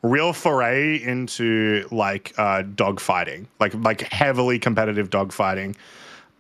[0.03, 5.77] real foray into like uh, dog fighting, like like heavily competitive dog fighting.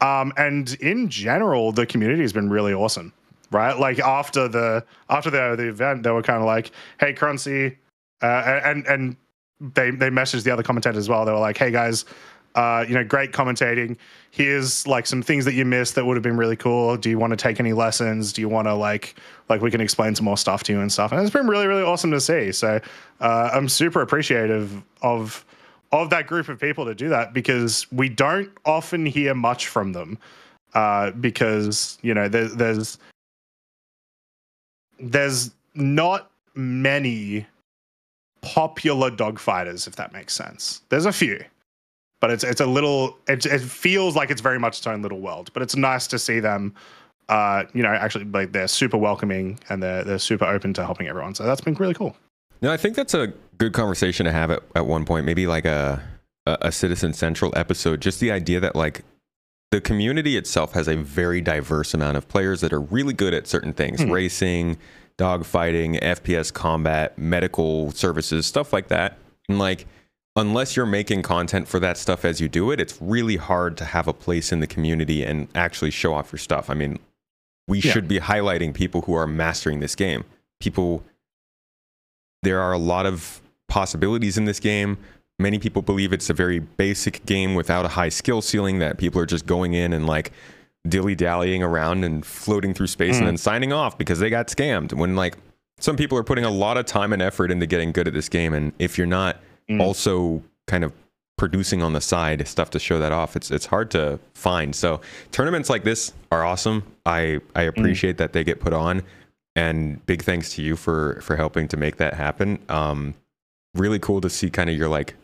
[0.01, 3.12] Um, and in general, the community has been really awesome,
[3.51, 3.78] right?
[3.78, 6.70] Like after the after the the event, they were kind of like,
[7.01, 7.76] "Hey, Croncy,"
[8.22, 9.16] uh, and and
[9.60, 11.24] they they messaged the other commentators as well.
[11.24, 12.05] They were like, "Hey guys,
[12.54, 13.96] uh, you know, great commentating.
[14.30, 16.96] Here's like some things that you missed that would have been really cool.
[16.96, 18.32] Do you want to take any lessons?
[18.32, 19.14] Do you want to like
[19.48, 21.66] like we can explain some more stuff to you and stuff?" And it's been really
[21.66, 22.52] really awesome to see.
[22.52, 22.80] So
[23.20, 25.44] uh, I'm super appreciative of
[25.92, 29.92] of that group of people to do that because we don't often hear much from
[29.92, 30.18] them
[30.74, 32.98] uh, because you know there, there's
[35.00, 37.46] there's not many
[38.40, 40.82] popular dogfighters, if that makes sense.
[40.88, 41.42] There's a few,
[42.20, 43.16] but it's it's a little.
[43.28, 45.51] It, it feels like it's very much its own little world.
[45.53, 46.74] But it's nice to see them.
[47.28, 51.09] Uh, you know, actually, like they're super welcoming and they're they're super open to helping
[51.09, 51.35] everyone.
[51.35, 52.16] So that's been really cool.
[52.62, 53.28] No, I think that's a
[53.59, 55.27] good conversation to have at, at one point.
[55.27, 56.03] Maybe like a,
[56.47, 58.01] a Citizen Central episode.
[58.01, 59.05] Just the idea that like
[59.70, 63.47] the community itself has a very diverse amount of players that are really good at
[63.47, 64.11] certain things, Hmm.
[64.11, 64.78] racing,
[65.19, 69.19] dogfighting, FPS combat, medical services, stuff like that.
[69.49, 69.86] And like
[70.39, 73.85] unless you're making content for that stuff as you do it, it's really hard to
[73.85, 76.70] have a place in the community and actually show off your stuff.
[76.70, 76.98] I mean,
[77.66, 77.93] we Yeah.
[77.93, 80.24] should be highlighting people who are mastering this game.
[80.60, 81.05] People
[82.44, 84.97] there are a lot of possibilities in this game.
[85.40, 89.20] Many people believe it's a very basic game without a high skill ceiling that people
[89.20, 90.31] are just going in and like
[90.86, 93.19] dilly dallying around and floating through space Mm.
[93.19, 94.93] and then signing off because they got scammed.
[94.93, 95.36] When like
[95.81, 98.28] some people are putting a lot of time and effort into getting good at this
[98.28, 99.40] game, and if you're not
[99.70, 99.81] Mm.
[99.82, 100.93] also kind of
[101.36, 104.74] producing on the side stuff to show that off, it's it's hard to find.
[104.74, 105.01] So
[105.31, 106.82] tournaments like this are awesome.
[107.07, 109.03] I I appreciate that they get put on,
[109.57, 112.59] and big thanks to you for for helping to make that happen.
[112.69, 113.15] Um,
[113.74, 115.15] really cool to see kind of your like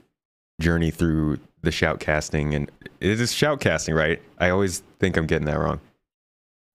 [0.60, 4.20] journey through the shoutcasting, and it is shoutcasting, right?
[4.38, 5.80] I always think I'm getting that wrong.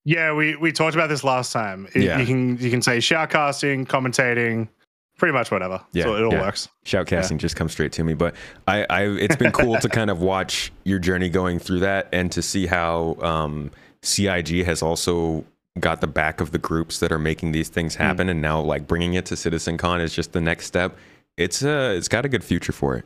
[0.05, 1.87] Yeah, we we talked about this last time.
[1.93, 2.17] It- Yeah.
[2.19, 4.67] You can you can say shoutcasting, commentating,
[5.19, 5.79] pretty much whatever.
[5.93, 6.41] Yeah, so it all yeah.
[6.41, 6.69] works.
[6.85, 8.35] Shoutcasting just comes straight to me, but
[8.67, 12.31] I, I it's been cool to kind of watch your journey going through that and
[12.31, 13.69] to see how um,
[14.01, 15.45] CIG has also
[15.79, 18.87] got the back of the groups that are making these things happen, and now like
[18.87, 20.97] bringing it to CitizenCon is just the next step.
[21.37, 23.05] It's uh, it's got a good future for it.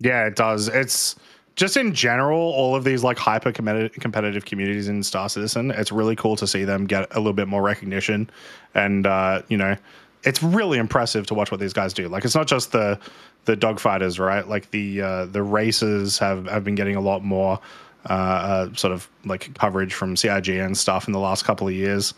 [0.00, 0.68] Yeah, it does.
[0.68, 1.16] It's
[1.54, 5.70] just in general, all of these like hyper competitive competitive communities in Star Citizen.
[5.70, 8.30] It's really cool to see them get a little bit more recognition,
[8.74, 9.76] and uh, you know,
[10.24, 12.08] it's really impressive to watch what these guys do.
[12.08, 12.98] Like, it's not just the
[13.44, 14.46] the dogfighters, right?
[14.46, 17.58] Like the uh, the racers have have been getting a lot more
[18.08, 21.74] uh, uh, sort of like coverage from CIG and stuff in the last couple of
[21.74, 22.14] years.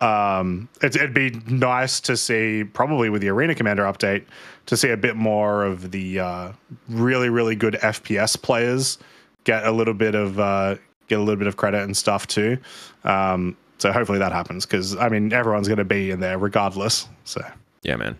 [0.00, 4.24] um, it, it'd be nice to see, probably with the Arena Commander update,
[4.66, 6.52] to see a bit more of the uh,
[6.88, 8.98] really, really good FPS players
[9.44, 10.76] get a little bit of uh,
[11.08, 12.58] get a little bit of credit and stuff too.
[13.04, 17.08] Um, so hopefully that happens because I mean everyone's going to be in there regardless.
[17.24, 17.40] So
[17.82, 18.18] Yeah, man.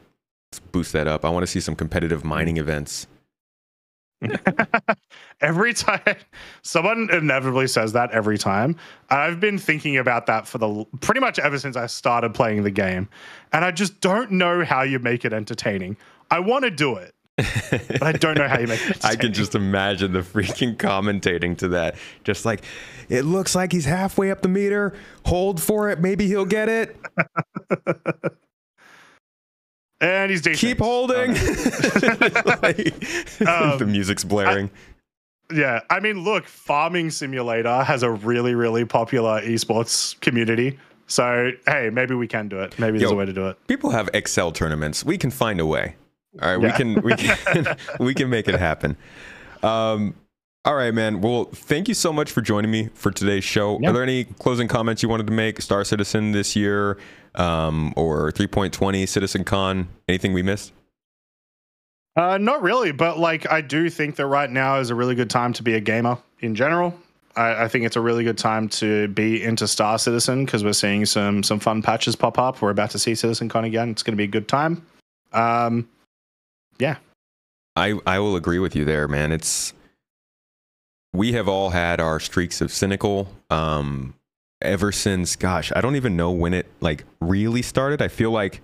[0.52, 1.24] let's boost that up.
[1.24, 3.06] I want to see some competitive mining events.
[5.40, 6.16] every time
[6.62, 8.74] someone inevitably says that every time
[9.10, 12.70] i've been thinking about that for the pretty much ever since i started playing the
[12.70, 13.08] game
[13.52, 15.96] and i just don't know how you make it entertaining
[16.32, 19.32] i want to do it but i don't know how you make it I can
[19.32, 21.94] just imagine the freaking commentating to that.
[22.24, 22.64] Just like,
[23.08, 24.94] it looks like he's halfway up the meter.
[25.26, 26.00] Hold for it.
[26.00, 26.96] Maybe he'll get it.
[30.00, 30.58] and he's decent.
[30.58, 31.32] Keep holding.
[32.44, 32.94] Like,
[33.46, 34.70] Um, the music's blaring.
[35.52, 40.78] Yeah, I mean, look, Farming Simulator has a really, really popular esports community.
[41.06, 42.78] So, hey, maybe we can do it.
[42.78, 43.16] Maybe there's Yo.
[43.16, 43.56] a way to do it.
[43.66, 45.04] People have Excel tournaments.
[45.06, 45.96] We can find a way.
[46.42, 48.98] All right, we can we can we can make it happen.
[49.62, 50.14] Um,
[50.68, 51.22] all right, man.
[51.22, 53.78] Well, thank you so much for joining me for today's show.
[53.80, 53.88] Yeah.
[53.88, 55.62] Are there any closing comments you wanted to make?
[55.62, 56.98] Star Citizen this year,
[57.36, 59.86] um, or 3.20 CitizenCon?
[60.08, 60.74] Anything we missed?
[62.16, 65.30] Uh, not really, but like, I do think that right now is a really good
[65.30, 66.94] time to be a gamer in general.
[67.34, 70.74] I, I think it's a really good time to be into Star Citizen because we're
[70.74, 72.60] seeing some some fun patches pop up.
[72.60, 73.88] We're about to see CitizenCon again.
[73.88, 74.84] It's going to be a good time.
[75.32, 75.88] Um,
[76.78, 76.96] yeah,
[77.74, 79.32] I I will agree with you there, man.
[79.32, 79.72] It's
[81.12, 84.14] we have all had our streaks of cynical um
[84.60, 88.02] ever since gosh, I don't even know when it like really started.
[88.02, 88.60] I feel like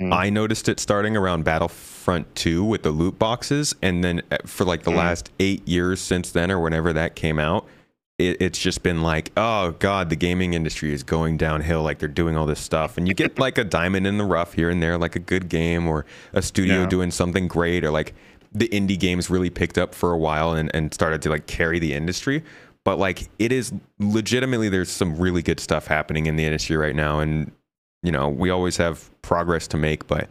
[0.00, 0.14] Mm.
[0.14, 4.64] I noticed it starting around Battlefront 2 with the loot boxes and then uh, for
[4.64, 4.96] like the Mm.
[4.98, 7.66] last 8 years since then or whenever that came out,
[8.16, 11.82] it, it's just been like, oh god, the gaming industry is going downhill.
[11.82, 14.52] Like they're doing all this stuff, and you get like a diamond in the rough
[14.52, 16.86] here and there, like a good game or a studio Yeah.
[16.86, 18.14] doing something great, or like
[18.52, 21.78] the indie games really picked up for a while and, and started to like carry
[21.78, 22.42] the industry.
[22.84, 26.96] But like it is legitimately, there's some really good stuff happening in the industry right
[26.96, 27.52] now, and
[28.02, 30.06] you know we always have progress to make.
[30.06, 30.28] But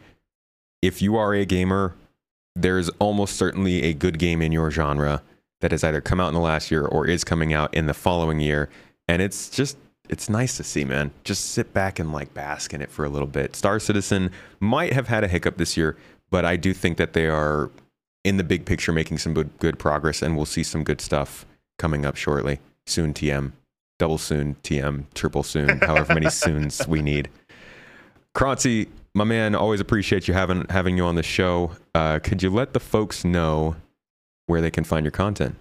[0.81, 1.95] if you are a gamer,
[2.55, 5.21] there's almost certainly a good game in your genre
[5.61, 7.93] that has either come out in the last year or is coming out in the
[7.93, 8.69] following year.
[9.07, 9.77] And it's just,
[10.09, 11.11] it's nice to see, man.
[11.23, 13.55] Just sit back and like bask in it for a little bit.
[13.55, 15.97] Star Citizen might have had a hiccup this year,
[16.29, 17.71] but I do think that they are
[18.27, 21.45] in the big picture making some good, good progress and we'll see some good stuff
[21.79, 22.59] coming up shortly.
[22.85, 23.53] Soon TM,
[23.99, 27.29] double soon TM, triple soon, however many soons we need.
[28.35, 31.71] Croncy, my man, always appreciate you having having you on the show.
[31.95, 33.75] Uh, could you let the folks know
[34.45, 35.55] where they can find your content?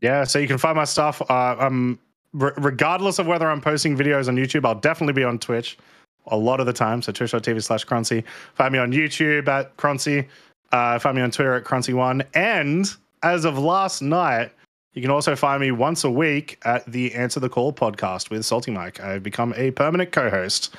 [0.00, 1.20] Yeah, so you can find my stuff.
[1.28, 1.98] Uh, um,
[2.32, 5.76] re- regardless of whether I'm posting videos on YouTube, I'll definitely be on Twitch
[6.26, 7.02] a lot of the time.
[7.02, 8.24] So twitch.tv slash Croncy.
[8.54, 10.26] Find me on YouTube at Croncy.
[10.72, 12.24] Uh, find me on Twitter at Croncy1.
[12.34, 12.92] And
[13.22, 14.52] as of last night,
[14.92, 18.44] you can also find me once a week at the Answer the Call podcast with
[18.44, 19.00] Salty Mike.
[19.00, 20.74] I've become a permanent co-host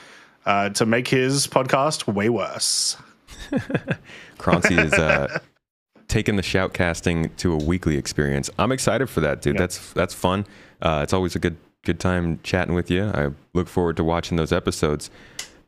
[0.45, 2.97] uh, to make his podcast way worse.
[4.38, 5.39] Croncy is uh,
[6.07, 8.49] taking the shoutcasting to a weekly experience.
[8.59, 9.55] I'm excited for that, dude.
[9.55, 9.61] Yeah.
[9.61, 10.45] That's that's fun.
[10.81, 13.05] Uh, it's always a good good time chatting with you.
[13.05, 15.09] I look forward to watching those episodes.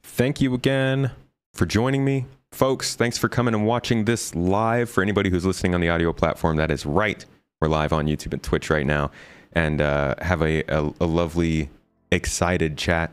[0.04, 1.12] Thank you again
[1.54, 2.96] for joining me, folks.
[2.96, 4.90] Thanks for coming and watching this live.
[4.90, 7.26] For anybody who's listening on the audio platform, that is right.
[7.60, 9.12] We're live on YouTube and Twitch right now,
[9.54, 11.70] and uh, have a, a, a lovely,
[12.12, 13.12] excited chat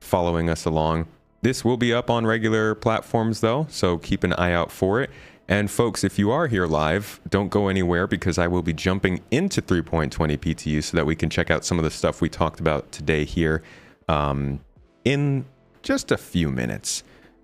[0.00, 1.06] following us along.
[1.42, 5.10] This will be up on regular platforms though, so keep an eye out for it.
[5.48, 9.20] And folks, if you are here live, don't go anywhere because I will be jumping
[9.30, 12.60] into 3.20 PTU so that we can check out some of the stuff we talked
[12.60, 13.62] about today here
[14.08, 14.60] um,
[15.04, 15.44] in
[15.82, 17.02] just a few minutes.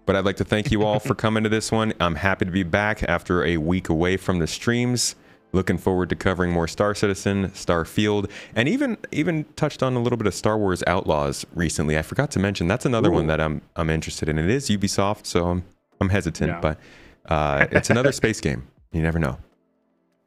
[0.08, 1.92] But I'd like to thank you all for coming to this one.
[2.00, 5.14] I'm happy to be back after a week away from the streams.
[5.52, 10.16] Looking forward to covering more Star Citizen, Starfield, and even even touched on a little
[10.16, 11.98] bit of Star Wars Outlaws recently.
[11.98, 14.38] I forgot to mention that's another one that I'm I'm interested in.
[14.38, 15.62] It is Ubisoft, so I'm
[16.00, 16.60] I'm hesitant, Yeah.
[16.60, 16.78] but
[17.26, 18.66] uh, it's another space game.
[18.92, 19.36] You never know.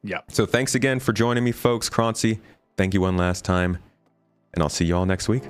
[0.04, 0.20] Yeah.
[0.28, 1.90] So thanks again for joining me, folks.
[1.90, 2.38] Croncy,
[2.76, 3.78] thank you one last time,
[4.54, 5.42] and I'll see you all next week.